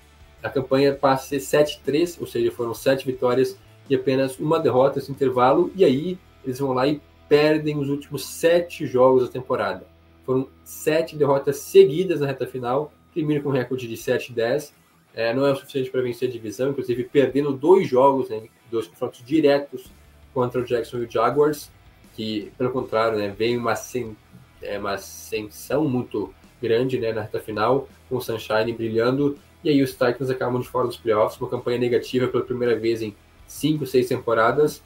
A 0.42 0.50
campanha 0.50 0.94
passa 0.94 1.36
a 1.36 1.40
ser 1.40 1.66
7-3, 1.66 2.16
ou 2.20 2.26
seja, 2.26 2.50
foram 2.52 2.74
sete 2.74 3.06
vitórias 3.06 3.58
e 3.88 3.94
apenas 3.94 4.38
uma 4.38 4.60
derrota 4.60 4.98
nesse 4.98 5.10
intervalo. 5.10 5.72
E 5.74 5.84
aí 5.84 6.18
eles 6.44 6.58
vão 6.58 6.72
lá 6.72 6.86
e 6.86 7.00
perdem 7.28 7.78
os 7.78 7.88
últimos 7.88 8.26
sete 8.26 8.86
jogos 8.86 9.24
da 9.24 9.30
temporada. 9.30 9.86
Foram 10.24 10.48
sete 10.62 11.16
derrotas 11.16 11.56
seguidas 11.56 12.20
na 12.20 12.26
reta 12.26 12.46
final, 12.46 12.92
termina 13.12 13.40
com 13.40 13.48
um 13.48 13.52
recorde 13.52 13.88
de 13.88 13.94
7-10 13.94 14.72
é, 15.14 15.32
não 15.32 15.46
é 15.46 15.52
o 15.52 15.56
suficiente 15.56 15.90
para 15.90 16.02
vencer 16.02 16.28
a 16.28 16.32
divisão, 16.32 16.70
inclusive 16.70 17.04
perdendo 17.04 17.52
dois 17.52 17.88
jogos, 17.88 18.28
né, 18.28 18.42
dois 18.70 18.88
confrontos 18.88 19.24
diretos 19.24 19.86
contra 20.32 20.60
o 20.60 20.64
Jacksonville 20.64 21.10
Jaguars, 21.10 21.70
que, 22.14 22.52
pelo 22.58 22.70
contrário, 22.70 23.16
né, 23.16 23.28
vem 23.28 23.56
uma, 23.56 23.76
sen, 23.76 24.16
é, 24.60 24.78
uma 24.78 24.94
ascensão 24.94 25.88
muito 25.88 26.34
grande 26.60 26.98
né, 26.98 27.12
na 27.12 27.22
reta 27.22 27.38
final, 27.38 27.88
com 28.08 28.16
o 28.16 28.20
Sunshine 28.20 28.72
brilhando, 28.72 29.38
e 29.62 29.70
aí 29.70 29.82
os 29.82 29.92
Titans 29.92 30.30
acabam 30.30 30.60
de 30.60 30.68
fora 30.68 30.88
dos 30.88 30.96
playoffs, 30.96 31.40
uma 31.40 31.48
campanha 31.48 31.78
negativa 31.78 32.26
pela 32.26 32.44
primeira 32.44 32.76
vez 32.76 33.00
em 33.00 33.14
cinco, 33.46 33.86
seis 33.86 34.08
temporadas, 34.08 34.82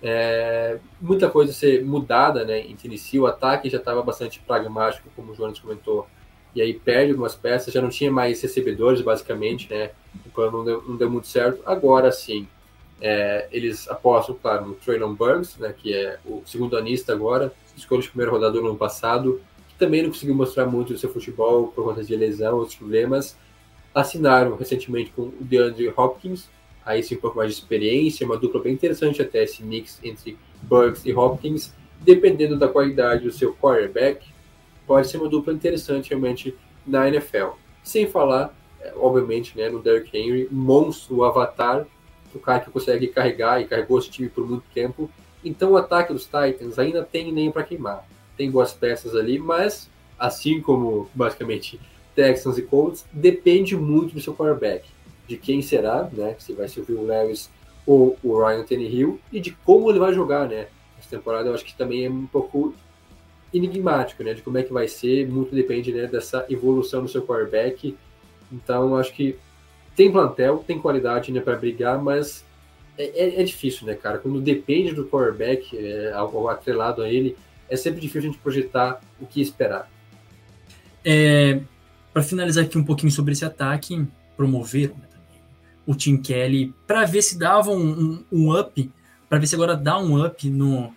é, 0.00 0.78
muita 1.00 1.28
coisa 1.30 1.52
ser 1.52 1.84
mudada, 1.84 2.44
né, 2.44 2.60
em 2.60 2.76
Tennessee, 2.76 3.18
o 3.18 3.26
ataque 3.26 3.68
já 3.68 3.78
estava 3.78 4.02
bastante 4.02 4.38
pragmático, 4.40 5.08
como 5.16 5.32
o 5.32 5.34
Jonas 5.34 5.58
comentou, 5.58 6.06
e 6.54 6.62
aí 6.62 6.72
perde 6.72 7.10
algumas 7.10 7.34
peças, 7.34 7.72
já 7.72 7.82
não 7.82 7.88
tinha 7.88 8.10
mais 8.10 8.40
recebedores, 8.40 9.00
basicamente, 9.00 9.68
né? 9.70 9.90
O 10.24 10.30
plano 10.30 10.58
não 10.58 10.64
deu, 10.64 10.82
não 10.86 10.96
deu 10.96 11.10
muito 11.10 11.26
certo. 11.26 11.60
Agora 11.66 12.12
sim, 12.12 12.46
é, 13.00 13.48
eles 13.50 13.88
apostam, 13.88 14.36
claro, 14.40 14.66
no 14.66 14.74
Traylon 14.74 15.14
Burns, 15.14 15.56
né, 15.58 15.74
que 15.76 15.92
é 15.92 16.18
o 16.24 16.42
segundo 16.46 16.76
anista 16.76 17.12
agora, 17.12 17.52
escolha 17.76 18.02
de 18.02 18.08
primeiro 18.08 18.32
rodador 18.32 18.62
no 18.62 18.68
ano 18.68 18.78
passado, 18.78 19.40
que 19.68 19.74
também 19.76 20.02
não 20.02 20.10
conseguiu 20.10 20.34
mostrar 20.34 20.66
muito 20.66 20.92
do 20.92 20.98
seu 20.98 21.12
futebol 21.12 21.68
por 21.68 21.84
conta 21.84 22.04
de 22.04 22.14
lesão, 22.14 22.56
outros 22.56 22.76
problemas. 22.76 23.36
Assinaram 23.94 24.56
recentemente 24.56 25.10
com 25.10 25.22
o 25.22 25.34
DeAndre 25.40 25.92
Hopkins, 25.96 26.48
aí 26.84 27.02
sim 27.02 27.16
um 27.16 27.20
pouco 27.20 27.36
mais 27.36 27.52
de 27.52 27.60
experiência, 27.60 28.24
uma 28.24 28.36
dupla 28.36 28.60
bem 28.60 28.72
interessante 28.72 29.20
até 29.20 29.42
esse 29.42 29.62
mix 29.62 30.00
entre 30.02 30.38
Burks 30.62 31.04
e 31.04 31.12
Hopkins, 31.12 31.72
dependendo 32.00 32.58
da 32.58 32.68
qualidade 32.68 33.24
do 33.24 33.32
seu 33.32 33.54
quarterback, 33.54 34.26
pode 34.86 35.08
ser 35.08 35.18
uma 35.18 35.28
dupla 35.28 35.52
interessante 35.52 36.10
realmente 36.10 36.54
na 36.86 37.08
NFL. 37.08 37.56
Sem 37.82 38.06
falar, 38.06 38.54
é, 38.80 38.92
obviamente, 38.96 39.56
né, 39.56 39.68
no 39.68 39.80
Derrick 39.80 40.16
Henry, 40.16 40.48
monstro, 40.50 41.16
o 41.16 41.24
avatar, 41.24 41.86
o 42.34 42.38
cara 42.38 42.60
que 42.60 42.70
consegue 42.70 43.08
carregar 43.08 43.60
e 43.60 43.66
carregou 43.66 43.98
esse 43.98 44.10
time 44.10 44.28
por 44.28 44.46
muito 44.46 44.64
tempo. 44.74 45.10
Então 45.44 45.72
o 45.72 45.76
ataque 45.76 46.12
dos 46.12 46.24
Titans 46.24 46.78
ainda 46.78 47.02
tem 47.02 47.30
nem 47.32 47.50
para 47.50 47.62
queimar. 47.62 48.06
Tem 48.36 48.50
boas 48.50 48.72
peças 48.72 49.14
ali, 49.14 49.38
mas 49.38 49.88
assim 50.18 50.60
como 50.60 51.08
basicamente 51.14 51.80
Texans 52.14 52.58
e 52.58 52.62
Colts, 52.62 53.04
depende 53.12 53.76
muito 53.76 54.14
do 54.14 54.20
seu 54.20 54.34
quarterback, 54.34 54.88
de 55.26 55.36
quem 55.36 55.60
será, 55.60 56.08
né? 56.12 56.36
Se 56.38 56.52
vai 56.52 56.68
ser 56.68 56.80
o 56.80 56.86
Will 56.88 57.06
Levis 57.06 57.50
ou 57.86 58.16
o 58.22 58.38
Ryan 58.38 58.64
Tannehill 58.64 59.20
e 59.32 59.40
de 59.40 59.50
como 59.64 59.90
ele 59.90 59.98
vai 59.98 60.12
jogar, 60.14 60.48
né? 60.48 60.68
Essa 60.98 61.10
temporada 61.10 61.48
eu 61.48 61.54
acho 61.54 61.64
que 61.64 61.76
também 61.76 62.06
é 62.06 62.10
um 62.10 62.26
pouco 62.26 62.74
enigmático, 63.54 64.22
né? 64.22 64.34
De 64.34 64.42
como 64.42 64.58
é 64.58 64.62
que 64.62 64.72
vai 64.72 64.88
ser, 64.88 65.28
muito 65.28 65.54
depende 65.54 65.92
né, 65.92 66.06
dessa 66.06 66.44
evolução 66.50 67.02
do 67.02 67.08
seu 67.08 67.22
quarterback. 67.22 67.96
Então, 68.52 68.96
acho 68.96 69.12
que 69.12 69.36
tem 69.96 70.10
plantel, 70.10 70.64
tem 70.66 70.78
qualidade 70.78 71.30
né, 71.32 71.40
para 71.40 71.56
brigar, 71.56 72.02
mas 72.02 72.44
é, 72.98 73.04
é, 73.04 73.40
é, 73.40 73.44
difícil, 73.44 73.86
né, 73.86 73.94
cara? 73.94 74.18
Quando 74.18 74.40
depende 74.40 74.92
do 74.92 75.04
quarterback, 75.06 75.76
é, 75.76 76.12
algo 76.12 76.48
atrelado 76.48 77.02
a 77.02 77.08
ele, 77.08 77.36
é 77.68 77.76
sempre 77.76 78.00
difícil 78.00 78.28
a 78.28 78.32
gente 78.32 78.42
projetar 78.42 79.00
o 79.20 79.26
que 79.26 79.40
esperar. 79.40 79.90
É, 81.04 81.60
para 82.12 82.22
finalizar 82.22 82.64
aqui 82.64 82.76
um 82.76 82.84
pouquinho 82.84 83.12
sobre 83.12 83.32
esse 83.32 83.44
ataque, 83.44 84.06
promoveram 84.36 84.94
né, 84.94 85.08
o 85.86 85.94
Tim 85.94 86.16
Kelly 86.16 86.74
para 86.86 87.04
ver 87.04 87.22
se 87.22 87.38
dava 87.38 87.70
um, 87.70 87.86
um, 87.90 88.24
um 88.32 88.58
up, 88.58 88.90
para 89.28 89.38
ver 89.38 89.46
se 89.46 89.54
agora 89.54 89.76
dá 89.76 89.98
um 89.98 90.24
up 90.24 90.48
no, 90.48 90.94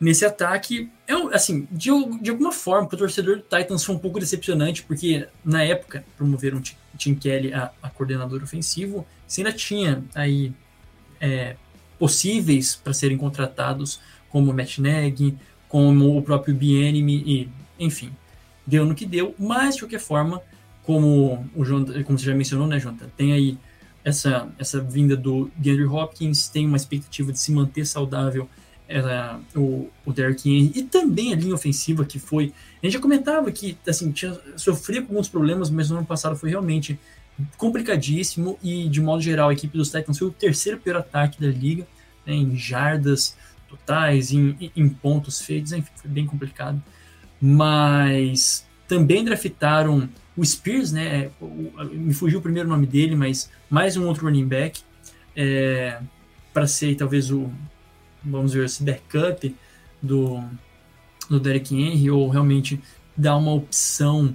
nesse 0.00 0.24
ataque. 0.24 0.90
É, 1.06 1.12
assim, 1.34 1.68
de, 1.70 1.90
de 2.20 2.30
alguma 2.30 2.50
forma, 2.50 2.88
para 2.88 2.96
o 2.96 2.98
torcedor 2.98 3.36
do 3.36 3.42
Titans 3.42 3.84
foi 3.84 3.94
um 3.94 3.98
pouco 3.98 4.18
decepcionante, 4.18 4.82
porque 4.82 5.28
na 5.44 5.62
época 5.62 6.02
promoveram 6.16 6.62
Tim 6.96 7.14
Kelly 7.14 7.52
a, 7.52 7.70
a 7.82 7.90
coordenador 7.90 8.42
ofensivo, 8.42 9.06
você 9.26 9.42
ainda 9.42 9.52
tinha 9.52 10.02
aí 10.14 10.52
é, 11.20 11.56
possíveis 11.98 12.74
para 12.74 12.94
serem 12.94 13.18
contratados, 13.18 14.00
como 14.30 14.50
o 14.50 14.54
Matt 14.54 14.78
Nagy, 14.78 15.36
como 15.68 16.16
o 16.16 16.22
próprio 16.22 16.54
Bienemy, 16.54 17.22
e 17.26 17.48
enfim, 17.78 18.10
deu 18.66 18.84
no 18.84 18.94
que 18.94 19.04
deu, 19.04 19.34
mas 19.38 19.74
de 19.74 19.82
qualquer 19.82 20.00
forma, 20.00 20.40
como 20.82 21.46
o 21.54 21.64
João, 21.64 21.84
como 22.04 22.18
você 22.18 22.26
já 22.26 22.34
mencionou, 22.34 22.66
né, 22.66 22.80
Jonathan, 22.80 23.08
tem 23.16 23.32
aí 23.32 23.58
essa, 24.04 24.48
essa 24.58 24.80
vinda 24.80 25.16
do 25.16 25.50
DeAndre 25.56 25.84
Hopkins, 25.84 26.48
tem 26.48 26.66
uma 26.66 26.76
expectativa 26.76 27.32
de 27.32 27.38
se 27.38 27.52
manter 27.52 27.86
saudável 27.86 28.48
era 28.90 29.38
o, 29.54 29.88
o 30.04 30.12
Derrick 30.12 30.50
Henry 30.50 30.72
e 30.74 30.82
também 30.82 31.32
a 31.32 31.36
linha 31.36 31.54
ofensiva 31.54 32.04
que 32.04 32.18
foi. 32.18 32.52
A 32.82 32.86
gente 32.86 32.94
já 32.94 33.00
comentava 33.00 33.50
que 33.52 33.78
assim, 33.88 34.10
tinha 34.10 34.36
sofrido 34.56 35.06
com 35.06 35.12
alguns 35.12 35.28
problemas, 35.28 35.70
mas 35.70 35.88
no 35.88 35.98
ano 35.98 36.06
passado 36.06 36.36
foi 36.36 36.50
realmente 36.50 36.98
complicadíssimo 37.56 38.58
e, 38.62 38.88
de 38.88 39.00
modo 39.00 39.22
geral, 39.22 39.48
a 39.48 39.52
equipe 39.52 39.78
dos 39.78 39.90
Titans 39.90 40.18
foi 40.18 40.28
o 40.28 40.32
terceiro 40.32 40.78
pior 40.78 40.96
ataque 40.96 41.40
da 41.40 41.46
liga, 41.46 41.86
né, 42.26 42.34
em 42.34 42.56
jardas 42.56 43.36
totais, 43.68 44.32
em, 44.32 44.72
em 44.76 44.88
pontos 44.88 45.40
feitos, 45.40 45.72
enfim, 45.72 45.90
foi 45.94 46.10
bem 46.10 46.26
complicado. 46.26 46.82
Mas 47.40 48.66
também 48.88 49.24
draftaram 49.24 50.08
o 50.36 50.44
Spears, 50.44 50.90
né? 50.90 51.30
O, 51.40 51.72
me 51.92 52.12
fugiu 52.12 52.40
o 52.40 52.42
primeiro 52.42 52.68
nome 52.68 52.86
dele, 52.86 53.14
mas 53.14 53.48
mais 53.70 53.96
um 53.96 54.06
outro 54.06 54.26
running 54.26 54.46
back 54.46 54.82
é, 55.36 56.00
para 56.52 56.66
ser 56.66 56.96
talvez 56.96 57.30
o 57.30 57.50
vamos 58.24 58.52
ver, 58.52 58.64
esse 58.64 58.82
backup 58.82 59.54
do, 60.00 60.42
do 61.28 61.40
Derek 61.40 61.74
Henry, 61.74 62.10
ou 62.10 62.28
realmente 62.28 62.80
dar 63.16 63.36
uma 63.36 63.52
opção 63.52 64.34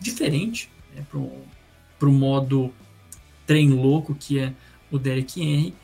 diferente 0.00 0.70
né, 0.94 1.04
para 1.10 2.08
o 2.08 2.12
modo 2.12 2.72
trem 3.46 3.70
louco 3.70 4.14
que 4.14 4.38
é 4.38 4.52
o 4.90 4.98
Derek 4.98 5.40
Henry, 5.40 5.74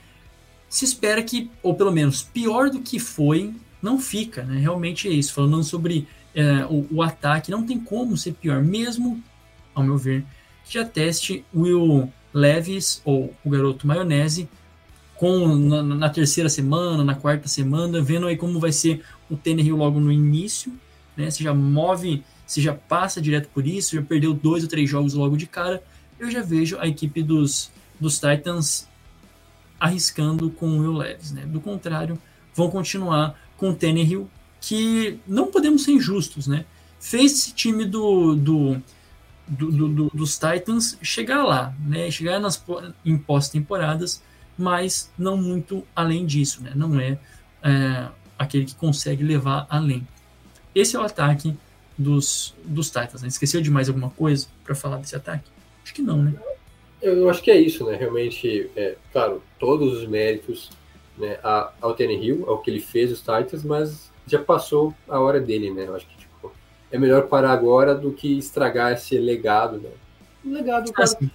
se 0.69 0.85
espera 0.85 1.23
que, 1.23 1.51
ou 1.63 1.75
pelo 1.75 1.93
menos 1.93 2.23
pior 2.23 2.69
do 2.69 2.81
que 2.81 2.99
foi, 2.99 3.55
não 3.81 4.01
fica, 4.01 4.43
né? 4.43 4.59
Realmente 4.59 5.07
é 5.07 5.13
isso. 5.13 5.33
Falando 5.33 5.63
sobre 5.63 6.09
é, 6.35 6.65
o, 6.65 6.87
o, 6.91 7.03
ataque, 7.03 7.51
não 7.51 7.65
tem 7.65 7.79
como 7.79 8.17
ser 8.17 8.33
pior, 8.33 8.63
mesmo, 8.63 9.23
ao 9.75 9.85
meu 9.85 9.97
ver, 9.97 10.25
que 10.65 10.75
já 10.75 10.85
teste 10.85 11.45
Will 11.55 12.11
Levis, 12.33 13.01
ou 13.05 13.33
o 13.45 13.51
garoto 13.51 13.87
maionese, 13.87 14.49
com 15.25 15.57
na, 15.57 15.83
na, 15.83 16.11
terceira 16.11 16.51
semana, 16.51 17.03
na 17.03 17.15
quarta 17.15 17.49
semana, 17.49 18.03
vendo 18.03 18.27
aí 18.27 18.37
como 18.37 18.61
vai 18.61 18.71
ser 18.71 19.03
o 19.31 19.35
Tannehill 19.39 19.75
logo 19.75 19.99
no 19.99 20.13
início, 20.13 20.71
né? 21.17 21.31
Você 21.31 21.43
já 21.43 21.55
move, 21.55 22.23
você 22.47 22.61
já 22.61 22.75
passa 22.75 23.23
direto 23.23 23.49
por 23.49 23.67
isso, 23.67 23.97
já 23.97 24.03
perdeu 24.03 24.35
dois 24.35 24.65
ou 24.65 24.69
três 24.69 24.91
jogos 24.91 25.15
logo 25.15 25.35
de 25.35 25.47
cara. 25.47 25.83
Eu 26.21 26.31
já 26.31 26.43
vejo 26.43 26.79
a 26.79 26.87
equipe 26.87 27.23
dos, 27.23 27.71
dos 27.99 28.21
Titans 28.21 28.87
arriscando 29.81 30.51
com 30.51 30.67
o 30.67 30.81
Will 30.81 30.93
Levis, 30.93 31.33
né? 31.33 31.47
Do 31.47 31.59
contrário, 31.59 32.19
vão 32.55 32.71
continuar 32.71 33.35
com 33.57 33.71
o 33.71 33.75
Tannehill, 33.75 34.29
que 34.61 35.19
não 35.27 35.47
podemos 35.47 35.85
ser 35.85 35.93
injustos, 35.93 36.47
né? 36.47 36.67
Fez 37.01 37.33
esse 37.33 37.55
time 37.55 37.87
do, 37.87 38.35
do, 38.35 38.83
do, 39.49 39.89
do 39.89 40.11
dos 40.13 40.39
Titans 40.39 40.99
chegar 41.01 41.45
lá, 41.45 41.75
né? 41.81 42.11
Chegar 42.11 42.39
nas, 42.39 42.63
em 43.03 43.17
pós-temporadas 43.17 44.23
mas 44.57 45.11
não 45.19 45.37
muito 45.37 45.85
além 45.95 46.25
disso, 46.25 46.63
né? 46.63 46.73
Não 46.75 46.99
é, 46.99 47.19
é 47.63 48.09
aquele 48.39 48.65
que 48.65 48.75
consegue 48.75 49.23
levar 49.23 49.67
além. 49.69 50.07
Esse 50.75 50.97
é 50.97 50.99
o 50.99 51.03
ataque 51.03 51.57
dos, 51.97 52.55
dos 52.65 52.89
Titans. 52.89 53.23
Né? 53.23 53.29
Esqueceu 53.29 53.61
de 53.61 53.71
mais 53.71 53.89
alguma 53.89 54.11
coisa 54.11 54.47
para 54.65 54.75
falar 54.75 54.99
desse 54.99 55.17
ataque? 55.17 55.51
Acho 55.83 55.95
que 55.95 56.03
não, 56.03 56.23
né? 56.23 56.35
Eu 57.01 57.29
acho 57.29 57.43
que 57.43 57.51
é 57.51 57.61
isso, 57.61 57.85
né? 57.85 57.97
Realmente, 57.97 58.71
é, 58.75 58.97
claro, 59.13 59.43
todos 59.59 59.93
os 59.99 60.09
méritos 60.09 60.71
né, 61.19 61.39
ao 61.43 61.95
Hill, 62.01 62.49
ao 62.49 62.59
que 62.59 62.71
ele 62.71 62.81
fez 62.81 63.13
os 63.13 63.21
Titans, 63.21 63.63
mas 63.63 64.11
já 64.27 64.43
passou 64.43 64.95
a 65.09 65.21
hora 65.21 65.39
dele, 65.39 65.71
né? 65.71 65.87
Eu 65.87 65.95
acho 65.95 66.07
que 66.07 66.17
tipo, 66.17 66.53
é 66.91 66.99
melhor 66.99 67.29
parar 67.29 67.53
agora 67.53 67.95
do 67.95 68.13
que 68.13 68.39
estragar 68.39 68.93
esse 68.93 69.19
legado, 69.19 69.79
né? 69.79 69.91
O 70.45 70.51
legado, 70.51 70.91
cara, 70.93 71.05
assim, 71.05 71.31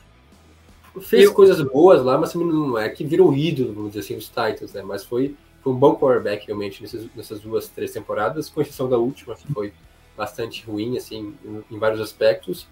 fez 1.01 1.25
eu... 1.25 1.33
coisas 1.33 1.61
boas 1.61 2.03
lá, 2.03 2.17
mas 2.17 2.33
não 2.33 2.77
é 2.77 2.89
que 2.89 3.03
virou 3.03 3.35
ídolo, 3.35 3.73
vamos 3.73 3.89
dizer 3.91 4.01
assim, 4.01 4.15
dos 4.15 4.27
Titans, 4.27 4.73
né? 4.73 4.81
Mas 4.81 5.03
foi, 5.03 5.35
foi 5.61 5.73
um 5.73 5.75
bom 5.75 5.95
quarterback 5.95 6.47
realmente 6.47 6.81
nessas, 6.81 7.07
nessas 7.15 7.39
duas, 7.39 7.67
três 7.67 7.91
temporadas, 7.91 8.49
com 8.49 8.61
exceção 8.61 8.89
da 8.89 8.97
última, 8.97 9.35
que 9.35 9.51
foi 9.53 9.73
bastante 10.17 10.65
ruim, 10.65 10.97
assim, 10.97 11.33
em, 11.45 11.75
em 11.75 11.79
vários 11.79 12.01
aspectos, 12.01 12.67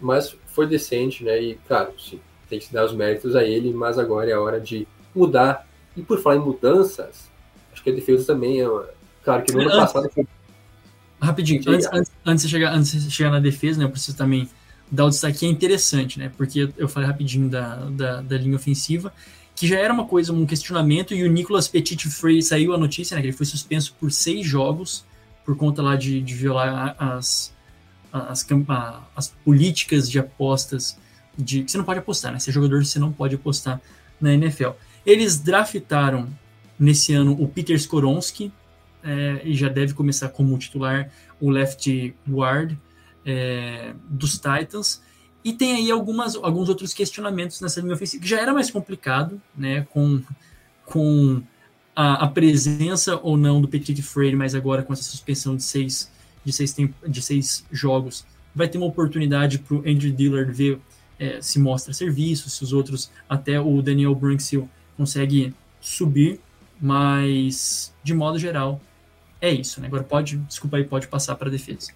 mas 0.00 0.36
foi 0.46 0.66
decente, 0.66 1.24
né? 1.24 1.42
E, 1.42 1.54
claro, 1.66 1.92
sim, 1.98 2.20
tem 2.48 2.58
que 2.58 2.66
se 2.66 2.72
dar 2.72 2.84
os 2.84 2.94
méritos 2.94 3.34
a 3.34 3.42
ele, 3.42 3.72
mas 3.72 3.98
agora 3.98 4.30
é 4.30 4.32
a 4.32 4.40
hora 4.40 4.60
de 4.60 4.86
mudar. 5.14 5.66
E 5.96 6.02
por 6.02 6.20
falar 6.20 6.36
em 6.36 6.40
mudanças, 6.40 7.30
acho 7.72 7.82
que 7.82 7.90
a 7.90 7.94
defesa 7.94 8.26
também 8.26 8.62
é. 8.62 8.66
Claro 9.24 9.42
que 9.42 9.52
no 9.52 9.60
ano 9.60 9.70
passado 9.70 10.08
foi. 10.10 10.26
Rapidinho, 11.20 11.62
antes, 11.66 11.88
antes, 11.92 12.12
antes, 12.26 12.44
de 12.44 12.50
chegar, 12.50 12.74
antes 12.74 13.04
de 13.04 13.10
chegar 13.10 13.30
na 13.30 13.40
defesa, 13.40 13.78
né, 13.78 13.86
eu 13.86 13.90
preciso 13.90 14.16
também 14.16 14.48
dar 14.90 15.06
o 15.06 15.10
destaque 15.10 15.38
que 15.38 15.46
é 15.46 15.48
interessante, 15.48 16.18
né? 16.18 16.30
Porque 16.36 16.70
eu 16.76 16.88
falei 16.88 17.08
rapidinho 17.08 17.48
da, 17.48 17.76
da, 17.90 18.20
da, 18.20 18.38
linha 18.38 18.56
ofensiva, 18.56 19.12
que 19.54 19.66
já 19.66 19.78
era 19.78 19.92
uma 19.92 20.04
coisa, 20.04 20.32
um 20.32 20.46
questionamento, 20.46 21.14
e 21.14 21.24
o 21.24 21.30
Nicolas 21.30 21.68
Petit 21.68 22.08
Frey 22.08 22.42
saiu 22.42 22.74
a 22.74 22.78
notícia, 22.78 23.14
né? 23.14 23.20
Que 23.20 23.28
ele 23.28 23.36
foi 23.36 23.46
suspenso 23.46 23.94
por 23.98 24.12
seis 24.12 24.46
jogos 24.46 25.04
por 25.44 25.56
conta 25.56 25.82
lá 25.82 25.94
de, 25.94 26.22
de 26.22 26.34
violar 26.34 26.96
as, 26.98 27.54
as, 28.12 28.46
as 29.14 29.28
políticas 29.44 30.10
de 30.10 30.18
apostas 30.18 30.96
de 31.36 31.64
você 31.66 31.76
não 31.76 31.84
pode 31.84 31.98
apostar, 31.98 32.32
né? 32.32 32.38
Ser 32.38 32.52
jogador 32.52 32.84
você 32.84 32.98
não 32.98 33.12
pode 33.12 33.34
apostar 33.34 33.80
na 34.20 34.32
NFL. 34.32 34.70
Eles 35.04 35.38
draftaram 35.38 36.28
nesse 36.78 37.12
ano 37.12 37.36
o 37.40 37.48
Peter 37.48 37.76
Skoronski 37.76 38.52
é, 39.02 39.42
e 39.44 39.54
já 39.54 39.68
deve 39.68 39.92
começar 39.92 40.28
como 40.28 40.56
titular 40.56 41.10
o 41.40 41.50
left 41.50 42.14
guard 42.28 42.76
é, 43.24 43.94
dos 44.08 44.32
Titans. 44.34 45.02
E 45.44 45.52
tem 45.52 45.74
aí 45.76 45.90
algumas, 45.90 46.36
alguns 46.36 46.68
outros 46.68 46.94
questionamentos 46.94 47.60
nessa 47.60 47.80
linha 47.80 47.94
ofensiva, 47.94 48.22
que 48.22 48.28
já 48.28 48.40
era 48.40 48.52
mais 48.52 48.70
complicado, 48.70 49.40
né? 49.56 49.86
Com, 49.90 50.22
com 50.86 51.42
a, 51.94 52.24
a 52.24 52.28
presença 52.28 53.18
ou 53.22 53.36
não 53.36 53.60
do 53.60 53.68
Petit 53.68 54.00
Freire, 54.02 54.36
mas 54.36 54.54
agora 54.54 54.82
com 54.82 54.92
essa 54.92 55.02
suspensão 55.02 55.54
de 55.54 55.62
seis, 55.62 56.10
de 56.44 56.52
seis, 56.52 56.74
de 57.06 57.22
seis 57.22 57.64
jogos, 57.70 58.24
vai 58.54 58.68
ter 58.68 58.78
uma 58.78 58.86
oportunidade 58.86 59.58
para 59.58 59.76
o 59.76 59.78
Andrew 59.80 60.12
Dillard 60.12 60.50
ver 60.52 60.80
é, 61.18 61.40
se 61.40 61.58
mostra 61.58 61.92
serviço, 61.92 62.50
se 62.50 62.62
os 62.62 62.72
outros, 62.72 63.10
até 63.28 63.60
o 63.60 63.80
Daniel 63.82 64.14
Brunxill 64.14 64.68
consegue 64.96 65.54
subir, 65.80 66.40
mas 66.80 67.92
de 68.02 68.14
modo 68.14 68.38
geral 68.38 68.80
é 69.40 69.50
isso, 69.52 69.80
né? 69.80 69.86
Agora 69.86 70.02
pode, 70.02 70.38
desculpa 70.38 70.76
aí, 70.78 70.84
pode 70.84 71.06
passar 71.08 71.34
para 71.36 71.48
a 71.48 71.50
defesa. 71.50 71.92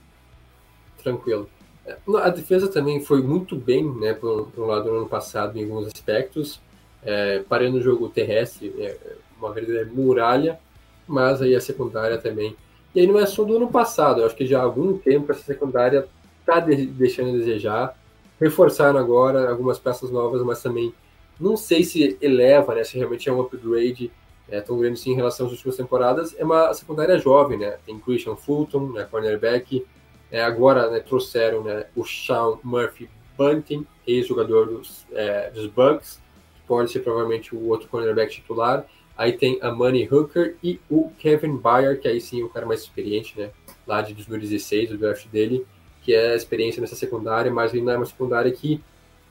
Tranquilo. 1.09 1.49
É, 1.87 1.97
a 2.19 2.29
defesa 2.29 2.69
também 2.69 3.01
foi 3.01 3.23
muito 3.23 3.57
bem, 3.57 3.85
né, 3.85 4.13
por, 4.13 4.47
por 4.51 4.65
um 4.65 4.67
lado, 4.67 4.91
no 4.91 4.99
ano 4.99 5.09
passado, 5.09 5.59
em 5.59 5.65
alguns 5.65 5.87
aspectos, 5.87 6.61
é, 7.03 7.41
parando 7.49 7.79
o 7.79 7.83
jogo 7.83 8.09
terrestre, 8.09 8.75
é, 8.79 8.97
uma 9.39 9.53
verdadeira 9.53 9.89
muralha, 9.93 10.59
mas 11.07 11.41
aí 11.41 11.55
a 11.55 11.61
secundária 11.61 12.19
também. 12.19 12.55
E 12.95 13.01
aí 13.01 13.07
não 13.07 13.19
é 13.19 13.27
só 13.27 13.45
do 13.45 13.57
ano 13.57 13.69
passado, 13.69 14.21
eu 14.21 14.27
acho 14.27 14.37
que 14.37 14.47
já 14.47 14.61
há 14.61 14.63
algum 14.63 14.99
tempo 14.99 15.33
essa 15.33 15.43
secundária 15.43 16.07
está 16.41 16.61
de, 16.61 16.87
deixando 16.87 17.31
a 17.31 17.39
desejar, 17.39 17.99
reforçaram 18.41 18.99
agora 18.99 19.49
algumas 19.49 19.79
peças 19.79 20.11
novas, 20.11 20.43
mas 20.43 20.63
também 20.63 20.93
não 21.41 21.57
sei 21.57 21.85
se 21.85 22.19
eleva, 22.21 22.75
né, 22.75 22.85
se 22.85 22.99
realmente 22.99 23.29
é 23.29 23.33
um 23.33 23.41
upgrade 23.41 24.11
é, 24.51 24.61
tão 24.61 24.79
grande 24.79 24.95
assim 24.95 25.13
em 25.13 25.17
relação 25.17 25.47
às 25.47 25.53
últimas 25.53 25.77
temporadas. 25.77 26.35
É 26.39 26.45
uma 26.45 26.73
secundária 26.73 27.19
jovem, 27.19 27.59
né? 27.59 27.77
Tem 27.85 27.99
Christian 27.99 28.35
Fulton, 28.35 28.93
né, 28.93 29.07
cornerback. 29.11 29.85
É, 30.31 30.43
agora 30.43 30.91
né, 30.91 31.01
trouxeram 31.01 31.63
né, 31.63 31.87
o 31.97 32.05
Sean 32.05 32.59
Murphy 32.63 33.09
Bunting, 33.37 33.87
ex-jogador 34.07 34.67
dos, 34.67 35.07
é, 35.13 35.51
dos 35.51 35.67
Bucks, 35.67 36.21
que 36.55 36.61
pode 36.67 36.91
ser 36.91 37.01
provavelmente 37.01 37.55
o 37.55 37.69
outro 37.69 37.89
cornerback 37.89 38.33
titular. 38.33 38.85
Aí 39.17 39.33
tem 39.33 39.59
a 39.63 39.71
Money 39.73 40.09
Hooker 40.11 40.57
e 40.63 40.81
o 40.89 41.11
Kevin 41.19 41.57
Bayer, 41.57 42.01
que 42.01 42.07
aí 42.07 42.21
sim 42.21 42.41
é 42.41 42.45
o 42.45 42.49
cara 42.49 42.67
mais 42.67 42.81
experiente, 42.83 43.39
né? 43.39 43.51
Lá 43.87 44.01
de 44.01 44.15
2016, 44.15 44.93
o 44.93 44.99
draft 44.99 45.27
dele 45.29 45.67
que 46.09 46.15
é 46.15 46.33
a 46.33 46.37
experiência 46.37 46.81
nessa 46.81 46.97
secundária, 46.97 47.53
mas 47.53 47.75
ainda 47.75 47.93
é 47.93 47.97
uma 47.99 48.07
secundária 48.07 48.51
que, 48.51 48.83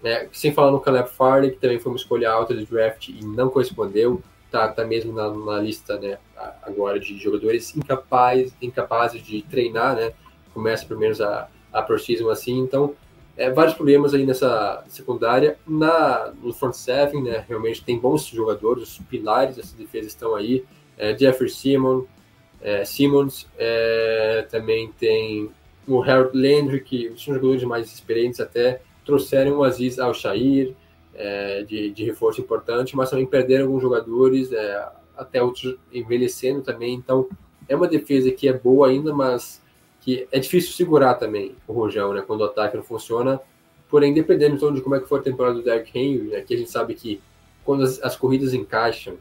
né, 0.04 0.30
sem 0.32 0.54
falar 0.54 0.70
no 0.70 0.80
Caleb 0.80 1.10
Farley, 1.10 1.50
que 1.50 1.58
também 1.58 1.80
foi 1.80 1.91
uma 1.91 1.98
escolha 1.98 2.30
alta 2.30 2.54
de 2.54 2.68
draft 2.68 3.10
e 3.10 3.26
não 3.26 3.50
correspondeu, 3.50 4.22
tá, 4.52 4.68
tá 4.68 4.86
mesmo 4.86 5.12
na, 5.12 5.28
na 5.28 5.60
lista 5.60 5.98
né, 5.98 6.20
agora 6.62 7.00
de 7.00 7.18
jogadores 7.18 7.76
incapazes, 7.76 8.54
incapazes 8.62 9.24
de 9.24 9.41
treinar, 9.41 9.95
né, 9.95 10.14
começa 10.58 10.95
menos 10.95 11.22
a, 11.22 11.47
a 11.72 11.84
pro-season 11.84 12.30
assim, 12.32 12.58
então 12.58 12.95
é, 13.38 13.51
vários 13.51 13.76
problemas 13.76 14.16
aí 14.16 14.26
nessa 14.26 14.84
secundária. 14.88 15.60
Na, 15.68 16.34
no 16.41 16.51
front 16.51 16.74
seven, 16.74 17.22
né, 17.22 17.45
realmente 17.47 17.84
tem 17.84 17.99
bons 17.99 18.26
jogadores, 18.26 18.84
os 18.84 18.97
pilares 19.05 19.55
dessa 19.55 19.78
defesa 19.78 20.08
estão 20.08 20.34
aí. 20.34 20.66
É, 20.97 21.16
Jeffrey 21.16 21.49
Simon, 21.49 22.05
é, 22.60 22.84
Simmons, 22.84 23.47
é, 23.55 24.47
também 24.49 24.91
tem 24.97 25.51
o 25.88 26.01
Harold 26.01 26.36
Landry, 26.36 26.82
que 26.82 27.14
são 27.16 27.36
jogadores 27.36 27.64
mais 27.64 27.93
experientes 27.93 28.39
até, 28.39 28.82
trouxeram 29.05 29.60
o 29.60 29.64
Aziz 29.64 29.99
Al-Shair, 29.99 30.74
é, 31.14 31.64
de, 31.64 31.91
de, 31.91 32.03
reforço 32.03 32.41
importante, 32.41 32.95
mas 32.95 33.10
também 33.10 33.26
perderam 33.26 33.66
alguns 33.66 33.82
jogadores, 33.82 34.51
é, 34.51 34.89
até 35.16 35.41
outros 35.41 35.78
envelhecendo 35.93 36.62
também. 36.62 36.95
Então, 36.95 37.28
é 37.70 37.76
uma 37.76 37.88
defesa 37.88 38.32
que 38.32 38.47
é 38.47 38.53
boa 38.53 38.88
ainda, 38.88 39.14
mas 39.14 39.62
que 40.08 40.26
é 40.32 40.39
difícil 40.39 40.72
segurar 40.72 41.16
também 41.16 41.53
o 41.68 41.74
Rojão, 41.74 42.14
né, 42.14 42.24
quando 42.26 42.39
o 42.39 42.45
ataque 42.45 42.78
não 42.78 42.84
funciona. 42.84 43.41
Porém, 43.89 44.14
dependendo 44.14 44.55
então, 44.55 44.74
de 44.74 44.80
como 44.80 44.95
é 44.95 45.01
que 45.01 45.05
for 45.05 45.20
a 45.20 45.22
temporada 45.22 45.55
do 45.55 45.62
Derrick 45.62 45.99
Henry, 45.99 46.30
né, 46.30 46.39
que 46.39 46.53
a 46.53 46.58
gente 46.58 46.72
sabe 46.72 46.93
que 46.93 47.22
quando 47.66 47.84
as, 47.84 48.01
as 48.01 48.16
corridas 48.16 48.53
encaixam, 48.53 49.16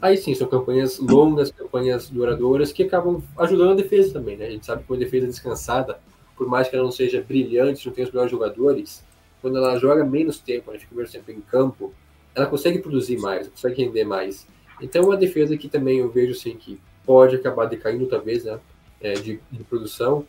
aí 0.00 0.16
sim, 0.16 0.32
são 0.36 0.46
campanhas 0.46 1.00
longas, 1.00 1.50
campanhas 1.50 2.08
duradouras, 2.08 2.70
que 2.70 2.84
acabam 2.84 3.20
ajudando 3.38 3.72
a 3.72 3.74
defesa 3.74 4.12
também, 4.12 4.36
né? 4.36 4.46
A 4.46 4.50
gente 4.50 4.64
sabe 4.64 4.84
que 4.84 4.92
uma 4.92 4.98
defesa 5.00 5.26
descansada, 5.26 5.98
por 6.36 6.46
mais 6.46 6.68
que 6.68 6.76
ela 6.76 6.84
não 6.84 6.92
seja 6.92 7.20
brilhante, 7.20 7.84
não 7.84 7.92
tenha 7.92 8.06
os 8.06 8.12
melhores 8.12 8.30
jogadores, 8.30 9.04
quando 9.42 9.56
ela 9.56 9.76
joga 9.78 10.04
menos 10.04 10.38
tempo, 10.38 10.70
ela 10.70 10.78
fica 10.78 10.94
menos 10.94 11.10
tempo 11.10 11.28
em 11.32 11.40
campo, 11.40 11.92
ela 12.36 12.46
consegue 12.46 12.78
produzir 12.78 13.18
mais, 13.18 13.48
consegue 13.48 13.82
render 13.82 14.04
mais. 14.04 14.46
Então, 14.80 15.02
é 15.02 15.06
uma 15.06 15.16
defesa 15.16 15.56
que 15.56 15.68
também 15.68 15.98
eu 15.98 16.08
vejo 16.08 16.30
assim, 16.30 16.54
que 16.54 16.78
pode 17.04 17.34
acabar 17.34 17.66
decaindo, 17.66 18.06
talvez, 18.06 18.44
né? 18.44 18.60
É, 19.00 19.14
de, 19.14 19.40
de, 19.50 19.64
produção, 19.64 20.26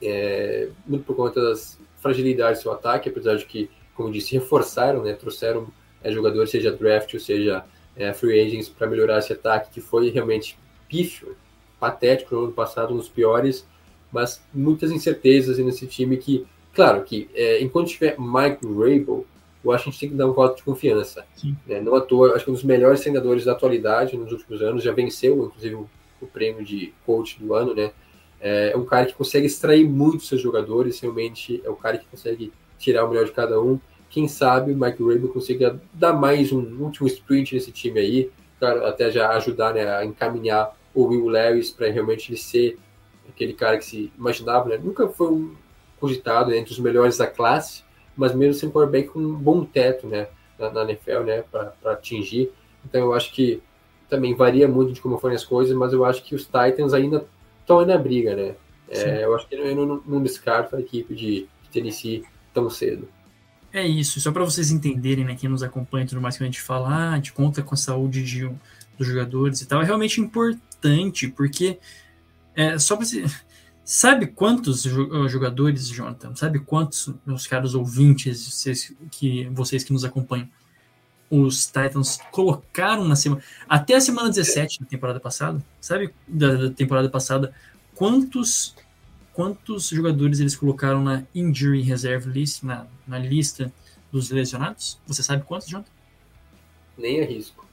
é, 0.00 0.68
muito 0.86 1.04
por 1.04 1.16
conta 1.16 1.40
das 1.42 1.76
fragilidades 2.00 2.60
do 2.60 2.62
seu 2.62 2.72
ataque, 2.72 3.08
apesar 3.08 3.36
de 3.36 3.44
que, 3.44 3.68
como 3.94 4.12
disse, 4.12 4.32
reforçaram, 4.32 5.02
né? 5.02 5.12
Trouxeram 5.12 5.66
é, 6.02 6.12
jogadores, 6.12 6.50
seja 6.50 6.70
draft 6.70 7.12
ou 7.14 7.20
seja 7.20 7.64
é, 7.96 8.12
free 8.12 8.40
agents 8.40 8.68
para 8.68 8.86
melhorar 8.86 9.18
esse 9.18 9.32
ataque, 9.32 9.70
que 9.70 9.80
foi 9.80 10.10
realmente 10.10 10.56
pífio, 10.88 11.36
patético 11.78 12.34
no 12.34 12.44
ano 12.44 12.52
passado, 12.52 12.94
um 12.94 12.96
dos 12.96 13.08
piores, 13.08 13.66
mas 14.12 14.42
muitas 14.52 14.90
incertezas 14.90 15.58
nesse 15.58 15.86
time 15.86 16.16
que, 16.16 16.46
claro, 16.72 17.02
que 17.02 17.28
é, 17.34 17.62
enquanto 17.62 17.88
tiver 17.88 18.16
Mike 18.18 18.66
Rabel, 18.66 19.26
eu 19.62 19.72
acho 19.72 19.84
que 19.84 19.90
a 19.90 19.92
gente 19.92 20.00
tem 20.00 20.08
que 20.10 20.14
dar 20.14 20.26
um 20.26 20.32
voto 20.32 20.56
de 20.56 20.62
confiança. 20.62 21.24
Né? 21.66 21.80
Não 21.80 21.94
à 21.94 22.00
toa, 22.00 22.34
acho 22.34 22.44
que 22.44 22.50
um 22.50 22.54
dos 22.54 22.64
melhores 22.64 23.00
treinadores 23.00 23.44
da 23.44 23.52
atualidade 23.52 24.16
nos 24.16 24.32
últimos 24.32 24.62
anos, 24.62 24.82
já 24.82 24.92
venceu, 24.92 25.44
inclusive, 25.44 25.74
o, 25.74 25.88
o 26.20 26.26
prêmio 26.26 26.64
de 26.64 26.92
coach 27.04 27.38
do 27.38 27.54
ano, 27.54 27.74
né? 27.74 27.92
É 28.40 28.74
um 28.74 28.86
cara 28.86 29.04
que 29.04 29.14
consegue 29.14 29.46
extrair 29.46 29.86
muito 29.86 30.24
seus 30.24 30.40
jogadores, 30.40 30.98
realmente 31.00 31.60
é 31.62 31.68
o 31.68 31.76
cara 31.76 31.98
que 31.98 32.06
consegue 32.06 32.50
tirar 32.78 33.04
o 33.04 33.08
melhor 33.08 33.26
de 33.26 33.32
cada 33.32 33.60
um 33.60 33.78
quem 34.10 34.26
sabe 34.26 34.72
o 34.72 34.76
Mike 34.76 35.02
Rabel 35.02 35.28
consiga 35.28 35.80
dar 35.94 36.12
mais 36.12 36.50
um 36.52 36.82
último 36.82 37.06
sprint 37.06 37.54
nesse 37.54 37.70
time 37.70 38.00
aí, 38.00 38.30
até 38.60 39.10
já 39.10 39.30
ajudar 39.30 39.72
né, 39.72 39.88
a 39.88 40.04
encaminhar 40.04 40.76
o 40.92 41.04
Will 41.04 41.28
Lewis 41.28 41.70
para 41.70 41.88
realmente 41.88 42.30
ele 42.30 42.36
ser 42.36 42.76
aquele 43.28 43.54
cara 43.54 43.78
que 43.78 43.84
se 43.84 44.12
imaginava, 44.18 44.68
né? 44.68 44.76
Nunca 44.82 45.08
foi 45.08 45.28
um 45.28 45.54
cogitado 46.00 46.50
né, 46.50 46.58
entre 46.58 46.72
os 46.72 46.80
melhores 46.80 47.16
da 47.16 47.26
classe, 47.28 47.84
mas 48.16 48.34
mesmo 48.34 48.54
sem 48.54 48.68
quarterback 48.68 49.10
com 49.10 49.20
um 49.20 49.34
bom 49.34 49.64
teto, 49.64 50.08
né, 50.08 50.26
na, 50.58 50.70
na 50.70 50.82
NFL, 50.82 51.20
né, 51.20 51.44
para 51.50 51.72
atingir. 51.84 52.50
Então 52.84 53.00
eu 53.02 53.14
acho 53.14 53.32
que 53.32 53.62
também 54.10 54.34
varia 54.34 54.68
muito 54.68 54.92
de 54.92 55.00
como 55.00 55.18
forem 55.18 55.36
as 55.36 55.44
coisas, 55.44 55.74
mas 55.74 55.92
eu 55.92 56.04
acho 56.04 56.22
que 56.24 56.34
os 56.34 56.44
Titans 56.44 56.92
ainda 56.92 57.24
estão 57.60 57.86
na 57.86 57.96
briga, 57.96 58.34
né? 58.34 58.54
É, 58.88 59.24
eu 59.24 59.34
acho 59.34 59.48
que 59.48 59.54
eu 59.54 59.74
não, 59.74 60.02
não 60.04 60.22
descarto 60.22 60.74
a 60.74 60.80
equipe 60.80 61.14
de, 61.14 61.48
Tennessee 61.70 62.24
tão 62.52 62.68
cedo. 62.68 63.08
É 63.72 63.86
isso, 63.86 64.20
só 64.20 64.32
para 64.32 64.44
vocês 64.44 64.72
entenderem, 64.72 65.24
né, 65.24 65.36
quem 65.36 65.48
nos 65.48 65.62
acompanha 65.62 66.04
e 66.04 66.08
tudo 66.08 66.20
mais 66.20 66.36
que 66.36 66.42
a 66.42 66.46
gente 66.46 66.60
fala, 66.60 66.88
ah, 66.88 67.12
a 67.12 67.14
gente 67.14 67.32
conta 67.32 67.62
com 67.62 67.72
a 67.72 67.78
saúde 67.78 68.24
de, 68.24 68.50
dos 68.98 69.06
jogadores 69.06 69.60
e 69.60 69.68
tal, 69.68 69.80
é 69.80 69.84
realmente 69.84 70.20
importante, 70.20 71.28
porque 71.28 71.78
é, 72.56 72.76
só 72.80 72.96
para 72.96 73.06
Sabe 73.84 74.28
quantos 74.28 74.84
jogadores, 75.28 75.88
Jonathan? 75.88 76.32
Sabe 76.36 76.60
quantos, 76.60 77.12
meus 77.26 77.48
caros 77.48 77.74
ouvintes, 77.74 78.46
vocês 78.48 78.94
que, 79.10 79.48
vocês 79.50 79.82
que 79.82 79.92
nos 79.92 80.04
acompanham, 80.04 80.48
os 81.30 81.66
Titans 81.66 82.18
colocaram 82.32 83.06
na 83.06 83.14
semana. 83.14 83.40
Até 83.68 83.94
a 83.94 84.00
semana 84.00 84.28
17 84.28 84.80
da 84.80 84.86
temporada 84.86 85.20
passada, 85.20 85.64
sabe? 85.80 86.12
Da, 86.26 86.54
da, 86.54 86.70
temporada 86.70 87.08
passada, 87.08 87.54
quantos 87.94 88.74
quantos 89.32 89.88
jogadores 89.88 90.40
eles 90.40 90.56
colocaram 90.56 91.02
na 91.02 91.22
Injury 91.34 91.82
Reserve 91.82 92.28
List, 92.28 92.62
na, 92.64 92.86
na 93.06 93.18
lista 93.18 93.72
dos 94.10 94.28
lesionados? 94.30 94.98
Você 95.06 95.22
sabe 95.22 95.44
quantos, 95.44 95.68
Jonathan? 95.68 95.90
Nem 96.98 97.22
arrisco. 97.22 97.66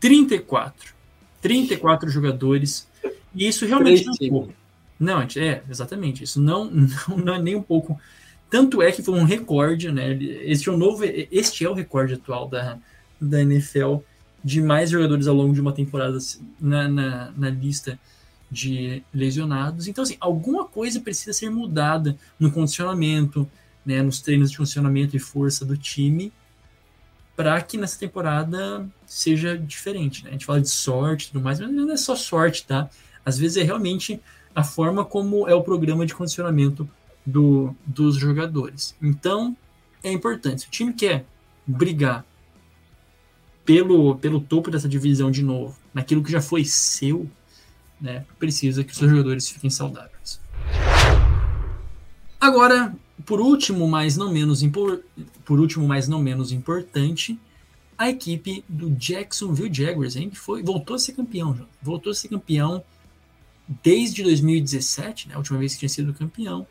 34. 0.00 0.94
34 1.40 2.10
jogadores. 2.10 2.88
E 3.34 3.46
isso 3.46 3.64
realmente 3.64 4.04
não 4.04 4.14
é 4.20 4.28
pouco. 4.28 4.52
Não, 4.98 5.20
é, 5.20 5.62
exatamente. 5.70 6.24
Isso 6.24 6.40
não, 6.40 6.64
não, 6.70 7.16
não 7.16 7.34
é 7.34 7.40
nem 7.40 7.54
um 7.54 7.62
pouco. 7.62 7.98
Tanto 8.50 8.82
é 8.82 8.92
que 8.92 9.02
foi 9.02 9.18
um 9.18 9.24
recorde, 9.24 9.90
né? 9.90 10.12
Este 10.12 10.68
é 10.68 10.72
o 10.72 10.76
novo, 10.76 11.04
este 11.04 11.64
é 11.64 11.70
o 11.70 11.74
recorde 11.74 12.14
atual 12.14 12.48
da, 12.48 12.78
da 13.20 13.40
NFL 13.42 13.96
de 14.42 14.60
mais 14.62 14.90
jogadores 14.90 15.26
ao 15.26 15.34
longo 15.34 15.52
de 15.52 15.60
uma 15.60 15.72
temporada 15.72 16.18
na, 16.60 16.88
na, 16.88 17.32
na 17.36 17.50
lista 17.50 17.98
de 18.50 19.02
lesionados. 19.12 19.88
Então, 19.88 20.02
assim, 20.02 20.16
alguma 20.20 20.64
coisa 20.64 21.00
precisa 21.00 21.32
ser 21.32 21.50
mudada 21.50 22.16
no 22.38 22.52
condicionamento, 22.52 23.48
né, 23.84 24.02
nos 24.02 24.20
treinos 24.20 24.50
de 24.50 24.56
funcionamento 24.56 25.16
e 25.16 25.18
força 25.18 25.64
do 25.64 25.76
time, 25.76 26.32
para 27.34 27.60
que 27.60 27.76
nessa 27.76 27.98
temporada 27.98 28.88
seja 29.04 29.58
diferente. 29.58 30.24
Né? 30.24 30.30
A 30.30 30.32
gente 30.32 30.46
fala 30.46 30.60
de 30.60 30.70
sorte 30.70 31.24
e 31.24 31.32
tudo 31.32 31.42
mais, 31.42 31.60
mas 31.60 31.70
não 31.70 31.90
é 31.92 31.96
só 31.96 32.16
sorte, 32.16 32.64
tá? 32.64 32.88
Às 33.24 33.38
vezes 33.38 33.56
é 33.56 33.62
realmente 33.62 34.20
a 34.54 34.64
forma 34.64 35.04
como 35.04 35.46
é 35.48 35.54
o 35.54 35.62
programa 35.62 36.06
de 36.06 36.14
condicionamento 36.14 36.88
do, 37.26 37.74
dos 37.84 38.16
jogadores. 38.16 38.94
Então, 39.02 39.56
é 40.02 40.10
importante. 40.10 40.62
Se 40.62 40.68
o 40.68 40.70
time 40.70 40.92
quer 40.92 41.26
brigar 41.66 42.24
pelo, 43.66 44.16
pelo 44.16 44.40
topo 44.40 44.70
dessa 44.70 44.88
divisão 44.88 45.30
de 45.30 45.42
novo, 45.42 45.76
naquilo 45.92 46.22
que 46.22 46.30
já 46.30 46.40
foi 46.40 46.64
seu, 46.64 47.28
né, 48.00 48.24
precisa 48.38 48.84
que 48.84 48.92
os 48.92 48.98
seus 48.98 49.10
jogadores 49.10 49.50
fiquem 49.50 49.68
saudáveis. 49.68 50.40
Agora, 52.40 52.94
por 53.24 53.40
último, 53.40 53.88
mas 53.88 54.16
não 54.16 54.32
menos 54.32 54.62
por 55.44 55.58
último, 55.58 55.86
mas 55.86 56.06
não 56.06 56.22
menos 56.22 56.52
importante, 56.52 57.36
a 57.98 58.08
equipe 58.08 58.62
do 58.68 58.90
Jacksonville 58.90 59.72
Jaguars, 59.72 60.14
hein, 60.14 60.30
que 60.30 60.38
foi, 60.38 60.62
voltou 60.62 60.94
a 60.94 60.98
ser 60.98 61.12
campeão, 61.12 61.58
voltou 61.82 62.12
a 62.12 62.14
ser 62.14 62.28
campeão 62.28 62.84
desde 63.82 64.22
2017, 64.22 65.28
né, 65.28 65.34
a 65.34 65.38
última 65.38 65.58
vez 65.58 65.72
que 65.72 65.80
tinha 65.80 65.88
sido 65.88 66.14
campeão, 66.14 66.66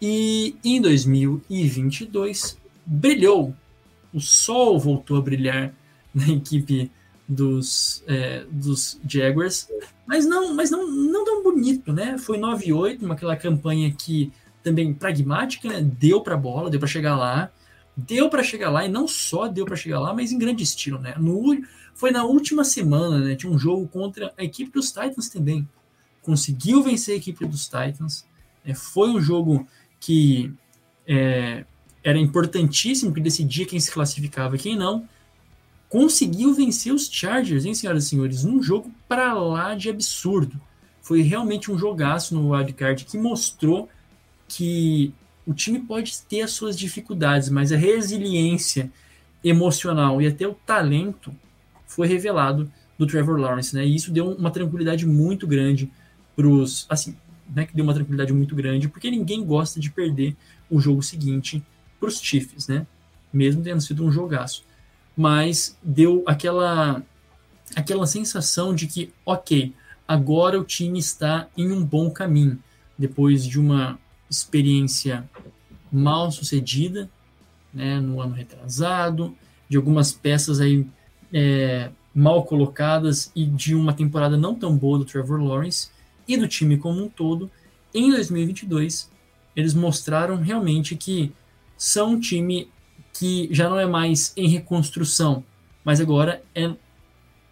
e 0.00 0.56
em 0.64 0.80
2022 0.80 2.58
brilhou. 2.84 3.54
O 4.12 4.20
sol 4.20 4.78
voltou 4.80 5.16
a 5.16 5.20
brilhar 5.22 5.72
na 6.14 6.28
equipe 6.28 6.90
dos, 7.28 8.02
é, 8.06 8.44
dos 8.50 9.00
Jaguars, 9.08 9.68
mas 10.06 10.26
não, 10.26 10.54
mas 10.54 10.70
não, 10.70 10.86
não 10.86 11.24
tão 11.24 11.42
bonito, 11.42 11.92
né? 11.92 12.18
Foi 12.18 12.38
9-8, 12.38 13.10
aquela 13.10 13.36
campanha 13.36 13.90
que 13.92 14.32
também 14.62 14.92
pragmática, 14.92 15.68
né? 15.68 15.80
deu 15.80 16.20
para 16.20 16.36
bola, 16.36 16.70
deu 16.70 16.78
para 16.78 16.88
chegar 16.88 17.16
lá, 17.16 17.50
deu 17.96 18.28
para 18.28 18.42
chegar 18.42 18.70
lá 18.70 18.84
e 18.84 18.88
não 18.88 19.08
só 19.08 19.48
deu 19.48 19.64
para 19.64 19.76
chegar 19.76 20.00
lá, 20.00 20.14
mas 20.14 20.30
em 20.30 20.38
grande 20.38 20.62
estilo, 20.62 20.98
né? 20.98 21.14
No, 21.18 21.56
foi 21.94 22.10
na 22.10 22.24
última 22.24 22.64
semana, 22.64 23.18
né? 23.18 23.34
Tinha 23.34 23.50
um 23.50 23.58
jogo 23.58 23.86
contra 23.88 24.32
a 24.36 24.44
equipe 24.44 24.70
dos 24.70 24.92
Titans 24.92 25.28
também. 25.28 25.68
Conseguiu 26.20 26.82
vencer 26.82 27.14
a 27.14 27.16
equipe 27.18 27.44
dos 27.46 27.64
Titans. 27.64 28.24
Né? 28.64 28.74
Foi 28.74 29.08
um 29.08 29.20
jogo 29.20 29.66
que 29.98 30.52
é, 31.06 31.64
era 32.02 32.18
importantíssimo, 32.18 33.12
que 33.12 33.20
decidia 33.20 33.66
quem 33.66 33.80
se 33.80 33.90
classificava 33.90 34.56
e 34.56 34.58
quem 34.58 34.76
não 34.76 35.08
conseguiu 35.92 36.54
vencer 36.54 36.90
os 36.90 37.06
Chargers, 37.06 37.66
hein, 37.66 37.74
senhoras 37.74 38.06
e 38.06 38.08
senhores, 38.08 38.44
num 38.44 38.62
jogo 38.62 38.90
para 39.06 39.34
lá 39.34 39.74
de 39.74 39.90
absurdo. 39.90 40.58
Foi 41.02 41.20
realmente 41.20 41.70
um 41.70 41.76
jogaço 41.76 42.34
no 42.34 42.54
wildcard 42.54 43.04
que 43.04 43.18
mostrou 43.18 43.90
que 44.48 45.12
o 45.46 45.52
time 45.52 45.80
pode 45.80 46.18
ter 46.22 46.40
as 46.40 46.52
suas 46.52 46.78
dificuldades, 46.78 47.50
mas 47.50 47.72
a 47.72 47.76
resiliência 47.76 48.90
emocional 49.44 50.22
e 50.22 50.26
até 50.26 50.48
o 50.48 50.54
talento 50.54 51.30
foi 51.86 52.08
revelado 52.08 52.72
do 52.98 53.06
Trevor 53.06 53.38
Lawrence, 53.38 53.74
né? 53.74 53.84
E 53.84 53.94
isso 53.94 54.10
deu 54.10 54.30
uma 54.32 54.50
tranquilidade 54.50 55.04
muito 55.04 55.46
grande 55.46 55.92
para 56.34 56.48
os, 56.48 56.86
assim, 56.88 57.14
né? 57.54 57.66
Que 57.66 57.76
deu 57.76 57.84
uma 57.84 57.92
tranquilidade 57.92 58.32
muito 58.32 58.56
grande, 58.56 58.88
porque 58.88 59.10
ninguém 59.10 59.44
gosta 59.44 59.78
de 59.78 59.90
perder 59.90 60.34
o 60.70 60.80
jogo 60.80 61.02
seguinte 61.02 61.62
para 62.00 62.08
os 62.08 62.18
Chiefs, 62.18 62.66
né? 62.66 62.86
Mesmo 63.30 63.62
tendo 63.62 63.82
sido 63.82 64.02
um 64.02 64.10
jogaço 64.10 64.64
mas 65.16 65.76
deu 65.82 66.22
aquela 66.26 67.02
aquela 67.74 68.06
sensação 68.06 68.74
de 68.74 68.86
que, 68.86 69.12
ok, 69.24 69.72
agora 70.06 70.60
o 70.60 70.64
time 70.64 70.98
está 70.98 71.48
em 71.56 71.72
um 71.72 71.84
bom 71.84 72.10
caminho, 72.10 72.58
depois 72.98 73.46
de 73.46 73.58
uma 73.58 73.98
experiência 74.28 75.28
mal 75.90 76.30
sucedida, 76.30 77.08
né, 77.72 77.98
no 78.00 78.20
ano 78.20 78.34
retrasado, 78.34 79.34
de 79.68 79.76
algumas 79.76 80.12
peças 80.12 80.60
aí 80.60 80.86
é, 81.32 81.90
mal 82.14 82.44
colocadas 82.44 83.32
e 83.34 83.46
de 83.46 83.74
uma 83.74 83.94
temporada 83.94 84.36
não 84.36 84.54
tão 84.54 84.76
boa 84.76 84.98
do 84.98 85.04
Trevor 85.04 85.40
Lawrence 85.40 85.88
e 86.28 86.36
do 86.36 86.46
time 86.46 86.76
como 86.76 87.02
um 87.02 87.08
todo, 87.08 87.50
em 87.94 88.10
2022 88.10 89.10
eles 89.54 89.74
mostraram 89.74 90.36
realmente 90.36 90.96
que 90.96 91.32
são 91.76 92.12
um 92.12 92.20
time 92.20 92.70
que 93.12 93.48
já 93.52 93.68
não 93.68 93.78
é 93.78 93.86
mais 93.86 94.32
em 94.36 94.48
reconstrução, 94.48 95.44
mas 95.84 96.00
agora 96.00 96.42
é 96.54 96.74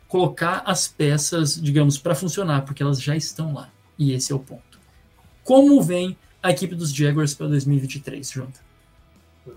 colocar 0.08 0.62
as 0.66 0.88
peças, 0.88 1.60
digamos, 1.60 1.98
para 1.98 2.14
funcionar, 2.14 2.64
porque 2.64 2.82
elas 2.82 3.00
já 3.00 3.14
estão 3.14 3.54
lá. 3.54 3.70
E 3.98 4.12
esse 4.12 4.32
é 4.32 4.34
o 4.34 4.40
ponto. 4.40 4.80
Como 5.44 5.80
vem 5.82 6.16
a 6.42 6.50
equipe 6.50 6.74
dos 6.74 6.92
Jaguars 6.92 7.34
para 7.34 7.48
2023, 7.48 8.28
Jonathan? 8.30 8.60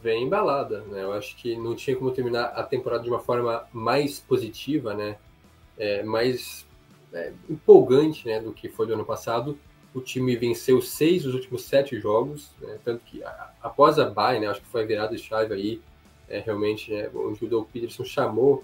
Vem 0.01 0.23
embalada, 0.23 0.81
né? 0.81 1.03
Eu 1.03 1.13
acho 1.13 1.35
que 1.37 1.55
não 1.55 1.75
tinha 1.75 1.95
como 1.95 2.11
terminar 2.11 2.45
a 2.45 2.63
temporada 2.63 3.03
de 3.03 3.09
uma 3.09 3.19
forma 3.19 3.63
mais 3.71 4.19
positiva, 4.19 4.93
né? 4.93 5.17
É, 5.77 6.03
mais 6.03 6.65
é, 7.13 7.31
empolgante, 7.49 8.27
né, 8.27 8.39
do 8.39 8.51
que 8.51 8.69
foi 8.69 8.87
do 8.87 8.93
ano 8.93 9.05
passado. 9.05 9.57
O 9.93 10.01
time 10.01 10.35
venceu 10.35 10.81
seis 10.81 11.23
dos 11.23 11.33
últimos 11.35 11.65
sete 11.65 11.99
jogos, 11.99 12.51
né? 12.59 12.79
tanto 12.83 13.03
que 13.05 13.23
a, 13.23 13.51
após 13.61 13.99
a 13.99 14.09
bye, 14.09 14.39
né, 14.39 14.47
acho 14.47 14.61
que 14.61 14.67
foi 14.67 14.83
a 14.83 14.85
virada 14.85 15.15
de 15.15 15.21
chave 15.21 15.53
aí 15.53 15.81
é, 16.33 16.39
realmente, 16.39 16.91
né, 16.91 17.09
onde 17.13 17.45
o 17.45 17.47
Doug 17.47 17.67
Peterson 17.71 18.03
chamou 18.03 18.63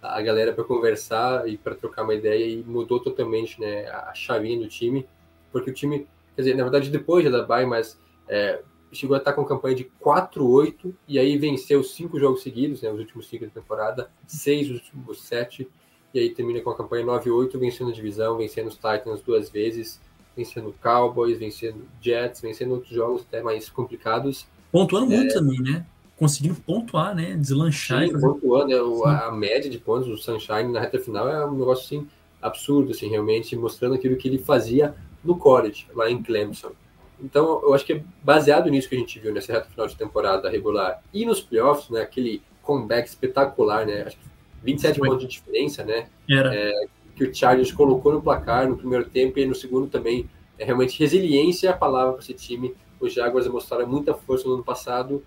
a 0.00 0.22
galera 0.22 0.54
para 0.54 0.64
conversar 0.64 1.46
e 1.46 1.58
para 1.58 1.74
trocar 1.74 2.04
uma 2.04 2.14
ideia 2.14 2.46
e 2.46 2.64
mudou 2.64 2.98
totalmente 2.98 3.60
né, 3.60 3.86
a 3.90 4.14
chavinha 4.14 4.58
do 4.58 4.66
time, 4.66 5.06
porque 5.52 5.70
o 5.70 5.74
time, 5.74 6.06
quer 6.34 6.42
dizer, 6.42 6.56
na 6.56 6.62
verdade 6.62 6.88
depois 6.88 7.22
já 7.22 7.30
da 7.30 7.42
bye, 7.42 7.66
mas 7.66 8.00
é, 8.26 8.62
chegou 8.90 9.14
a 9.14 9.18
estar 9.18 9.34
com 9.34 9.44
campanha 9.44 9.76
de 9.76 9.90
4-8 10.02 10.94
e 11.06 11.18
aí 11.18 11.36
venceu 11.36 11.84
cinco 11.84 12.18
jogos 12.18 12.42
seguidos, 12.42 12.80
né, 12.80 12.90
os 12.90 12.98
últimos 12.98 13.28
cinco 13.28 13.44
da 13.44 13.50
temporada, 13.50 14.10
seis 14.26 14.70
os 14.70 14.76
últimos 14.76 15.20
sete, 15.20 15.68
e 16.14 16.18
aí 16.18 16.30
termina 16.30 16.62
com 16.62 16.70
a 16.70 16.76
campanha 16.76 17.04
9-8, 17.04 17.58
vencendo 17.58 17.90
a 17.90 17.94
divisão, 17.94 18.38
vencendo 18.38 18.68
os 18.68 18.76
Titans 18.76 19.20
duas 19.20 19.50
vezes, 19.50 20.00
vencendo 20.34 20.74
Cowboys, 20.82 21.38
vencendo 21.38 21.86
Jets, 22.00 22.40
vencendo 22.40 22.72
outros 22.72 22.90
jogos 22.90 23.22
até 23.28 23.42
mais 23.42 23.68
complicados. 23.68 24.46
Pontuando 24.72 25.12
é, 25.12 25.16
muito 25.18 25.34
também, 25.34 25.60
né? 25.60 25.84
Conseguindo 26.20 26.54
pontuar, 26.56 27.14
né? 27.14 27.34
Deslanchar. 27.34 28.06
Sim, 28.06 28.20
pontuando, 28.20 29.04
né? 29.06 29.20
a 29.24 29.32
média 29.32 29.70
de 29.70 29.78
pontos 29.78 30.06
do 30.06 30.18
Sunshine 30.18 30.70
na 30.70 30.80
reta 30.80 30.98
final 30.98 31.26
é 31.26 31.46
um 31.46 31.52
negócio 31.52 31.86
assim, 31.86 32.06
absurdo, 32.42 32.90
assim, 32.90 33.08
realmente, 33.08 33.56
mostrando 33.56 33.94
aquilo 33.94 34.18
que 34.18 34.28
ele 34.28 34.38
fazia 34.38 34.94
no 35.24 35.34
college, 35.38 35.86
lá 35.94 36.10
em 36.10 36.22
Clemson. 36.22 36.72
Então, 37.18 37.62
eu 37.62 37.72
acho 37.72 37.86
que 37.86 37.94
é 37.94 38.04
baseado 38.22 38.68
nisso 38.68 38.86
que 38.86 38.96
a 38.96 38.98
gente 38.98 39.18
viu 39.18 39.32
nessa 39.32 39.54
reta 39.54 39.70
final 39.70 39.86
de 39.86 39.96
temporada 39.96 40.50
regular 40.50 41.02
e 41.12 41.24
nos 41.24 41.40
playoffs, 41.40 41.88
né? 41.88 42.02
Aquele 42.02 42.42
comeback 42.62 43.08
espetacular, 43.08 43.86
né? 43.86 44.02
Acho 44.02 44.18
que 44.18 44.24
27 44.62 44.98
Foi. 44.98 45.08
pontos 45.08 45.24
de 45.24 45.30
diferença, 45.30 45.82
né? 45.82 46.06
Era. 46.28 46.54
É, 46.54 46.84
que 47.16 47.24
o 47.24 47.34
Chargers 47.34 47.72
colocou 47.72 48.12
no 48.12 48.20
placar 48.20 48.68
no 48.68 48.76
primeiro 48.76 49.08
tempo 49.08 49.38
e 49.38 49.46
no 49.46 49.54
segundo 49.54 49.86
também. 49.86 50.28
É 50.58 50.64
realmente 50.66 50.98
resiliência 50.98 51.68
é 51.68 51.70
a 51.70 51.76
palavra 51.76 52.12
para 52.12 52.22
esse 52.22 52.34
time. 52.34 52.74
Os 53.00 53.14
Jaguars 53.14 53.48
mostraram 53.48 53.86
muita 53.86 54.12
força 54.12 54.46
no 54.46 54.54
ano 54.54 54.64
passado 54.64 55.22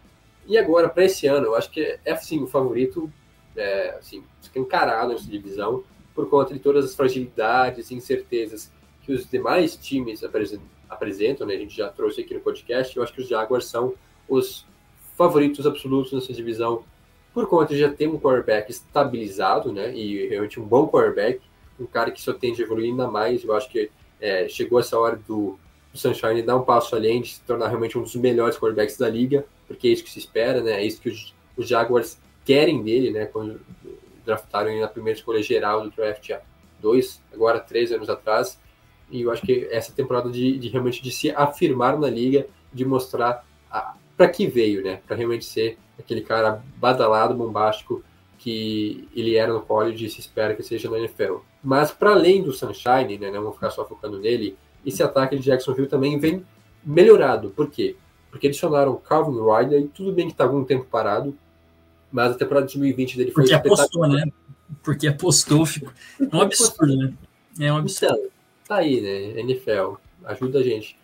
e 0.47 0.57
agora, 0.57 0.89
para 0.89 1.05
esse 1.05 1.27
ano, 1.27 1.47
eu 1.47 1.55
acho 1.55 1.69
que 1.69 1.99
é 2.03 2.11
assim, 2.11 2.41
o 2.41 2.47
favorito, 2.47 3.11
é, 3.55 3.95
assim, 3.97 4.23
encarado 4.55 5.13
nessa 5.13 5.29
divisão, 5.29 5.83
por 6.13 6.29
conta 6.29 6.53
de 6.53 6.59
todas 6.59 6.85
as 6.85 6.95
fragilidades 6.95 7.89
e 7.89 7.95
incertezas 7.95 8.71
que 9.03 9.11
os 9.11 9.29
demais 9.29 9.75
times 9.75 10.23
apresentam, 10.89 11.45
né? 11.45 11.55
A 11.55 11.57
gente 11.59 11.75
já 11.75 11.89
trouxe 11.89 12.21
aqui 12.21 12.33
no 12.33 12.39
podcast. 12.39 12.95
Eu 12.95 13.03
acho 13.03 13.13
que 13.13 13.21
os 13.21 13.27
Jaguars 13.27 13.65
são 13.65 13.93
os 14.27 14.65
favoritos 15.17 15.65
absolutos 15.65 16.13
nessa 16.13 16.33
divisão, 16.33 16.83
por 17.33 17.47
conta 17.47 17.73
de 17.73 17.79
já 17.79 17.91
ter 17.91 18.07
um 18.07 18.19
quarterback 18.19 18.69
estabilizado, 18.71 19.71
né? 19.71 19.93
E 19.93 20.27
realmente 20.27 20.59
um 20.59 20.65
bom 20.65 20.87
quarterback, 20.87 21.41
um 21.79 21.85
cara 21.85 22.11
que 22.11 22.21
só 22.21 22.33
tende 22.33 22.61
a 22.61 22.65
evoluir 22.65 22.91
ainda 22.91 23.07
mais. 23.07 23.43
Eu 23.43 23.53
acho 23.53 23.69
que 23.69 23.89
é, 24.21 24.47
chegou 24.47 24.79
essa 24.79 24.97
hora 24.97 25.15
do 25.27 25.57
o 25.93 25.97
Sunshine 25.97 26.41
dar 26.41 26.57
um 26.57 26.63
passo 26.63 26.95
além 26.95 27.21
de 27.21 27.35
se 27.35 27.41
tornar 27.41 27.67
realmente 27.67 27.97
um 27.97 28.01
dos 28.01 28.15
melhores 28.15 28.57
quarterbacks 28.57 28.97
da 28.97 29.07
liga, 29.07 29.45
porque 29.67 29.87
é 29.87 29.91
isso 29.91 30.03
que 30.03 30.09
se 30.09 30.19
espera, 30.19 30.61
né? 30.61 30.73
É 30.73 30.85
isso 30.85 30.99
que 30.99 31.09
os, 31.09 31.33
os 31.55 31.67
Jaguars 31.67 32.19
querem 32.43 32.81
dele, 32.81 33.11
né? 33.11 33.25
Quando 33.25 33.61
draftaram 34.25 34.69
ele 34.69 34.81
na 34.81 34.87
primeira 34.87 35.17
escolha 35.17 35.43
geral 35.43 35.83
do 35.83 35.91
draft 35.91 36.31
há 36.31 36.41
dois, 36.81 37.21
agora 37.31 37.59
três 37.59 37.91
anos 37.91 38.09
atrás. 38.09 38.59
E 39.11 39.21
eu 39.21 39.31
acho 39.31 39.43
que 39.43 39.67
essa 39.69 39.91
temporada 39.91 40.29
de, 40.29 40.57
de 40.57 40.69
realmente 40.69 41.01
de 41.01 41.11
se 41.11 41.29
afirmar 41.31 41.99
na 41.99 42.09
liga, 42.09 42.47
de 42.73 42.83
mostrar 42.83 43.45
para 44.17 44.27
que 44.27 44.47
veio, 44.47 44.83
né? 44.83 44.99
Para 45.05 45.15
realmente 45.15 45.45
ser 45.45 45.77
aquele 45.99 46.21
cara 46.21 46.63
badalado, 46.77 47.35
bombástico 47.35 48.03
que 48.39 49.07
ele 49.15 49.35
era 49.35 49.53
no 49.53 49.61
college 49.61 50.05
e 50.05 50.09
se 50.09 50.19
espera 50.19 50.55
que 50.55 50.63
seja 50.63 50.89
na 50.89 50.97
NFL. 50.97 51.37
Mas 51.63 51.91
para 51.91 52.11
além 52.11 52.41
do 52.41 52.51
Sunshine, 52.51 53.17
né? 53.17 53.31
Não 53.31 53.41
vamos 53.41 53.55
ficar 53.55 53.69
só 53.69 53.85
focando 53.85 54.19
nele 54.19 54.57
esse 54.85 55.01
ataque 55.01 55.37
de 55.37 55.43
Jacksonville 55.43 55.87
também 55.87 56.17
vem 56.19 56.45
melhorado. 56.83 57.49
Por 57.49 57.69
quê? 57.69 57.95
Porque 58.29 58.47
adicionaram 58.47 58.95
Calvin 58.95 59.39
Ridley, 59.39 59.89
tudo 59.93 60.11
bem 60.11 60.27
que 60.27 60.33
está 60.33 60.43
algum 60.43 60.63
tempo 60.63 60.85
parado, 60.85 61.35
mas 62.11 62.31
a 62.31 62.35
temporada 62.35 62.65
de 62.65 62.73
2020 62.73 63.17
dele 63.17 63.31
foi 63.31 63.43
Porque 63.43 63.55
apostou, 63.55 64.07
né? 64.07 64.25
Porque 64.81 65.07
apostou, 65.07 65.65
fico... 65.65 65.93
é 66.19 66.35
um 66.35 66.41
absurdo, 66.41 66.97
né? 66.97 67.13
É 67.59 67.71
um 67.71 67.77
absurdo. 67.77 68.15
Então, 68.15 68.29
tá 68.67 68.75
aí, 68.77 69.01
né? 69.01 69.39
NFL, 69.39 69.95
ajuda 70.25 70.59
a 70.59 70.63
gente. 70.63 70.97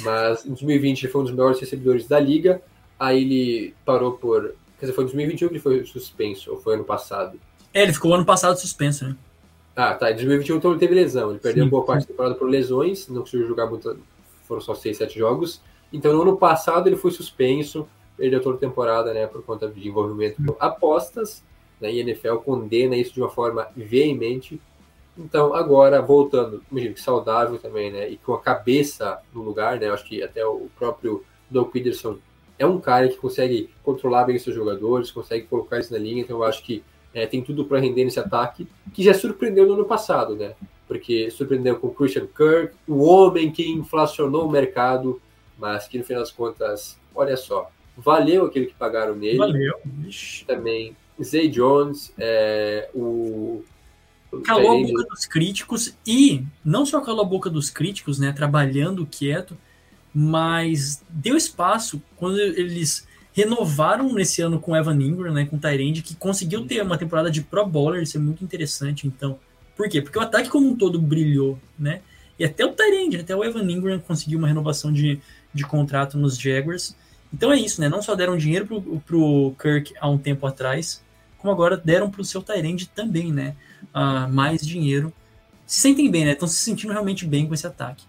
Mas 0.00 0.44
em 0.44 0.48
2020 0.48 1.04
ele 1.04 1.12
foi 1.12 1.20
um 1.20 1.24
dos 1.24 1.32
melhores 1.32 1.60
recebedores 1.60 2.08
da 2.08 2.18
liga, 2.18 2.60
aí 2.98 3.22
ele 3.22 3.74
parou 3.84 4.12
por... 4.12 4.54
Quer 4.78 4.86
dizer, 4.86 4.92
foi 4.92 5.04
em 5.04 5.06
2021 5.06 5.48
que 5.48 5.54
ele 5.54 5.60
foi 5.60 5.84
suspenso, 5.84 6.50
ou 6.50 6.60
foi 6.60 6.74
ano 6.74 6.84
passado? 6.84 7.38
É, 7.72 7.82
ele 7.82 7.92
ficou 7.92 8.14
ano 8.14 8.24
passado 8.24 8.58
suspenso, 8.58 9.06
né? 9.06 9.16
Ah, 9.76 9.94
tá. 9.94 10.10
Em 10.10 10.14
2021 10.14 10.56
então 10.56 10.70
ele 10.70 10.80
teve 10.80 10.94
lesão. 10.94 11.30
Ele 11.30 11.38
perdeu 11.38 11.64
Sim. 11.64 11.70
boa 11.70 11.84
parte 11.84 12.02
da 12.02 12.08
temporada 12.08 12.34
por 12.34 12.48
lesões, 12.48 13.08
não 13.08 13.22
conseguiu 13.22 13.46
jogar 13.48 13.66
muito, 13.66 13.98
foram 14.44 14.60
só 14.60 14.74
6, 14.74 14.96
7 14.96 15.18
jogos. 15.18 15.60
Então 15.92 16.12
no 16.12 16.22
ano 16.22 16.36
passado 16.36 16.88
ele 16.88 16.96
foi 16.96 17.10
suspenso, 17.10 17.88
perdeu 18.16 18.40
toda 18.40 18.56
a 18.56 18.60
temporada, 18.60 19.12
né, 19.12 19.26
por 19.26 19.42
conta 19.42 19.68
de 19.68 19.88
envolvimento 19.88 20.42
com 20.44 20.56
apostas. 20.58 21.42
Né, 21.80 21.92
e 21.92 22.00
a 22.00 22.02
NFL 22.02 22.36
condena 22.36 22.96
isso 22.96 23.12
de 23.12 23.20
uma 23.20 23.30
forma 23.30 23.68
veemente. 23.76 24.60
Então 25.18 25.54
agora, 25.54 26.00
voltando, 26.00 26.62
imagino 26.70 26.94
que 26.94 27.00
saudável 27.00 27.58
também, 27.58 27.90
né, 27.90 28.08
e 28.08 28.16
com 28.16 28.34
a 28.34 28.40
cabeça 28.40 29.18
no 29.32 29.42
lugar, 29.42 29.78
né, 29.78 29.88
acho 29.90 30.04
que 30.04 30.22
até 30.22 30.44
o 30.44 30.68
próprio 30.76 31.24
Doug 31.50 31.70
Peterson 31.70 32.18
é 32.58 32.66
um 32.66 32.80
cara 32.80 33.08
que 33.08 33.16
consegue 33.16 33.70
controlar 33.82 34.24
bem 34.24 34.38
seus 34.38 34.54
jogadores, 34.54 35.10
consegue 35.10 35.46
colocar 35.46 35.80
isso 35.80 35.92
na 35.92 35.98
linha, 35.98 36.22
então 36.22 36.38
eu 36.38 36.44
acho 36.44 36.62
que 36.64 36.84
é, 37.14 37.26
tem 37.26 37.40
tudo 37.42 37.64
para 37.64 37.78
render 37.78 38.04
nesse 38.04 38.18
ataque, 38.18 38.66
que 38.92 39.02
já 39.02 39.14
surpreendeu 39.14 39.66
no 39.66 39.74
ano 39.74 39.84
passado, 39.84 40.34
né? 40.34 40.54
Porque 40.86 41.30
surpreendeu 41.30 41.76
com 41.76 41.86
o 41.86 41.94
Christian 41.94 42.26
Kirk, 42.26 42.74
o 42.86 43.04
homem 43.04 43.50
que 43.50 43.66
inflacionou 43.70 44.46
o 44.46 44.50
mercado, 44.50 45.22
mas 45.56 45.86
que 45.86 45.96
no 45.96 46.04
final 46.04 46.22
das 46.22 46.32
contas, 46.32 46.98
olha 47.14 47.36
só, 47.36 47.70
valeu 47.96 48.44
aquilo 48.44 48.66
que 48.66 48.74
pagaram 48.74 49.14
nele. 49.14 49.38
Valeu. 49.38 49.80
Também 50.46 50.94
Zay 51.22 51.48
Jones, 51.48 52.12
é, 52.18 52.90
o. 52.94 53.62
Calou 54.44 54.72
a 54.72 54.82
boca 54.82 55.04
dos 55.04 55.26
críticos 55.26 55.96
e 56.04 56.42
não 56.64 56.84
só 56.84 57.00
calou 57.00 57.20
a 57.20 57.28
boca 57.28 57.48
dos 57.48 57.70
críticos, 57.70 58.18
né? 58.18 58.32
Trabalhando 58.32 59.06
quieto, 59.06 59.56
mas 60.12 61.04
deu 61.08 61.36
espaço 61.36 62.02
quando 62.16 62.40
eles 62.40 63.06
renovaram 63.34 64.12
nesse 64.12 64.40
ano 64.40 64.60
com 64.60 64.76
Evan 64.76 64.94
Ingram, 64.94 65.34
né, 65.34 65.44
com 65.44 65.58
Tyrande, 65.58 66.02
que 66.02 66.14
conseguiu 66.14 66.64
ter 66.66 66.80
uma 66.80 66.96
temporada 66.96 67.30
de 67.30 67.42
Pro 67.42 67.66
Bowler, 67.66 68.02
isso 68.02 68.16
é 68.16 68.20
muito 68.20 68.44
interessante, 68.44 69.08
então. 69.08 69.38
Por 69.76 69.88
quê? 69.88 70.00
Porque 70.00 70.16
o 70.16 70.22
ataque 70.22 70.48
como 70.48 70.68
um 70.68 70.76
todo 70.76 71.00
brilhou, 71.00 71.58
né? 71.76 72.00
E 72.38 72.44
até 72.44 72.64
o 72.64 72.72
Tyrande, 72.72 73.18
até 73.18 73.34
o 73.34 73.42
Evan 73.42 73.68
Ingram 73.68 73.98
conseguiu 73.98 74.38
uma 74.38 74.46
renovação 74.46 74.92
de, 74.92 75.20
de 75.52 75.64
contrato 75.64 76.16
nos 76.16 76.38
Jaguars. 76.38 76.96
Então 77.32 77.52
é 77.52 77.58
isso, 77.58 77.80
né? 77.80 77.88
Não 77.88 78.00
só 78.00 78.14
deram 78.14 78.36
dinheiro 78.36 78.66
pro, 78.66 79.00
pro 79.00 79.54
Kirk 79.60 79.92
há 80.00 80.08
um 80.08 80.16
tempo 80.16 80.46
atrás, 80.46 81.02
como 81.38 81.52
agora 81.52 81.76
deram 81.76 82.08
pro 82.08 82.24
seu 82.24 82.40
Tyrande 82.40 82.88
também, 82.88 83.32
né? 83.32 83.56
Uh, 83.86 84.32
mais 84.32 84.64
dinheiro. 84.64 85.12
Se 85.66 85.80
sentem 85.80 86.08
bem, 86.08 86.24
né? 86.24 86.32
Estão 86.32 86.46
se 86.46 86.56
sentindo 86.56 86.92
realmente 86.92 87.26
bem 87.26 87.48
com 87.48 87.54
esse 87.54 87.66
ataque. 87.66 88.04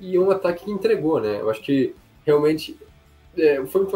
E 0.00 0.18
um 0.18 0.30
ataque 0.30 0.64
que 0.64 0.70
entregou, 0.70 1.20
né? 1.20 1.40
Eu 1.40 1.50
acho 1.50 1.60
que 1.60 1.94
realmente 2.24 2.78
é, 3.36 3.64
foi 3.66 3.86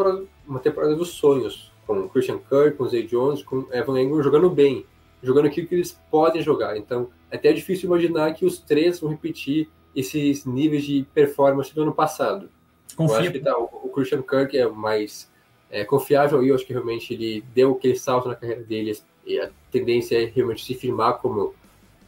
uma 0.47 0.59
temporada, 0.59 0.95
dos 0.95 1.09
sonhos, 1.09 1.71
com 1.85 2.07
Christian 2.09 2.39
Kirk, 2.39 2.77
com 2.77 2.87
Zay 2.87 3.03
Jones, 3.03 3.43
com 3.43 3.67
Evan 3.71 4.01
Engram 4.01 4.21
jogando 4.21 4.49
bem, 4.49 4.85
jogando 5.21 5.47
aquilo 5.47 5.67
que 5.67 5.75
eles 5.75 5.99
podem 6.11 6.41
jogar. 6.41 6.77
Então, 6.77 7.09
é 7.31 7.35
até 7.35 7.49
é 7.49 7.53
difícil 7.53 7.87
imaginar 7.87 8.33
que 8.33 8.45
os 8.45 8.59
três 8.59 8.99
vão 8.99 9.09
repetir 9.09 9.69
esses 9.95 10.45
níveis 10.45 10.85
de 10.85 11.05
performance 11.13 11.73
do 11.73 11.81
ano 11.81 11.93
passado. 11.93 12.49
Confia. 12.95 13.15
Eu 13.15 13.21
acho 13.21 13.31
que 13.31 13.39
tá, 13.39 13.57
o, 13.57 13.89
Christian 13.93 14.21
Kirk 14.21 14.57
é 14.57 14.67
mais 14.67 15.31
é, 15.69 15.83
confiável 15.83 16.43
e 16.43 16.49
eu 16.49 16.55
acho 16.55 16.65
que 16.65 16.73
realmente 16.73 17.13
ele 17.13 17.43
deu 17.53 17.73
aquele 17.73 17.95
salto 17.95 18.27
na 18.27 18.35
carreira 18.35 18.63
dele 18.63 18.97
e 19.25 19.39
a 19.39 19.49
tendência 19.71 20.21
é 20.21 20.25
realmente 20.25 20.63
se 20.63 20.73
firmar 20.73 21.17
como 21.17 21.53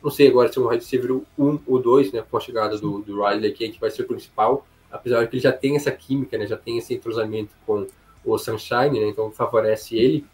não 0.02 0.10
sei 0.10 0.30
agora 0.30 0.52
se 0.52 0.58
é 0.58 0.62
um 0.62 0.68
wide 0.68 0.84
receiver 0.84 1.22
1 1.38 1.60
ou 1.68 1.82
2, 1.82 2.14
né, 2.14 2.24
com 2.30 2.38
a 2.38 2.40
chegada 2.40 2.78
do, 2.78 3.00
do 3.02 3.22
Riley 3.22 3.52
aqui, 3.52 3.70
que 3.70 3.80
vai 3.80 3.92
ser 3.92 4.04
o 4.04 4.08
principal, 4.08 4.66
apesar 4.92 5.24
de 5.24 5.30
que 5.30 5.36
ele 5.36 5.44
já 5.44 5.52
tem 5.52 5.76
essa 5.76 5.92
química, 5.92 6.38
né, 6.38 6.48
já 6.48 6.58
tem 6.58 6.78
esse 6.78 6.94
entrosamento 6.94 7.52
com 7.66 7.88
o 8.26 8.38
Sunshine, 8.38 9.00
né, 9.00 9.08
então 9.08 9.32
favorece 9.32 9.96
ele. 9.96 10.26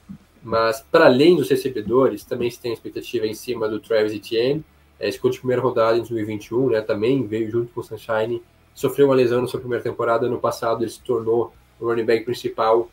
Mas, 0.44 0.86
para 0.92 1.06
além 1.06 1.36
dos 1.36 1.50
recebedores, 1.50 2.24
também 2.24 2.50
se 2.52 2.60
tem 2.60 2.72
expectativa 2.72 3.26
em 3.26 3.34
cima 3.34 3.68
do 3.68 3.80
Travis 3.80 4.14
Etienne, 4.14 4.64
é, 5.00 5.10
escolha 5.10 5.34
de 5.34 5.40
primeira 5.40 5.62
rodada 5.62 5.98
em 5.98 6.00
2021, 6.00 6.70
né, 6.70 6.82
também 6.82 7.26
veio 7.26 7.50
junto 7.50 7.74
com 7.74 7.82
o 7.82 7.84
Sunshine, 7.84 8.42
sofreu 8.74 9.08
uma 9.08 9.16
lesão 9.16 9.42
na 9.42 9.48
sua 9.48 9.60
primeira 9.60 9.84
temporada, 9.84 10.26
ano 10.26 10.40
passado 10.40 10.84
ele 10.84 10.92
se 10.92 11.02
tornou 11.02 11.54
o 11.80 11.86
running 11.86 12.06
back 12.06 12.26
principal, 12.26 12.90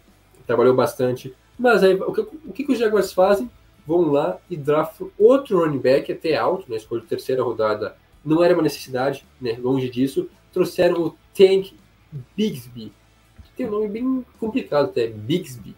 trabalhou 0.46 0.74
bastante. 0.74 1.34
Mas 1.58 1.82
aí, 1.82 1.94
o 1.94 2.12
que, 2.12 2.20
o 2.20 2.52
que 2.52 2.72
os 2.72 2.78
Jaguars 2.78 3.12
fazem? 3.12 3.50
Vão 3.86 4.10
lá 4.12 4.38
e 4.48 4.56
draftam 4.56 5.10
outro 5.18 5.58
running 5.58 5.78
back 5.78 6.10
até 6.10 6.36
alto, 6.36 6.70
né, 6.70 6.76
escolha 6.76 7.02
de 7.02 7.08
terceira 7.08 7.42
rodada. 7.42 7.96
Não 8.24 8.42
era 8.42 8.54
uma 8.54 8.62
necessidade, 8.62 9.26
né, 9.40 9.58
longe 9.60 9.90
disso. 9.90 10.28
Trouxeram 10.52 11.02
o 11.02 11.16
Tank 11.34 11.74
Bigsby, 12.36 12.92
que 13.44 13.52
tem 13.56 13.66
um 13.66 13.70
nome 13.70 13.88
bem 13.88 14.26
complicado 14.38 14.86
até, 14.86 15.06
Bigsby, 15.06 15.74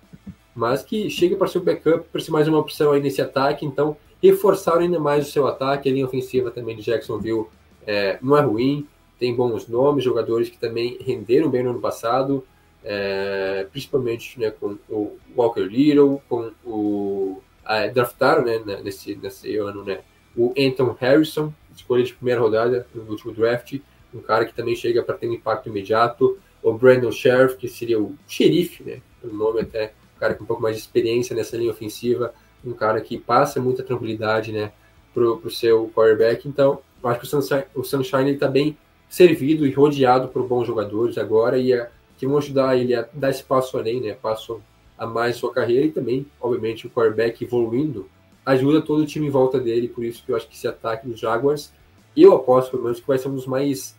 mas 0.55 0.83
que 0.83 1.11
chega 1.11 1.37
para 1.37 1.49
ser 1.49 1.59
um 1.59 1.65
backup, 1.65 2.09
para 2.11 2.21
ser 2.21 2.31
mais 2.31 2.47
uma 2.47 2.59
opção 2.59 2.93
aí 2.93 3.01
nesse 3.01 3.21
ataque, 3.21 3.67
então 3.67 3.97
reforçaram 4.23 4.81
ainda 4.81 4.99
mais 4.99 5.29
o 5.29 5.31
seu 5.31 5.47
ataque, 5.47 5.89
a 5.89 5.93
linha 5.93 6.07
ofensiva 6.07 6.51
também 6.51 6.77
de 6.77 6.83
Jacksonville 6.83 7.47
é, 7.87 8.19
não 8.23 8.37
é 8.37 8.41
ruim, 8.41 8.87
tem 9.19 9.35
bons 9.35 9.69
nomes, 9.69 10.05
jogadores 10.05 10.49
que 10.49 10.59
também 10.59 10.99
renderam 11.01 11.51
bem 11.51 11.63
no 11.63 11.71
ano 11.71 11.81
passado, 11.81 12.45
é, 12.83 13.67
principalmente 13.71 14.39
né, 14.39 14.51
com 14.51 14.77
o 14.89 15.17
Walker 15.37 15.63
Little, 15.63 16.23
com 16.29 16.53
o 16.65 17.41
é, 17.67 17.89
draftaram 17.89 18.45
né, 18.45 18.61
nesse, 18.83 19.15
nesse 19.17 19.57
ano 19.57 19.85
né, 19.85 20.01
o 20.37 20.53
Anton 20.59 20.97
Harrison, 21.01 21.53
escolha 21.75 22.05
de 22.05 22.15
primeira 22.15 22.41
rodada 22.41 22.87
no 22.95 23.03
último 23.11 23.33
draft, 23.33 23.79
um 24.15 24.21
cara 24.21 24.45
que 24.45 24.55
também 24.55 24.77
chega 24.77 25.03
para 25.03 25.17
ter 25.17 25.29
um 25.29 25.33
impacto 25.33 25.69
imediato. 25.69 26.39
O 26.63 26.73
Brandon 26.73 27.11
Sheriff, 27.11 27.57
que 27.57 27.69
seria 27.69 28.01
o 28.01 28.15
xerife, 28.27 28.83
né? 28.83 29.01
Pelo 29.21 29.35
nome 29.35 29.61
até, 29.61 29.93
um 30.17 30.21
cara 30.21 30.35
com 30.35 30.45
um 30.45 30.47
pouco 30.47 30.63
mais 30.63 30.77
de 30.77 30.83
experiência 30.83 31.35
nessa 31.35 31.57
linha 31.57 31.71
ofensiva, 31.71 32.35
um 32.65 32.73
cara 32.73 33.01
que 33.01 33.19
passa 33.19 33.61
muita 33.61 33.83
tranquilidade, 33.83 34.53
né? 34.53 34.73
Pro, 35.13 35.39
pro 35.39 35.51
seu 35.51 35.91
quarterback. 35.95 36.49
Então, 36.49 36.81
eu 37.03 37.09
acho 37.09 37.21
que 37.21 37.27
o 37.27 37.29
Sunshine, 37.29 37.65
o 37.75 37.85
Sunshine 37.85 38.33
está 38.33 38.49
bem 38.49 38.77
servido 39.09 39.67
e 39.67 39.71
rodeado 39.71 40.29
por 40.29 40.43
bons 40.47 40.67
jogadores 40.67 41.19
agora 41.19 41.59
e 41.59 41.73
a, 41.73 41.89
que 42.17 42.27
vão 42.27 42.39
ajudar 42.39 42.77
ele 42.77 42.95
a 42.95 43.07
dar 43.13 43.31
esse 43.31 43.45
passo 43.45 43.77
além, 43.77 44.01
né? 44.01 44.15
Passo 44.15 44.61
a 44.97 45.07
mais 45.07 45.37
sua 45.37 45.53
carreira 45.53 45.87
e 45.87 45.91
também, 45.91 46.27
obviamente, 46.41 46.87
o 46.87 46.91
quarterback 46.91 47.45
evoluindo 47.45 48.09
ajuda 48.45 48.83
todo 48.83 49.03
o 49.03 49.07
time 49.07 49.27
em 49.27 49.31
volta 49.31 49.59
dele. 49.59 49.89
Por 49.89 50.05
isso 50.05 50.23
que 50.25 50.33
eu 50.33 50.37
acho 50.37 50.49
que 50.49 50.55
esse 50.55 50.69
ataque 50.69 51.07
dos 51.07 51.19
Jaguars, 51.19 51.73
eu 52.17 52.33
aposto 52.35 52.71
pelo 52.71 52.85
menos 52.85 53.01
que 53.01 53.07
vai 53.07 53.19
ser 53.19 53.29
um 53.29 53.35
dos 53.35 53.47
mais 53.47 53.97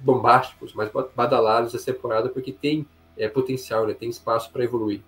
bombásticos, 0.00 0.72
mais 0.74 0.90
badalados 1.14 1.74
essa 1.74 1.92
temporada, 1.92 2.28
porque 2.28 2.52
tem 2.52 2.86
é, 3.16 3.28
potencial, 3.28 3.86
né, 3.86 3.94
tem 3.94 4.08
espaço 4.08 4.50
para 4.50 4.64
evoluir. 4.64 5.00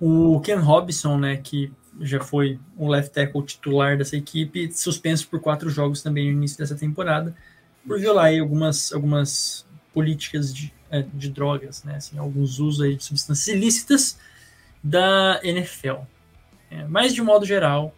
O 0.00 0.40
Ken 0.40 0.56
Robinson, 0.56 1.16
né, 1.16 1.36
que 1.36 1.72
já 2.00 2.20
foi 2.20 2.58
o 2.76 2.88
left 2.88 3.12
tackle 3.12 3.42
titular 3.42 3.96
dessa 3.96 4.16
equipe, 4.16 4.70
suspenso 4.72 5.26
por 5.28 5.40
quatro 5.40 5.70
jogos 5.70 6.02
também 6.02 6.26
no 6.26 6.32
início 6.32 6.58
dessa 6.58 6.74
temporada, 6.74 7.34
por 7.86 7.98
violar 7.98 8.26
aí 8.26 8.38
algumas, 8.38 8.92
algumas 8.92 9.66
políticas 9.94 10.54
de, 10.54 10.74
é, 10.90 11.02
de 11.02 11.30
drogas, 11.30 11.82
né, 11.84 11.96
assim, 11.96 12.18
alguns 12.18 12.58
usos 12.58 12.82
aí 12.82 12.96
de 12.96 13.04
substâncias 13.04 13.54
ilícitas 13.54 14.18
da 14.82 15.40
NFL. 15.42 16.02
É, 16.70 16.84
mas, 16.84 17.14
de 17.14 17.22
modo 17.22 17.46
geral, 17.46 17.94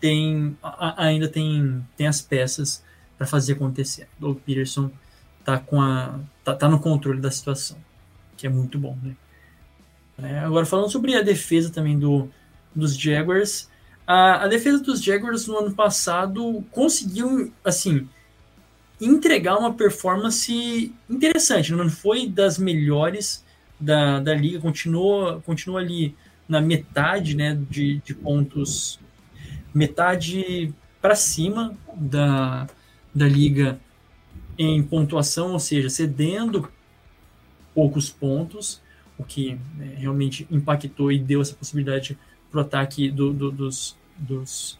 tem, 0.00 0.56
a, 0.62 1.04
ainda 1.04 1.28
tem, 1.28 1.86
tem 1.96 2.06
as 2.06 2.22
peças 2.22 2.82
para 3.22 3.26
fazer 3.28 3.52
acontecer. 3.52 4.08
O 4.20 4.34
Peterson 4.34 4.90
tá 5.44 5.56
com 5.56 5.80
a 5.80 6.18
tá, 6.42 6.56
tá, 6.56 6.68
no 6.68 6.80
controle 6.80 7.20
da 7.20 7.30
situação, 7.30 7.76
que 8.36 8.48
é 8.48 8.50
muito 8.50 8.80
bom, 8.80 8.98
né? 9.00 9.14
É, 10.18 10.40
agora 10.40 10.66
falando 10.66 10.90
sobre 10.90 11.14
a 11.14 11.22
defesa 11.22 11.70
também 11.70 11.96
do, 11.96 12.28
dos 12.74 12.96
Jaguars, 12.96 13.70
a, 14.04 14.44
a 14.44 14.48
defesa 14.48 14.82
dos 14.82 15.00
Jaguars 15.00 15.46
no 15.46 15.56
ano 15.56 15.72
passado 15.72 16.64
conseguiu 16.72 17.52
assim 17.64 18.08
entregar 19.00 19.56
uma 19.56 19.72
performance 19.72 20.92
interessante. 21.08 21.72
Não 21.72 21.88
foi 21.88 22.26
das 22.26 22.58
melhores 22.58 23.44
da, 23.78 24.18
da 24.18 24.34
liga, 24.34 24.58
continua, 24.58 25.40
continua 25.46 25.78
ali 25.78 26.16
na 26.48 26.60
metade 26.60 27.36
né, 27.36 27.56
de, 27.70 27.98
de 28.04 28.14
pontos, 28.14 28.98
metade 29.72 30.74
para 31.00 31.14
cima 31.14 31.76
da, 31.94 32.66
da 33.14 33.28
liga 33.28 33.78
em 34.58 34.82
pontuação, 34.82 35.52
ou 35.52 35.58
seja, 35.58 35.88
cedendo 35.88 36.68
poucos 37.74 38.10
pontos, 38.10 38.80
o 39.18 39.24
que 39.24 39.58
né, 39.76 39.94
realmente 39.96 40.46
impactou 40.50 41.10
e 41.10 41.18
deu 41.18 41.40
essa 41.40 41.54
possibilidade 41.54 42.18
para 42.50 42.58
o 42.58 42.60
ataque 42.60 43.10
do, 43.10 43.32
do, 43.32 43.50
dos, 43.50 43.96
dos 44.18 44.78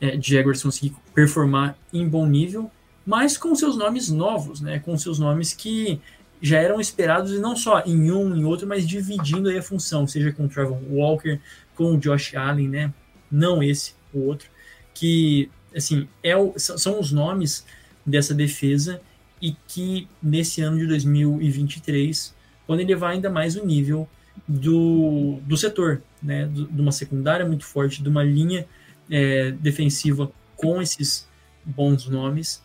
é, 0.00 0.20
Jaguars 0.20 0.62
conseguir 0.62 0.94
performar 1.14 1.76
em 1.92 2.08
bom 2.08 2.26
nível, 2.26 2.70
mas 3.06 3.36
com 3.36 3.54
seus 3.54 3.76
nomes 3.76 4.10
novos, 4.10 4.60
né, 4.60 4.78
com 4.78 4.96
seus 4.96 5.18
nomes 5.18 5.52
que 5.52 6.00
já 6.40 6.58
eram 6.58 6.80
esperados 6.80 7.32
e 7.32 7.38
não 7.38 7.54
só 7.54 7.80
em 7.86 8.10
um 8.10 8.34
em 8.36 8.44
outro, 8.44 8.66
mas 8.66 8.86
dividindo 8.86 9.48
aí 9.48 9.58
a 9.58 9.62
função, 9.62 10.06
seja 10.06 10.32
com 10.32 10.46
o 10.46 10.48
Trevor 10.48 10.78
Walker, 10.90 11.38
com 11.76 11.94
o 11.94 11.98
Josh 11.98 12.34
Allen, 12.34 12.68
né, 12.68 12.94
não 13.30 13.62
esse, 13.62 13.94
o 14.12 14.20
outro, 14.20 14.48
que 14.92 15.48
assim 15.74 16.08
é 16.22 16.36
o, 16.36 16.54
são 16.56 17.00
os 17.00 17.12
nomes 17.12 17.64
dessa 18.04 18.34
defesa 18.34 19.00
e 19.40 19.56
que 19.66 20.08
nesse 20.22 20.60
ano 20.60 20.78
de 20.78 20.86
2023 20.86 22.34
podem 22.66 22.86
levar 22.86 23.10
ainda 23.10 23.28
mais 23.28 23.56
o 23.56 23.64
nível 23.64 24.08
do, 24.46 25.38
do 25.42 25.56
setor, 25.56 26.02
né, 26.22 26.46
de 26.46 26.80
uma 26.80 26.92
secundária 26.92 27.44
muito 27.46 27.64
forte, 27.64 28.02
de 28.02 28.08
uma 28.08 28.22
linha 28.22 28.66
é, 29.10 29.50
defensiva 29.50 30.30
com 30.56 30.80
esses 30.80 31.28
bons 31.64 32.08
nomes, 32.08 32.62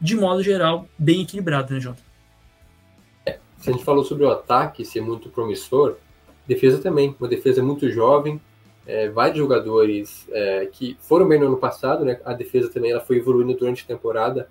de 0.00 0.14
modo 0.14 0.42
geral, 0.42 0.88
bem 0.98 1.22
equilibrado, 1.22 1.74
né, 1.74 1.80
Jota? 1.80 2.02
É, 3.26 3.38
se 3.58 3.70
a 3.70 3.72
gente 3.72 3.84
falou 3.84 4.04
sobre 4.04 4.24
o 4.24 4.30
ataque 4.30 4.84
ser 4.84 5.00
muito 5.00 5.28
promissor, 5.28 5.96
defesa 6.46 6.78
também, 6.78 7.14
uma 7.18 7.28
defesa 7.28 7.62
muito 7.62 7.90
jovem, 7.90 8.40
é, 8.90 9.34
jogadores 9.34 10.26
é, 10.30 10.66
que 10.66 10.96
foram 11.00 11.28
bem 11.28 11.38
no 11.38 11.46
ano 11.46 11.56
passado, 11.56 12.04
né? 12.04 12.20
A 12.24 12.32
defesa 12.32 12.68
também 12.68 12.90
ela 12.90 13.00
foi 13.00 13.16
evoluindo 13.18 13.54
durante 13.54 13.84
a 13.84 13.86
temporada, 13.86 14.48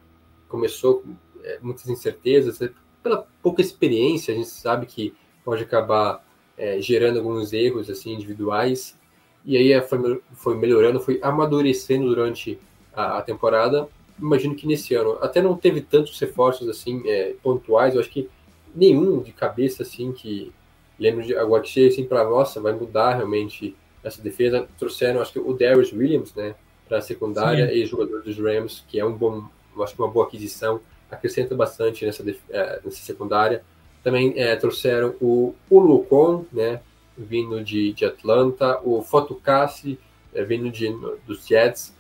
começou 0.48 1.02
com 1.02 1.16
é, 1.44 1.60
muitas 1.62 1.88
incertezas, 1.88 2.62
é, 2.62 2.72
pela 3.04 3.26
pouca 3.42 3.62
experiência, 3.62 4.34
a 4.34 4.38
gente 4.38 4.50
sabe 4.50 4.86
que 4.86 5.14
pode 5.44 5.64
acabar 5.64 6.24
é, 6.58 6.82
gerando 6.82 7.20
alguns 7.20 7.54
erros 7.54 7.90
assim 7.90 8.14
individuais 8.14 8.98
e 9.46 9.58
aí 9.58 9.82
foi, 9.82 10.22
foi 10.34 10.58
melhorando, 10.58 11.00
foi 11.00 11.20
amadurecendo 11.22 12.08
durante 12.08 12.60
a, 12.94 13.18
a, 13.18 13.22
temporada. 13.22 13.88
Imagino 14.20 14.54
que 14.54 14.68
nesse 14.68 14.94
ano 14.96 15.18
até 15.22 15.42
não 15.42 15.56
teve 15.56 15.82
tantos 15.82 16.20
reforços 16.20 16.68
assim 16.68 17.02
é, 17.06 17.34
pontuais. 17.42 17.96
Eu 17.96 18.02
acho 18.02 18.10
que 18.10 18.30
nenhum 18.76 19.22
de 19.22 19.32
cabeça 19.32 19.84
assim 19.84 20.12
que 20.12 20.52
lembro 21.00 21.24
de 21.24 21.36
agora 21.36 21.64
que 21.64 21.88
assim 21.88 22.06
para 22.06 22.26
nossa 22.26 22.60
vai 22.60 22.74
mudar 22.74 23.16
realmente 23.16 23.76
essa 24.04 24.22
defesa. 24.22 24.68
Trouxeram 24.78 25.22
acho 25.22 25.34
que 25.34 25.40
o 25.40 25.54
Darius 25.54 25.92
Williams, 25.92 26.34
né, 26.34 26.56
para 26.88 26.98
a 26.98 27.02
secundária 27.02 27.72
e 27.74 27.86
jogador 27.86 28.24
dos 28.24 28.38
Rams, 28.38 28.84
que 28.88 29.00
é 29.00 29.06
um 29.06 29.14
bom, 29.14 29.44
acho 29.82 29.96
que 29.96 30.02
uma 30.02 30.10
boa 30.10 30.26
aquisição, 30.26 30.82
acrescenta 31.10 31.54
é, 31.54 32.06
nessa 32.06 32.24
nessa 32.24 32.82
secundária. 32.92 33.64
Também 34.04 34.34
é, 34.38 34.56
trouxeram 34.56 35.16
o, 35.20 35.54
o 35.70 35.80
Lucon, 35.80 36.46
né, 36.52 36.82
vindo 37.18 37.64
de, 37.64 37.94
de 37.94 38.06
Atlanta, 38.06 38.80
o 38.84 39.02
Fotocassi, 39.02 40.00
é, 40.34 40.44
vindo 40.44 40.72
de, 40.72 40.90
dos 41.28 41.46
Jets. 41.46 41.94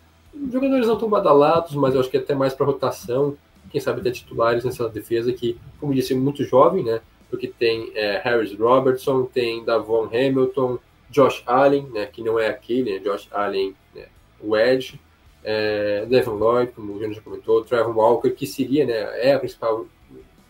Jogadores 0.51 0.87
não 0.87 0.97
tão 0.97 1.09
badalados, 1.09 1.75
mas 1.75 1.93
eu 1.93 1.99
acho 1.99 2.09
que 2.09 2.17
é 2.17 2.19
até 2.19 2.33
mais 2.33 2.53
para 2.53 2.65
rotação. 2.65 3.35
Quem 3.71 3.81
sabe 3.81 3.99
até 3.99 4.11
titulares 4.11 4.63
nessa 4.63 4.87
defesa 4.87 5.33
que, 5.33 5.57
como 5.79 5.93
disse, 5.93 6.13
é 6.13 6.15
muito 6.15 6.43
jovem, 6.43 6.83
né? 6.83 7.01
Porque 7.29 7.47
tem 7.47 7.91
é, 7.93 8.19
Harris 8.23 8.57
Robertson, 8.57 9.25
tem 9.25 9.63
Davon 9.63 10.05
Hamilton, 10.05 10.79
Josh 11.09 11.43
Allen, 11.45 11.87
né? 11.89 12.05
Que 12.05 12.23
não 12.23 12.39
é 12.39 12.47
aquele, 12.47 12.93
né? 12.93 12.99
Josh 12.99 13.27
Allen, 13.31 13.75
né, 13.95 14.05
o 14.41 14.55
Edge. 14.55 14.99
É, 15.41 16.05
Devon 16.05 16.33
Lloyd, 16.33 16.73
como 16.73 16.91
o 16.91 16.95
Júnior 16.95 17.13
já 17.13 17.21
comentou, 17.21 17.63
Trevor 17.63 17.97
Walker, 17.97 18.29
que 18.31 18.45
seria, 18.45 18.85
né? 18.85 18.93
É 19.25 19.33
a 19.33 19.39
principal 19.39 19.85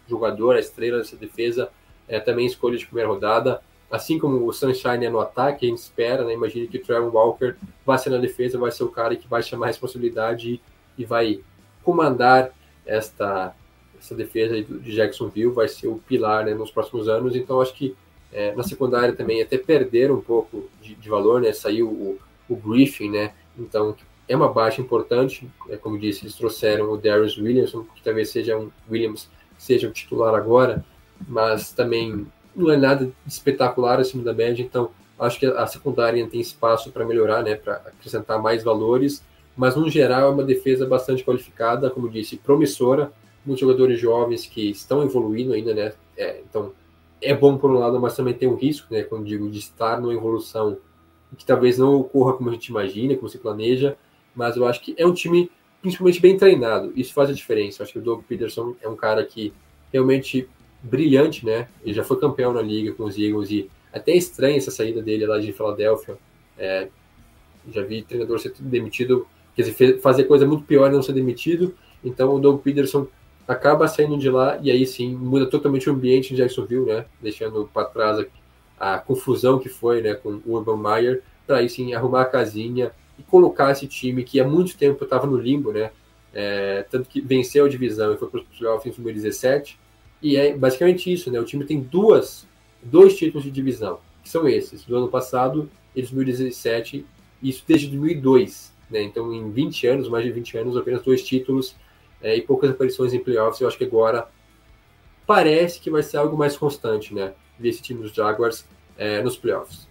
jogador, 0.08 0.56
a 0.56 0.60
estrela 0.60 0.98
dessa 0.98 1.16
defesa, 1.16 1.70
é 2.08 2.20
também 2.20 2.48
escolha 2.48 2.76
de 2.76 2.86
primeira 2.88 3.08
rodada 3.08 3.62
assim 3.90 4.20
como 4.20 4.46
o 4.46 4.54
Sunshine 4.54 5.06
é 5.06 5.10
no 5.10 5.20
ataque, 5.20 5.66
a 5.66 5.70
gente 5.70 5.80
espera, 5.80 6.24
né? 6.24 6.34
Imagina 6.34 6.68
que 6.68 6.78
o 6.78 6.84
Trevor 6.84 7.14
Walker 7.14 7.56
vai 7.86 7.98
ser 7.98 8.12
na 8.12 8.18
defesa, 8.18 8.58
vai 8.58 8.72
ser 8.72 8.84
o 8.84 8.90
cara 8.90 9.16
que 9.16 9.28
vai 9.28 9.42
chamar 9.42 9.66
a 9.66 9.68
responsabilidade 9.68 10.54
e, 10.98 11.02
e 11.02 11.06
vai 11.06 11.42
comandar 11.84 12.52
esta 12.86 13.56
essa 13.98 14.16
defesa 14.16 14.62
de 14.62 14.96
Jacksonville, 14.96 15.52
vai 15.52 15.68
ser 15.68 15.88
o 15.88 15.98
pilar 15.98 16.46
né, 16.46 16.54
nos 16.54 16.72
próximos 16.72 17.10
anos. 17.10 17.36
Então, 17.36 17.60
acho 17.60 17.74
que 17.74 17.94
é, 18.32 18.54
na 18.56 18.64
secundária 18.64 19.14
também 19.14 19.42
até 19.42 19.58
perder 19.58 20.12
um 20.12 20.22
pouco 20.22 20.70
de, 20.82 20.96
de 20.96 21.10
valor, 21.10 21.42
né? 21.42 21.52
Saiu 21.52 21.88
o, 21.88 22.20
o 22.48 22.56
Griffin, 22.56 23.10
né? 23.10 23.34
Então, 23.58 23.96
é 24.28 24.36
uma 24.36 24.52
baixa 24.52 24.82
importante. 24.82 25.50
É, 25.70 25.78
como 25.78 25.98
disse, 25.98 26.24
eles 26.24 26.36
trouxeram 26.36 26.92
o 26.92 26.98
Darius 26.98 27.38
Williamson, 27.38 27.86
que 27.96 28.04
talvez 28.04 28.30
seja 28.30 28.58
um 28.58 28.70
Williams 28.90 29.30
seja 29.58 29.88
o 29.88 29.92
titular 29.92 30.34
agora, 30.34 30.84
mas 31.28 31.74
também 31.74 32.26
não 32.56 32.72
é 32.72 32.78
nada 32.78 33.12
espetacular 33.28 34.00
acima 34.00 34.24
da 34.24 34.34
média, 34.34 34.64
então 34.64 34.90
acho 35.20 35.38
que 35.38 35.46
a 35.46 35.68
secundária 35.68 36.26
tem 36.28 36.40
espaço 36.40 36.92
para 36.92 37.06
melhorar, 37.06 37.44
né, 37.44 37.56
para 37.56 37.74
acrescentar 37.74 38.42
mais 38.42 38.64
valores, 38.64 39.22
mas 39.56 39.76
no 39.76 39.90
geral 39.90 40.30
é 40.30 40.34
uma 40.34 40.44
defesa 40.44 40.86
bastante 40.86 41.24
qualificada, 41.24 41.90
como 41.90 42.10
disse, 42.10 42.38
promissora, 42.38 43.12
muitos 43.46 43.60
jogadores 43.60 44.00
jovens 44.00 44.46
que 44.46 44.70
estão 44.72 45.04
evoluindo 45.04 45.54
ainda, 45.54 45.74
né, 45.74 45.94
é, 46.18 46.42
então 46.50 46.72
é 47.22 47.34
bom 47.34 47.58
por 47.58 47.72
um 47.72 47.80
lado, 47.80 48.00
mas 48.00 48.16
também 48.16 48.34
tem 48.34 48.48
um 48.48 48.56
risco, 48.56 48.94
né, 48.94 49.04
quando 49.04 49.26
digo 49.26 49.50
de 49.50 49.60
estar 49.60 50.00
numa 50.00 50.14
evolução 50.14 50.78
que 51.38 51.46
talvez 51.46 51.78
não 51.78 51.96
ocorra 51.96 52.34
como 52.34 52.50
a 52.50 52.54
gente 52.54 52.68
imagina, 52.68 53.16
como 53.16 53.30
se 53.30 53.38
planeja, 53.38 53.96
mas 54.36 54.56
eu 54.56 54.66
acho 54.66 54.82
que 54.82 54.96
é 54.98 55.06
um 55.06 55.14
time 55.14 55.52
principalmente 55.82 56.22
bem 56.22 56.38
treinado, 56.38 56.92
isso 56.96 57.14
faz 57.14 57.30
a 57.30 57.34
diferença, 57.34 57.82
eu 57.82 57.84
acho 57.84 57.94
que 57.94 58.00
o 58.00 58.02
Doug 58.02 58.24
Peterson 58.24 58.76
é 58.82 58.88
um 58.88 58.96
cara 58.96 59.24
que 59.24 59.54
realmente 59.94 60.48
brilhante, 60.82 61.46
né? 61.46 61.68
Ele 61.84 61.94
já 61.94 62.04
foi 62.04 62.20
campeão 62.20 62.54
na 62.54 62.62
liga 62.62 62.94
com 62.94 63.04
os 63.04 63.18
Eagles 63.18 63.52
e 63.52 63.70
até 63.92 64.14
estranha 64.14 64.58
essa 64.58 64.72
saída 64.72 65.02
dele 65.02 65.26
lá 65.26 65.40
de 65.40 65.52
Filadélfia. 65.52 66.18
É, 66.58 66.88
já 67.72 67.84
vi 67.84 68.02
treinador 68.02 68.40
ser 68.40 68.54
demitido, 68.60 69.28
quer 69.56 69.64
dizer, 69.64 70.00
fazer 70.00 70.26
coisa 70.26 70.46
muito 70.46 70.66
pior 70.66 70.90
e 70.90 70.94
não 70.94 71.02
ser 71.02 71.14
demitido. 71.14 71.76
Então 72.04 72.36
o 72.36 72.40
Doug 72.40 72.62
Peterson 72.62 73.08
acaba 73.50 73.88
saindo 73.88 74.16
de 74.16 74.30
lá 74.30 74.60
e 74.62 74.70
aí 74.70 74.86
sim 74.86 75.16
muda 75.16 75.48
totalmente 75.48 75.90
o 75.90 75.94
ambiente 75.94 76.32
em 76.32 76.38
Jacksonville, 76.38 76.86
né? 76.86 77.06
Deixando 77.20 77.68
para 77.74 77.86
trás 77.86 78.24
a, 78.80 78.94
a, 78.94 79.00
confusão 79.00 79.58
que 79.58 79.68
foi, 79.68 80.04
né, 80.04 80.14
com 80.14 80.40
o 80.46 80.54
Urban 80.54 80.78
Meyer, 80.78 81.24
para 81.48 81.58
aí 81.58 81.68
sim 81.68 81.92
arrumar 81.96 82.22
a 82.22 82.26
casinha 82.26 82.92
e 83.18 83.24
colocar 83.24 83.72
esse 83.72 83.88
time 83.88 84.24
que 84.24 84.40
há 84.40 84.48
muito 84.48 84.78
tempo 84.78 85.04
estava 85.04 85.26
no 85.26 85.36
limbo, 85.36 85.72
né? 85.72 85.90
É, 86.32 86.86
tanto 86.92 87.10
que 87.10 87.20
venceu 87.22 87.66
a 87.66 87.70
divisão 87.70 88.14
e 88.14 88.18
foi 88.18 88.30
para 88.30 88.40
os 88.42 88.46
playoffs 88.56 88.86
em 88.86 89.02
2017 89.02 89.80
e 90.22 90.38
é 90.38 90.56
basicamente 90.56 91.12
isso, 91.12 91.32
né? 91.32 91.40
O 91.40 91.44
time 91.44 91.66
tem 91.66 91.82
duas, 91.82 92.46
dois 92.84 93.18
títulos 93.18 93.44
de 93.44 93.50
divisão, 93.50 94.00
que 94.22 94.30
são 94.30 94.48
esses, 94.48 94.86
do 94.86 94.96
ano 94.96 95.08
passado 95.08 95.68
e 95.96 96.02
2017, 96.02 97.04
isso 97.42 97.64
desde 97.68 97.88
2002, 97.88 98.72
né? 98.92 99.02
Então, 99.02 99.34
em 99.34 99.50
20 99.50 99.88
anos, 99.88 100.08
mais 100.08 100.24
de 100.24 100.32
20 100.32 100.56
anos, 100.60 100.78
apenas 100.78 101.02
dois 101.02 101.24
títulos 101.24 101.76
é, 102.22 102.36
e 102.36 102.42
poucas 102.42 102.72
aparições 102.72 103.14
em 103.14 103.20
playoffs. 103.20 103.62
Eu 103.62 103.68
acho 103.68 103.78
que 103.78 103.84
agora 103.84 104.28
parece 105.26 105.80
que 105.80 105.90
vai 105.90 106.04
ser 106.04 106.18
algo 106.18 106.38
mais 106.38 106.58
constante, 106.58 107.14
né? 107.14 107.34
Ver 107.60 107.70
esse 107.70 107.82
time 107.82 108.02
dos 108.02 108.14
Jaguars 108.14 108.66
é, 108.98 109.22
nos 109.22 109.38
playoffs. 109.38 109.88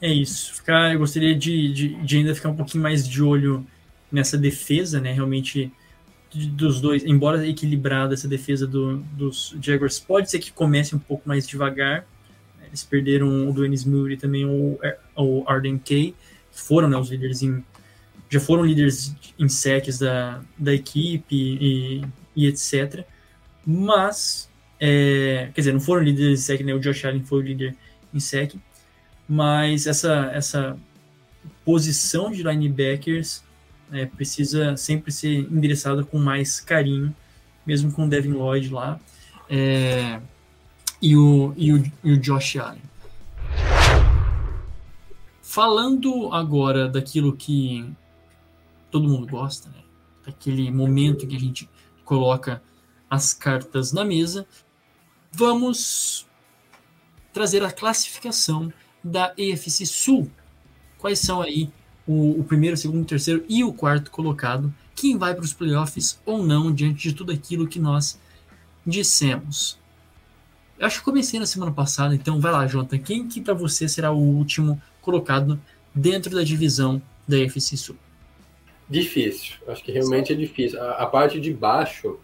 É 0.00 0.12
isso. 0.12 0.54
Ficar, 0.54 0.92
eu 0.92 0.98
gostaria 0.98 1.34
de, 1.34 1.72
de, 1.72 1.94
de 1.94 2.16
ainda 2.18 2.34
ficar 2.34 2.50
um 2.50 2.56
pouquinho 2.56 2.82
mais 2.82 3.06
de 3.08 3.22
olho 3.22 3.66
nessa 4.10 4.36
defesa, 4.36 5.00
né? 5.00 5.12
Realmente 5.12 5.72
dos 6.34 6.80
dois, 6.80 7.04
embora 7.04 7.46
equilibrada 7.46 8.12
essa 8.12 8.28
defesa 8.28 8.66
do, 8.66 8.98
dos 9.12 9.56
Jaguars, 9.60 9.98
pode 9.98 10.30
ser 10.30 10.38
que 10.38 10.52
comece 10.52 10.94
um 10.94 10.98
pouco 10.98 11.26
mais 11.26 11.46
devagar. 11.46 12.06
Eles 12.66 12.84
perderam 12.84 13.48
o 13.48 13.52
Dwayne 13.52 13.74
Smith 13.74 14.12
e 14.12 14.16
também 14.16 14.44
o, 14.44 14.78
o 15.16 15.44
Arden 15.46 15.78
Kay, 15.78 16.14
que 16.52 16.60
foram 16.60 16.88
né, 16.88 16.96
os 16.96 17.10
líderes 17.10 17.42
em. 17.42 17.64
Já 18.28 18.40
foram 18.40 18.64
líderes 18.64 19.14
em 19.38 19.48
sacks 19.48 19.98
da, 19.98 20.40
da 20.58 20.74
equipe 20.74 21.34
e, 21.34 22.02
e 22.34 22.46
etc. 22.46 23.04
Mas, 23.64 24.48
é, 24.80 25.50
quer 25.54 25.60
dizer, 25.60 25.72
não 25.72 25.80
foram 25.80 26.02
líderes 26.02 26.40
em 26.40 26.42
sec, 26.42 26.60
né? 26.62 26.74
O 26.74 26.80
Josh 26.80 27.04
Allen 27.04 27.24
foi 27.24 27.38
o 27.38 27.42
líder 27.42 27.76
em 28.12 28.20
sec. 28.20 28.54
Mas 29.28 29.86
essa, 29.86 30.30
essa 30.32 30.76
posição 31.64 32.30
de 32.30 32.42
linebackers 32.42 33.42
é, 33.92 34.06
precisa 34.06 34.76
sempre 34.76 35.12
ser 35.12 35.38
endereçada 35.38 36.04
com 36.04 36.18
mais 36.18 36.60
carinho, 36.60 37.14
mesmo 37.66 37.92
com 37.92 38.06
o 38.06 38.08
Devin 38.08 38.32
Lloyd 38.32 38.72
lá 38.72 39.00
é, 39.48 40.20
e, 41.00 41.16
o, 41.16 41.52
e, 41.56 41.72
o, 41.72 41.92
e 42.04 42.12
o 42.12 42.18
Josh 42.18 42.56
Allen. 42.56 42.82
Falando 45.42 46.32
agora 46.32 46.88
daquilo 46.88 47.34
que 47.34 47.88
todo 48.90 49.08
mundo 49.08 49.26
gosta, 49.26 49.68
né? 49.68 49.86
daquele 50.26 50.70
momento 50.70 51.26
que 51.26 51.36
a 51.36 51.40
gente 51.40 51.70
coloca 52.04 52.62
as 53.08 53.32
cartas 53.32 53.92
na 53.92 54.04
mesa, 54.04 54.46
vamos 55.30 56.26
trazer 57.32 57.62
a 57.62 57.70
classificação 57.70 58.72
da 59.02 59.32
EFC 59.38 59.86
Sul. 59.86 60.30
Quais 60.98 61.20
são 61.20 61.40
aí 61.40 61.70
o, 62.06 62.40
o 62.40 62.44
primeiro, 62.44 62.74
o 62.74 62.78
segundo, 62.78 63.02
o 63.02 63.06
terceiro 63.06 63.44
e 63.48 63.62
o 63.62 63.72
quarto 63.72 64.10
colocado? 64.10 64.74
Quem 64.94 65.16
vai 65.16 65.34
para 65.34 65.44
os 65.44 65.52
playoffs 65.52 66.20
ou 66.26 66.44
não, 66.44 66.72
diante 66.72 67.08
de 67.08 67.14
tudo 67.14 67.30
aquilo 67.30 67.68
que 67.68 67.78
nós 67.78 68.18
dissemos. 68.84 69.78
Eu 70.78 70.86
acho 70.86 70.98
que 70.98 71.04
comecei 71.04 71.38
na 71.38 71.46
semana 71.46 71.72
passada, 71.72 72.14
então 72.14 72.40
vai 72.40 72.52
lá, 72.52 72.66
Jota. 72.66 72.98
Quem 72.98 73.28
que 73.28 73.40
para 73.40 73.54
você 73.54 73.88
será 73.88 74.10
o 74.10 74.18
último 74.18 74.80
colocado 75.00 75.60
dentro 75.94 76.34
da 76.34 76.42
divisão 76.42 77.00
da 77.26 77.38
EFC 77.38 77.76
Sul? 77.76 77.96
Difícil, 78.88 79.56
acho 79.66 79.82
que 79.82 79.90
realmente 79.90 80.32
é 80.32 80.36
difícil. 80.36 80.80
A, 80.80 80.92
a 81.02 81.06
parte 81.06 81.40
de 81.40 81.52
baixo 81.52 82.18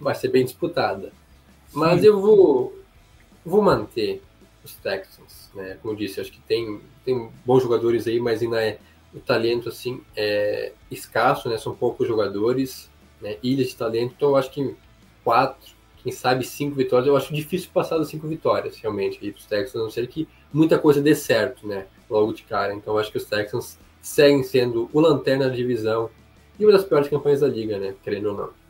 vai 0.00 0.14
ser 0.14 0.28
bem 0.28 0.44
disputada. 0.44 1.12
Mas 1.72 2.00
Sim. 2.00 2.08
eu 2.08 2.20
vou, 2.20 2.76
vou 3.44 3.62
manter 3.62 4.22
os 4.64 4.74
Texans, 4.74 5.50
né? 5.54 5.78
Como 5.80 5.94
eu 5.94 5.98
disse, 5.98 6.20
acho 6.20 6.32
que 6.32 6.40
tem, 6.40 6.80
tem 7.04 7.30
bons 7.44 7.62
jogadores 7.62 8.06
aí, 8.06 8.18
mas 8.18 8.42
ainda 8.42 8.60
é, 8.62 8.78
o 9.14 9.20
talento 9.20 9.68
assim 9.68 10.02
é 10.16 10.72
escasso, 10.90 11.48
né? 11.48 11.56
São 11.58 11.74
poucos 11.74 12.06
jogadores, 12.08 12.90
né? 13.20 13.36
Ilha 13.42 13.64
de 13.64 13.76
talento, 13.76 14.14
então 14.16 14.30
eu 14.30 14.36
acho 14.36 14.50
que 14.50 14.74
quatro, 15.22 15.74
quem 16.02 16.12
sabe 16.12 16.44
cinco 16.44 16.74
vitórias, 16.74 17.06
eu 17.06 17.16
acho 17.16 17.32
difícil 17.32 17.70
passar 17.72 17.98
das 17.98 18.08
cinco 18.08 18.26
vitórias, 18.26 18.76
realmente, 18.78 19.18
aí 19.22 19.30
os 19.30 19.44
Texans, 19.44 19.76
a 19.76 19.84
não 19.84 19.90
ser 19.90 20.06
que 20.08 20.26
muita 20.52 20.78
coisa 20.78 21.00
dê 21.00 21.14
certo, 21.14 21.66
né? 21.66 21.86
Logo 22.08 22.32
de 22.32 22.42
cara. 22.42 22.74
Então 22.74 22.94
eu 22.94 23.00
acho 23.00 23.12
que 23.12 23.18
os 23.18 23.24
Texans 23.24 23.78
seguem 24.02 24.42
sendo 24.42 24.88
o 24.92 25.00
lanterna 25.00 25.48
da 25.48 25.54
divisão 25.54 26.10
e 26.58 26.64
uma 26.64 26.72
das 26.72 26.84
piores 26.84 27.08
campanhas 27.08 27.40
da 27.40 27.48
liga, 27.48 27.78
né? 27.78 27.94
Querendo 28.02 28.30
ou 28.30 28.36
não. 28.36 28.60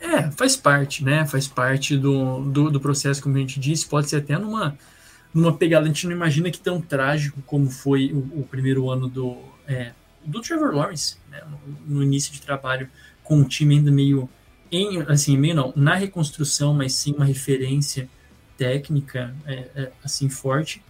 É, 0.00 0.30
faz 0.30 0.56
parte, 0.56 1.04
né? 1.04 1.26
Faz 1.26 1.46
parte 1.46 1.96
do, 1.96 2.40
do, 2.40 2.70
do, 2.70 2.80
processo, 2.80 3.22
como 3.22 3.36
a 3.36 3.40
gente 3.40 3.58
disse. 3.58 3.86
Pode 3.86 4.08
ser 4.08 4.16
até 4.16 4.38
numa, 4.38 4.76
numa 5.32 5.56
pegada. 5.56 5.84
A 5.84 5.88
gente 5.88 6.06
não 6.06 6.12
imagina 6.12 6.50
que 6.50 6.58
tão 6.58 6.80
trágico 6.80 7.40
como 7.42 7.70
foi 7.70 8.12
o, 8.12 8.40
o 8.40 8.48
primeiro 8.50 8.90
ano 8.90 9.08
do, 9.08 9.38
é, 9.66 9.92
do 10.24 10.40
Trevor 10.40 10.74
Lawrence, 10.74 11.16
né? 11.30 11.42
no, 11.86 11.96
no, 11.96 12.02
início 12.02 12.32
de 12.32 12.42
trabalho, 12.42 12.88
com 13.22 13.40
o 13.40 13.44
time 13.44 13.76
ainda 13.76 13.90
meio. 13.90 14.28
Em, 14.70 15.00
assim, 15.02 15.36
meio 15.36 15.54
não, 15.54 15.72
na 15.76 15.94
reconstrução, 15.94 16.74
mas 16.74 16.92
sim 16.92 17.14
uma 17.14 17.24
referência 17.24 18.08
técnica 18.58 19.34
é, 19.46 19.68
é, 19.74 19.92
assim 20.02 20.28
forte. 20.28 20.82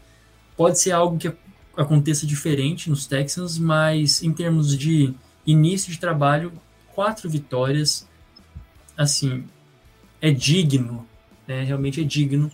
Pode 0.57 0.81
ser 0.81 0.93
algo 0.93 1.19
que 1.19 1.29
aconteça 1.77 2.27
diferente 2.27 2.89
nos 2.89 3.07
Texans, 3.07 3.59
mas 3.59 4.23
em 4.23 4.33
termos 4.33 4.77
de 4.77 5.15
início 5.47 5.93
de 5.93 5.99
trabalho, 5.99 6.53
quatro 6.95 7.29
vitórias, 7.29 8.09
assim, 8.97 9.45
é 10.21 10.31
digno, 10.31 11.07
né? 11.47 11.63
Realmente 11.63 12.01
é 12.01 12.05
digno, 12.05 12.51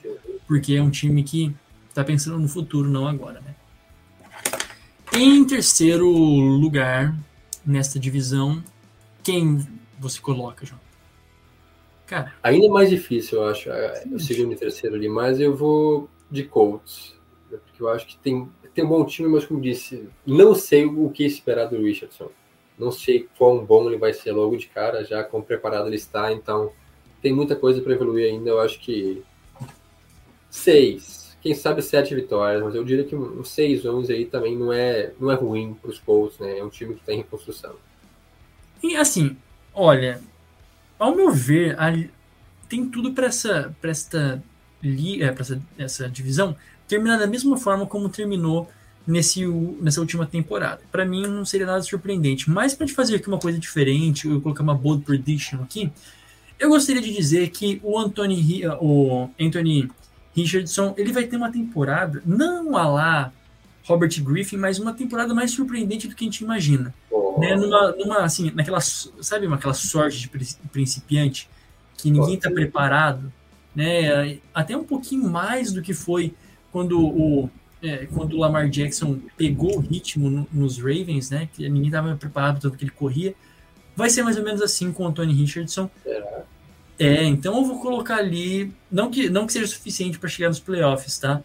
porque 0.46 0.74
é 0.74 0.82
um 0.82 0.90
time 0.90 1.22
que 1.22 1.54
está 1.88 2.02
pensando 2.02 2.38
no 2.38 2.48
futuro, 2.48 2.88
não 2.90 3.06
agora, 3.06 3.40
né? 3.40 3.54
Em 5.14 5.44
terceiro 5.44 6.08
lugar 6.08 7.14
nesta 7.64 7.98
divisão, 7.98 8.62
quem 9.22 9.66
você 9.98 10.20
coloca, 10.20 10.66
João? 10.66 10.80
Cara, 12.06 12.32
ainda 12.42 12.68
mais 12.68 12.90
difícil, 12.90 13.38
eu 13.38 13.48
acho, 13.48 13.70
é, 13.70 14.04
o 14.10 14.18
segundo 14.18 14.52
e 14.52 14.56
terceiro 14.56 14.96
ali, 14.96 15.08
mas 15.08 15.38
eu 15.38 15.56
vou 15.56 16.10
de 16.30 16.42
Colts, 16.44 17.14
né? 17.50 17.58
porque 17.64 17.82
eu 17.82 17.88
acho 17.88 18.06
que 18.06 18.18
tem 18.18 18.50
tem 18.74 18.84
um 18.84 18.88
bom 18.88 19.04
time, 19.04 19.28
mas 19.28 19.44
como 19.44 19.60
disse, 19.60 20.08
não 20.26 20.54
sei 20.54 20.84
o 20.84 21.10
que 21.10 21.24
esperar 21.24 21.66
do 21.66 21.76
Richardson. 21.76 22.30
Não 22.78 22.90
sei 22.90 23.28
quão 23.36 23.64
bom 23.64 23.86
ele 23.86 23.98
vai 23.98 24.12
ser 24.12 24.32
logo 24.32 24.56
de 24.56 24.66
cara, 24.66 25.04
já 25.04 25.22
como 25.22 25.44
preparado 25.44 25.86
ele 25.88 25.96
está, 25.96 26.32
então 26.32 26.72
tem 27.20 27.32
muita 27.32 27.54
coisa 27.54 27.80
para 27.80 27.92
evoluir 27.92 28.26
ainda. 28.26 28.50
Eu 28.50 28.60
acho 28.60 28.80
que 28.80 29.22
seis, 30.50 31.36
quem 31.40 31.54
sabe 31.54 31.82
sete 31.82 32.14
vitórias, 32.14 32.62
mas 32.62 32.74
eu 32.74 32.84
diria 32.84 33.04
que 33.04 33.14
um 33.14 33.44
seis, 33.44 33.84
onze 33.84 34.12
aí 34.12 34.24
também 34.24 34.56
não 34.56 34.72
é, 34.72 35.12
não 35.20 35.30
é 35.30 35.34
ruim 35.34 35.74
para 35.74 35.90
os 35.90 35.98
Colts, 35.98 36.38
né? 36.38 36.58
É 36.58 36.64
um 36.64 36.68
time 36.68 36.94
que 36.94 37.00
está 37.00 37.12
em 37.12 37.18
reconstrução. 37.18 37.74
E 38.82 38.96
assim, 38.96 39.36
olha, 39.74 40.20
ao 40.98 41.14
meu 41.14 41.30
ver, 41.30 41.78
a, 41.78 41.92
tem 42.68 42.88
tudo 42.88 43.12
para 43.12 43.26
essa, 43.26 43.74
pra 43.80 43.90
esta, 43.90 44.42
é, 44.82 45.30
pra 45.30 45.42
essa, 45.42 45.62
essa 45.78 46.08
divisão 46.08 46.56
terminar 46.88 47.18
da 47.18 47.26
mesma 47.26 47.56
forma 47.56 47.86
como 47.86 48.08
terminou 48.08 48.68
nesse, 49.06 49.46
nessa 49.80 50.00
última 50.00 50.26
temporada. 50.26 50.80
Para 50.90 51.04
mim 51.04 51.26
não 51.26 51.44
seria 51.44 51.66
nada 51.66 51.82
surpreendente, 51.82 52.50
mas 52.50 52.74
para 52.74 52.86
te 52.86 52.92
fazer 52.92 53.16
aqui 53.16 53.28
uma 53.28 53.38
coisa 53.38 53.58
diferente, 53.58 54.28
eu 54.28 54.40
colocar 54.40 54.62
uma 54.62 54.74
bold 54.74 55.04
prediction 55.04 55.62
aqui, 55.62 55.90
eu 56.58 56.68
gostaria 56.68 57.02
de 57.02 57.12
dizer 57.12 57.50
que 57.50 57.80
o 57.82 57.98
Anthony, 57.98 58.62
o 58.80 59.28
Anthony 59.40 59.90
Richardson 60.34 60.94
ele 60.96 61.12
vai 61.12 61.24
ter 61.24 61.36
uma 61.36 61.50
temporada 61.50 62.22
não 62.24 62.76
a 62.76 62.88
lá 62.88 63.32
Robert 63.84 64.22
Griffin, 64.22 64.56
mas 64.56 64.78
uma 64.78 64.92
temporada 64.92 65.34
mais 65.34 65.50
surpreendente 65.50 66.06
do 66.06 66.14
que 66.14 66.24
a 66.24 66.26
gente 66.26 66.44
imagina. 66.44 66.94
Oh. 67.10 67.38
Né? 67.40 67.56
Numa, 67.56 67.92
numa, 67.92 68.18
assim, 68.18 68.52
naquela, 68.54 68.80
sabe, 68.80 69.46
aquela 69.46 69.74
sorte 69.74 70.20
de 70.20 70.30
principiante 70.70 71.48
que 71.96 72.10
ninguém 72.10 72.34
está 72.34 72.50
preparado, 72.50 73.32
né? 73.74 74.38
Até 74.54 74.76
um 74.76 74.84
pouquinho 74.84 75.28
mais 75.28 75.72
do 75.72 75.82
que 75.82 75.94
foi 75.94 76.34
quando 76.70 76.98
o, 77.00 77.50
é, 77.82 78.06
quando 78.06 78.34
o 78.34 78.38
Lamar 78.38 78.68
Jackson 78.68 79.18
pegou 79.36 79.76
o 79.76 79.80
ritmo 79.80 80.30
no, 80.30 80.48
nos 80.52 80.78
Ravens, 80.78 81.30
né? 81.30 81.48
Que 81.52 81.68
ninguém 81.68 81.88
estava 81.88 82.14
preparado 82.16 82.60
tanto 82.60 82.76
que 82.76 82.84
ele 82.84 82.90
corria. 82.90 83.34
Vai 83.96 84.08
ser 84.08 84.22
mais 84.22 84.36
ou 84.36 84.44
menos 84.44 84.62
assim 84.62 84.92
com 84.92 85.04
o 85.04 85.06
Anthony 85.06 85.32
Richardson. 85.34 85.90
É. 86.06 86.42
é, 86.98 87.24
então 87.24 87.58
eu 87.58 87.64
vou 87.64 87.80
colocar 87.80 88.16
ali, 88.16 88.72
não 88.90 89.10
que 89.10 89.28
não 89.28 89.46
que 89.46 89.52
seja 89.52 89.66
suficiente 89.66 90.18
para 90.18 90.28
chegar 90.28 90.48
nos 90.48 90.60
playoffs, 90.60 91.18
tá? 91.18 91.42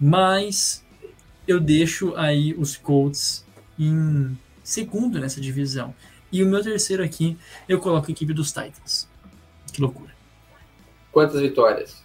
Mas 0.00 0.84
eu 1.46 1.60
deixo 1.60 2.14
aí 2.16 2.54
os 2.54 2.76
Colts 2.76 3.44
em 3.78 4.36
segundo 4.62 5.18
nessa 5.18 5.40
divisão. 5.40 5.94
E 6.30 6.42
o 6.42 6.46
meu 6.46 6.62
terceiro 6.62 7.04
aqui, 7.04 7.36
eu 7.68 7.78
coloco 7.78 8.08
a 8.08 8.10
equipe 8.10 8.32
dos 8.32 8.52
Titans. 8.52 9.06
Que 9.72 9.82
loucura. 9.82 10.11
Quantas 11.12 11.40
vitórias? 11.40 12.02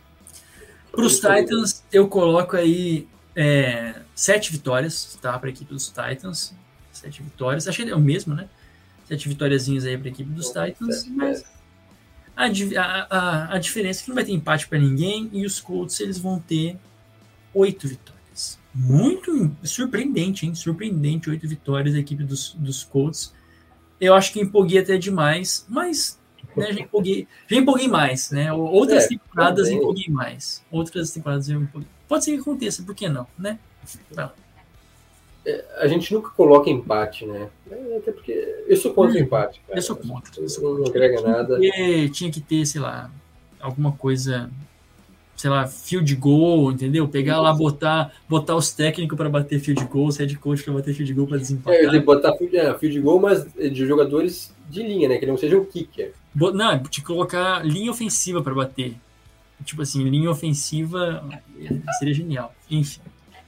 Para 0.92 1.06
os 1.06 1.16
Titans, 1.16 1.84
eu 1.92 2.08
coloco 2.08 2.56
aí 2.56 3.08
é, 3.36 4.02
sete 4.14 4.52
vitórias, 4.52 5.18
tá? 5.22 5.38
Para 5.40 5.50
a 5.50 5.52
equipe 5.52 5.74
dos 5.74 5.88
Titans. 5.88 6.54
Sete 6.92 7.24
vitórias. 7.24 7.68
Achei 7.68 7.90
é 7.90 7.96
o 7.96 8.00
mesmo, 8.00 8.36
né? 8.36 8.50
Sete 9.08 9.30
vitóriazinhas 9.30 9.86
aí 9.86 9.98
para 9.98 10.08
a 10.08 10.12
equipe 10.12 10.30
dos 10.30 10.48
Titans. 10.48 11.08
Mas 11.08 11.46
a, 12.36 12.46
a, 13.10 13.56
a, 13.56 13.60
diferença 13.60 14.02
é 14.02 14.04
que 14.04 14.10
não 14.10 14.16
vai 14.16 14.26
ter 14.26 14.32
empate 14.32 14.68
para 14.68 14.78
ninguém 14.78 15.30
e 15.34 15.46
os 15.46 15.60
Colts 15.60 16.00
eles 16.00 16.20
vão 16.20 16.40
ter 16.40 16.78
oito 17.54 17.88
vitórias. 17.88 18.60
Muito 18.74 19.56
surpreendente, 19.64 20.46
hein? 20.46 20.54
Surpreendente, 20.54 21.30
oito 21.30 21.48
vitórias 21.48 21.96
da 21.96 22.00
equipe 22.00 22.24
dos, 22.24 22.54
dos 22.54 22.84
Colts. 22.84 23.34
Eu 24.00 24.14
acho 24.14 24.32
que 24.32 24.40
empolguei 24.40 24.80
até 24.80 24.98
demais, 24.98 25.66
mas 25.68 26.17
né, 26.58 26.74
já, 26.74 26.80
empolguei, 26.82 27.28
já 27.48 27.58
empolguei 27.58 27.88
mais, 27.88 28.32
né? 28.32 28.52
Outras 28.54 29.06
é, 29.06 29.08
temporadas 29.10 29.68
também. 29.68 29.82
empolguei 29.82 30.10
mais. 30.10 30.64
Outras 30.72 31.12
temporadas 31.12 31.50
eu 31.50 31.62
empolguei. 31.62 31.90
Pode 32.08 32.24
ser 32.24 32.34
que 32.34 32.40
aconteça, 32.40 32.84
por 32.84 32.96
que 32.96 33.08
não, 33.08 33.28
né? 33.38 33.60
É, 35.46 35.66
a 35.78 35.88
gente 35.88 36.14
nunca 36.14 36.30
coloca 36.32 36.70
empate, 36.70 37.26
né? 37.26 37.50
É, 37.72 37.98
até 37.98 38.12
porque 38.12 38.64
eu 38.68 38.76
sou 38.76 38.94
contra 38.94 39.18
hum, 39.18 39.24
empate. 39.24 39.62
Cara. 39.66 39.78
Eu 39.80 39.82
sou 39.82 39.96
contra. 39.96 40.42
Eu 40.42 40.50
sou 40.50 40.64
contra. 40.64 40.80
Não 40.82 40.90
agrega 40.90 41.18
tinha 41.18 41.30
nada. 41.30 41.60
Tinha 42.12 42.32
que 42.32 42.42
ter, 42.42 42.66
sei 42.66 42.82
lá, 42.82 43.10
alguma 43.60 43.92
coisa 43.94 44.50
sei 45.38 45.52
lá, 45.52 45.68
field 45.68 46.16
goal, 46.16 46.72
entendeu? 46.72 47.08
Pegar 47.08 47.40
lá, 47.40 47.54
botar, 47.54 48.12
botar 48.28 48.56
os 48.56 48.72
técnicos 48.72 49.16
para 49.16 49.30
bater 49.30 49.60
field 49.60 49.86
goal, 49.86 50.08
os 50.08 50.18
head 50.18 50.36
coach 50.40 50.64
para 50.64 50.74
bater 50.74 50.96
field 50.96 51.14
goal 51.14 51.28
para 51.28 51.38
desempatar. 51.38 51.80
É, 51.80 52.00
botar 52.00 52.36
field, 52.36 52.58
é, 52.58 52.74
field 52.74 53.00
goal, 53.00 53.20
mas 53.20 53.46
de 53.54 53.86
jogadores 53.86 54.52
de 54.68 54.82
linha, 54.82 55.08
né? 55.08 55.18
Que 55.20 55.28
não 55.28 55.38
seja 55.38 55.56
o 55.56 55.64
kicker. 55.64 56.12
Não, 56.36 56.80
te 56.84 57.04
colocar 57.04 57.64
linha 57.64 57.92
ofensiva 57.92 58.42
para 58.42 58.54
bater. 58.54 58.96
Tipo 59.64 59.84
assim, 59.84 60.04
linha 60.10 60.30
ofensiva 60.30 61.24
seria 62.00 62.14
genial. 62.16 62.54
Enfim. 62.70 63.02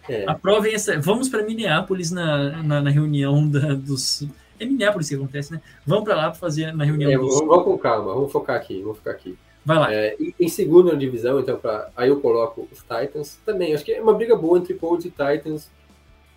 É. 0.08 0.26
Aprovem 0.28 0.74
essa. 0.74 1.00
Vamos 1.00 1.28
para 1.28 1.44
Minneapolis 1.44 2.12
na, 2.12 2.64
na, 2.64 2.82
na, 2.82 2.90
reunião 2.90 3.48
da, 3.48 3.74
dos. 3.74 4.28
É 4.60 4.66
Minneapolis 4.66 5.10
que 5.10 5.16
acontece, 5.16 5.54
né? 5.54 5.62
Vamos 5.86 6.04
para 6.04 6.16
lá 6.16 6.24
para 6.24 6.36
fazer 6.36 6.72
na 6.72 6.84
reunião 6.84 7.12
é, 7.12 7.18
dos. 7.18 7.40
Vamos 7.40 7.64
com 7.64 7.78
calma, 7.78 8.14
vamos 8.14 8.32
focar 8.32 8.56
aqui, 8.56 8.82
vamos 8.82 8.98
ficar 8.98 9.12
aqui. 9.12 9.38
Vai 9.70 9.78
lá. 9.78 9.94
É, 9.94 10.18
em 10.40 10.48
segunda 10.48 10.98
divisão, 10.98 11.40
então, 11.40 11.60
pra, 11.60 11.92
aí 11.96 12.10
eu 12.10 12.20
coloco 12.20 12.68
os 12.72 12.80
Titans 12.80 13.40
também. 13.46 13.76
Acho 13.76 13.86
que 13.86 13.92
é 13.92 14.02
uma 14.02 14.16
briga 14.16 14.36
boa 14.36 14.58
entre 14.58 14.74
Colts 14.74 15.06
e 15.06 15.12
Titans. 15.12 15.70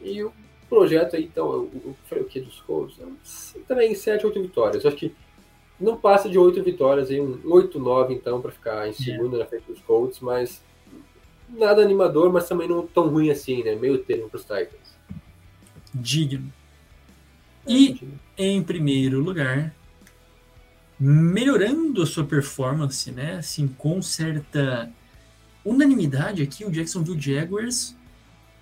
E 0.02 0.22
o 0.22 0.30
projeto 0.68 1.16
aí, 1.16 1.24
então, 1.24 1.50
eu, 1.50 1.96
falei 2.10 2.24
o 2.24 2.26
que 2.26 2.42
dos 2.42 2.60
Colts? 2.60 2.98
Também 3.66 3.94
7, 3.94 4.26
8 4.26 4.42
vitórias. 4.42 4.84
Acho 4.84 4.96
que 4.96 5.14
não 5.80 5.96
passa 5.96 6.28
de 6.28 6.38
8 6.38 6.62
vitórias, 6.62 7.08
aí, 7.08 7.22
um 7.22 7.40
8, 7.42 7.78
9, 7.78 8.12
então, 8.12 8.38
para 8.38 8.52
ficar 8.52 8.86
em 8.86 8.92
segunda 8.92 9.36
yeah. 9.36 9.38
na 9.38 9.46
frente 9.46 9.64
dos 9.66 9.80
Colts, 9.80 10.20
mas 10.20 10.62
nada 11.48 11.80
animador, 11.80 12.30
mas 12.30 12.46
também 12.46 12.68
não 12.68 12.86
tão 12.86 13.08
ruim 13.08 13.30
assim, 13.30 13.64
né? 13.64 13.74
Meio 13.74 13.96
termo 13.96 14.28
para 14.28 14.36
os 14.36 14.42
Titans. 14.42 14.94
Digno. 15.94 16.52
É, 17.66 17.72
e, 17.72 17.98
em 18.36 18.62
primeiro 18.62 19.20
lugar, 19.20 19.74
melhorando 21.04 22.00
a 22.00 22.06
sua 22.06 22.24
performance, 22.24 23.10
né? 23.10 23.34
Assim, 23.34 23.66
com 23.66 24.00
certa 24.00 24.88
unanimidade 25.64 26.42
aqui, 26.42 26.64
o 26.64 26.70
Jacksonville 26.70 27.20
Jaguars. 27.20 27.96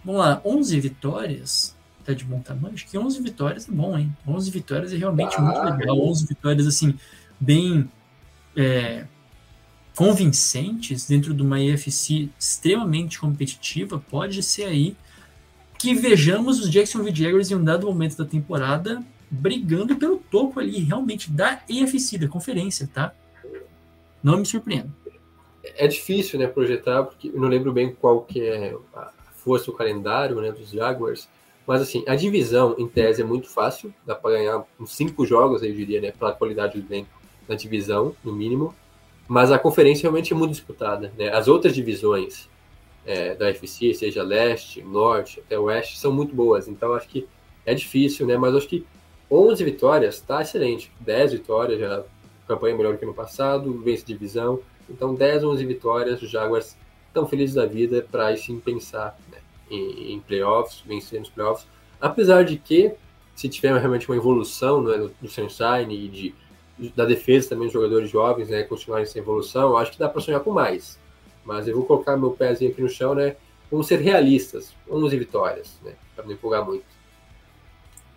Vamos 0.02 0.22
lá, 0.22 0.40
11 0.42 0.80
vitórias. 0.80 1.76
Tá 2.02 2.14
de 2.14 2.24
bom 2.24 2.40
tamanho? 2.40 2.72
Acho 2.72 2.86
que 2.86 2.96
11 2.96 3.20
vitórias 3.20 3.68
é 3.68 3.72
bom, 3.72 3.98
hein? 3.98 4.16
11 4.26 4.50
vitórias 4.50 4.90
é 4.90 4.96
realmente 4.96 5.36
ah, 5.36 5.42
muito 5.42 5.60
legal. 5.60 6.00
11 6.00 6.26
vitórias, 6.26 6.66
assim, 6.66 6.94
bem 7.38 7.90
é, 8.56 9.04
convincentes 9.94 11.06
dentro 11.06 11.34
de 11.34 11.42
uma 11.42 11.60
EFC 11.60 12.30
extremamente 12.38 13.18
competitiva. 13.18 14.02
Pode 14.10 14.42
ser 14.42 14.64
aí 14.64 14.96
que 15.78 15.92
vejamos 15.92 16.58
os 16.58 16.70
Jacksonville 16.70 17.14
Jaguars 17.14 17.50
em 17.50 17.54
um 17.54 17.64
dado 17.64 17.86
momento 17.86 18.16
da 18.16 18.24
temporada 18.24 19.04
brigando 19.30 19.96
pelo 19.96 20.18
topo 20.18 20.58
ali, 20.58 20.80
realmente, 20.80 21.30
da 21.30 21.62
EFC, 21.68 22.18
da 22.18 22.26
conferência, 22.26 22.90
tá? 22.92 23.14
Não 24.22 24.38
me 24.38 24.44
surpreendo. 24.44 24.92
É 25.62 25.86
difícil, 25.86 26.38
né, 26.38 26.46
projetar, 26.46 27.04
porque 27.04 27.28
eu 27.28 27.40
não 27.40 27.48
lembro 27.48 27.72
bem 27.72 27.94
qual 27.94 28.22
que 28.22 28.42
é 28.42 28.74
a 28.94 29.12
força, 29.34 29.70
o 29.70 29.74
calendário, 29.74 30.40
né, 30.40 30.50
dos 30.50 30.70
Jaguars, 30.70 31.28
mas, 31.66 31.82
assim, 31.82 32.02
a 32.08 32.16
divisão, 32.16 32.74
em 32.78 32.88
tese, 32.88 33.22
é 33.22 33.24
muito 33.24 33.48
fácil, 33.48 33.94
dá 34.04 34.14
para 34.14 34.32
ganhar 34.32 34.64
uns 34.78 34.96
cinco 34.96 35.24
jogos, 35.24 35.62
eu 35.62 35.72
diria, 35.72 36.00
né, 36.00 36.10
pela 36.10 36.32
qualidade 36.32 36.80
do 36.80 36.92
elenco 36.92 37.10
na 37.48 37.54
divisão, 37.54 38.16
no 38.24 38.32
mínimo, 38.32 38.74
mas 39.28 39.52
a 39.52 39.58
conferência 39.58 40.02
realmente 40.02 40.32
é 40.32 40.36
muito 40.36 40.50
disputada, 40.50 41.12
né, 41.16 41.28
as 41.28 41.46
outras 41.46 41.74
divisões 41.74 42.48
é, 43.06 43.34
da 43.34 43.46
UFC, 43.46 43.94
seja 43.94 44.22
leste, 44.22 44.82
norte, 44.82 45.40
até 45.40 45.58
oeste, 45.58 45.98
são 45.98 46.12
muito 46.12 46.34
boas, 46.34 46.66
então 46.66 46.92
acho 46.94 47.08
que 47.08 47.28
é 47.64 47.74
difícil, 47.74 48.26
né, 48.26 48.36
mas 48.36 48.54
acho 48.54 48.66
que 48.66 48.84
11 49.30 49.62
vitórias, 49.62 50.20
tá 50.20 50.42
excelente. 50.42 50.90
10 51.00 51.32
vitórias, 51.32 51.78
já 51.78 52.02
campanha 52.48 52.76
melhor 52.76 52.96
que 52.96 53.06
no 53.06 53.14
passado, 53.14 53.72
vence 53.84 54.04
divisão. 54.04 54.60
Então, 54.88 55.14
10, 55.14 55.44
11 55.44 55.64
vitórias, 55.64 56.20
os 56.20 56.28
Jaguars 56.28 56.76
estão 57.06 57.26
felizes 57.26 57.54
da 57.54 57.64
vida 57.64 58.06
para 58.10 58.36
sim 58.36 58.58
pensar 58.58 59.16
né, 59.30 59.38
em, 59.70 60.14
em, 60.14 60.20
playoffs, 60.20 60.82
vencer 60.84 61.20
nos 61.20 61.28
playoffs. 61.28 61.66
Apesar 62.00 62.44
de 62.44 62.56
que, 62.56 62.92
se 63.36 63.48
tiver 63.48 63.76
realmente 63.76 64.08
uma 64.08 64.16
evolução 64.16 64.82
né, 64.82 64.96
do, 64.96 65.12
do 65.20 65.28
Sunshine 65.28 65.94
e 65.94 66.08
de, 66.08 66.34
da 66.96 67.04
defesa 67.04 67.50
também 67.50 67.66
dos 67.66 67.72
jogadores 67.72 68.10
jovens, 68.10 68.48
né, 68.48 68.64
continuarem 68.64 69.04
essa 69.04 69.18
evolução, 69.18 69.76
acho 69.76 69.92
que 69.92 69.98
dá 69.98 70.08
para 70.08 70.20
sonhar 70.20 70.40
com 70.40 70.50
mais. 70.50 70.98
Mas 71.44 71.68
eu 71.68 71.76
vou 71.76 71.84
colocar 71.84 72.16
meu 72.16 72.32
pezinho 72.32 72.70
aqui 72.70 72.82
no 72.82 72.88
chão, 72.88 73.14
né? 73.14 73.36
Vamos 73.70 73.86
ser 73.86 74.00
realistas, 74.00 74.74
11 74.90 75.16
vitórias, 75.16 75.78
né, 75.84 75.94
para 76.14 76.24
não 76.24 76.32
empolgar 76.32 76.64
muito. 76.64 76.84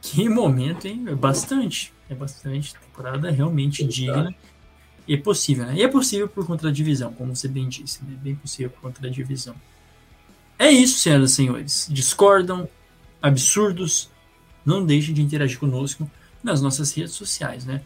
Que 0.04 0.28
momento, 0.28 0.86
hein? 0.86 1.06
É 1.08 1.16
bastante. 1.16 1.93
É 2.10 2.14
bastante. 2.14 2.74
Temporada 2.74 3.32
realmente 3.32 3.86
digna. 3.86 4.36
E 5.08 5.14
é 5.14 5.18
possível, 5.18 5.66
né? 5.66 5.76
E 5.78 5.82
é 5.82 5.88
possível 5.88 6.28
por 6.28 6.45
conta 6.45 6.64
da 6.64 6.72
divisão, 6.72 7.14
como 7.14 7.34
você 7.34 7.47
bem 7.47 7.70
disse, 7.70 8.04
né? 8.04 8.18
Bem 8.22 8.36
possível 8.36 8.70
por 8.70 8.82
conta 8.82 9.01
da 9.01 9.08
divisão. 9.08 9.56
É 10.60 10.70
isso, 10.70 10.99
senhoras 10.99 11.32
e 11.32 11.36
senhores. 11.36 11.88
Discordam? 11.89 12.68
Absurdos? 13.22 14.10
Não 14.66 14.86
deixe 14.86 15.14
de 15.14 15.22
interagir 15.22 15.58
conosco 15.58 16.10
nas 16.43 16.62
nossas 16.62 16.93
redes 16.93 17.14
sociais, 17.14 17.66
né? 17.66 17.82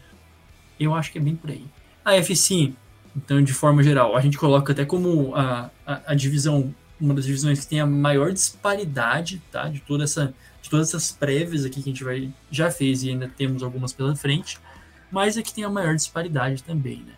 Eu 0.78 0.94
acho 0.94 1.12
que 1.12 1.18
é 1.18 1.20
bem 1.20 1.36
por 1.36 1.50
aí. 1.50 1.64
A 2.04 2.16
FC, 2.16 2.72
então, 3.16 3.42
de 3.42 3.52
forma 3.52 3.80
geral, 3.82 4.16
a 4.16 4.20
gente 4.20 4.36
coloca 4.36 4.72
até 4.72 4.84
como 4.84 5.34
a, 5.36 5.70
a, 5.86 6.12
a 6.12 6.14
divisão, 6.14 6.74
uma 7.00 7.14
das 7.14 7.24
divisões 7.24 7.60
que 7.60 7.66
tem 7.68 7.80
a 7.80 7.86
maior 7.86 8.32
disparidade, 8.32 9.40
tá? 9.52 9.68
De 9.68 9.80
toda 9.80 10.02
essa 10.02 10.34
de 10.62 10.70
todas 10.70 10.88
essas 10.88 11.12
prévias 11.12 11.64
aqui 11.64 11.82
que 11.82 11.88
a 11.88 11.92
gente 11.92 12.04
vai, 12.04 12.30
já 12.50 12.70
fez 12.70 13.02
e 13.02 13.10
ainda 13.10 13.28
temos 13.28 13.62
algumas 13.62 13.92
pela 13.92 14.14
frente, 14.14 14.58
mas 15.10 15.36
é 15.36 15.42
que 15.42 15.52
tem 15.52 15.64
a 15.64 15.70
maior 15.70 15.94
disparidade 15.94 16.62
também, 16.62 16.98
né? 16.98 17.14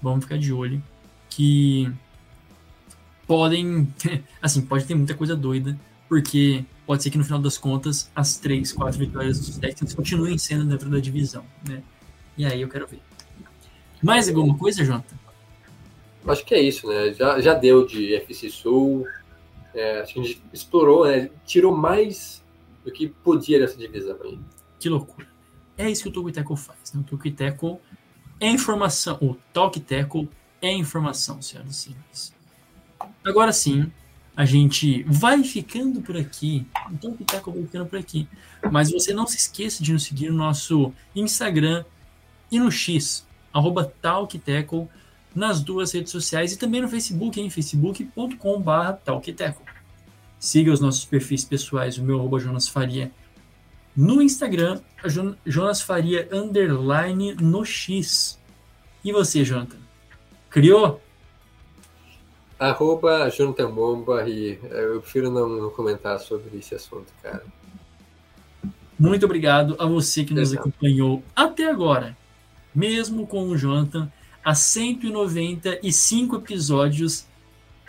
Vamos 0.00 0.24
ficar 0.24 0.38
de 0.38 0.52
olho 0.52 0.82
que 1.28 1.90
podem, 3.26 3.92
assim, 4.40 4.62
pode 4.62 4.84
ter 4.84 4.94
muita 4.94 5.14
coisa 5.14 5.34
doida, 5.34 5.78
porque 6.08 6.64
pode 6.86 7.02
ser 7.02 7.10
que 7.10 7.18
no 7.18 7.24
final 7.24 7.40
das 7.40 7.58
contas 7.58 8.10
as 8.14 8.36
três, 8.36 8.72
quatro 8.72 8.98
vitórias 8.98 9.40
dos 9.40 9.58
Texans 9.58 9.94
continuem 9.94 10.38
sendo 10.38 10.64
dentro 10.64 10.88
da 10.88 10.98
divisão, 10.98 11.44
né? 11.66 11.82
E 12.36 12.44
aí 12.44 12.60
eu 12.60 12.68
quero 12.68 12.86
ver. 12.86 13.00
Mais 14.02 14.28
alguma 14.28 14.56
coisa, 14.56 14.84
Jonathan? 14.84 15.16
Acho 16.26 16.44
que 16.44 16.54
é 16.54 16.60
isso, 16.60 16.86
né? 16.86 17.12
Já, 17.14 17.40
já 17.40 17.54
deu 17.54 17.86
de 17.86 18.14
FC 18.14 18.50
Sul, 18.50 19.06
é, 19.74 20.00
a 20.00 20.04
gente 20.04 20.42
explorou, 20.52 21.06
né? 21.06 21.30
Tirou 21.44 21.76
mais 21.76 22.43
do 22.84 22.92
que 22.92 23.08
podia 23.08 23.58
nessa 23.58 23.76
divisão 23.76 24.16
aí. 24.22 24.38
Que 24.78 24.88
loucura. 24.88 25.26
É 25.76 25.90
isso 25.90 26.10
que 26.10 26.18
o 26.18 26.32
Tackle 26.32 26.56
faz. 26.56 26.92
Né? 26.92 27.04
O 27.10 27.30
Tackle 27.32 27.78
é 28.40 28.48
informação. 28.48 29.18
O 29.20 29.34
Talk 29.52 29.82
é 30.62 30.72
informação, 30.72 31.40
senhoras 31.42 31.72
e 31.72 31.74
senhores. 31.74 32.34
Agora 33.24 33.52
sim, 33.52 33.90
a 34.36 34.44
gente 34.44 35.02
vai 35.04 35.42
ficando 35.42 36.00
por 36.00 36.16
aqui. 36.16 36.66
O 36.90 36.96
Talk 36.98 37.24
Tackle 37.24 37.52
vai 37.52 37.62
ficando 37.62 37.86
por 37.86 37.98
aqui. 37.98 38.28
Mas 38.70 38.90
você 38.90 39.12
não 39.12 39.26
se 39.26 39.36
esqueça 39.36 39.82
de 39.82 39.92
nos 39.92 40.04
seguir 40.04 40.30
no 40.30 40.36
nosso 40.36 40.92
Instagram 41.14 41.84
e 42.50 42.58
no 42.58 42.70
X, 42.70 43.26
arroba 43.52 43.84
Talk 44.00 44.38
Tackle, 44.38 44.88
nas 45.34 45.60
duas 45.60 45.92
redes 45.92 46.12
sociais 46.12 46.52
e 46.52 46.56
também 46.56 46.80
no 46.80 46.88
Facebook, 46.88 47.40
em 47.40 47.50
facebook.com.br 47.50 48.92
talktackle. 49.04 49.64
Siga 50.38 50.72
os 50.72 50.80
nossos 50.80 51.04
perfis 51.04 51.44
pessoais, 51.44 51.98
o 51.98 52.02
meu 52.02 52.18
arroba 52.18 52.38
Jonas 52.38 52.68
Faria 52.68 53.10
no 53.96 54.20
Instagram, 54.20 54.80
Jonas 55.46 55.80
Faria 55.80 56.28
underline 56.32 57.34
no 57.34 57.64
X. 57.64 58.38
E 59.04 59.12
você, 59.12 59.44
Jonathan? 59.44 59.78
Criou? 60.50 61.00
Arroba 62.58 63.28
Jonathan 63.30 63.70
Bomba 63.70 64.28
e 64.28 64.58
eu 64.62 65.00
prefiro 65.00 65.30
não, 65.30 65.48
não, 65.48 65.70
comentar 65.70 66.18
sobre 66.18 66.58
esse 66.58 66.74
assunto, 66.74 67.12
cara. 67.22 67.44
Muito 68.98 69.24
obrigado 69.26 69.76
a 69.78 69.86
você 69.86 70.24
que 70.24 70.32
nos 70.32 70.52
Exato. 70.52 70.68
acompanhou 70.68 71.22
até 71.34 71.68
agora. 71.68 72.16
Mesmo 72.74 73.26
com 73.26 73.48
o 73.48 73.56
Jonathan, 73.56 74.10
há 74.44 74.54
195 74.54 76.36
episódios 76.36 77.26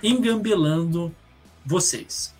engambelando 0.03 1.13
vocês. 1.65 2.34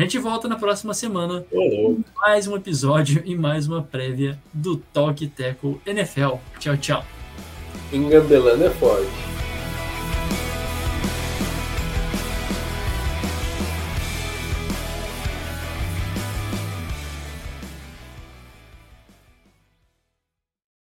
A 0.00 0.02
gente 0.02 0.18
volta 0.18 0.48
na 0.48 0.56
próxima 0.56 0.94
semana 0.94 1.44
com 1.50 2.00
mais 2.16 2.46
um 2.48 2.56
episódio 2.56 3.22
e 3.26 3.36
mais 3.36 3.68
uma 3.68 3.82
prévia 3.82 4.38
do 4.50 4.78
Toque 4.78 5.26
Teco 5.26 5.78
NFL. 5.84 6.36
Tchau, 6.58 6.76
tchau. 6.78 7.04
Engambelando 7.92 8.64
é 8.64 8.70
forte. 8.70 9.39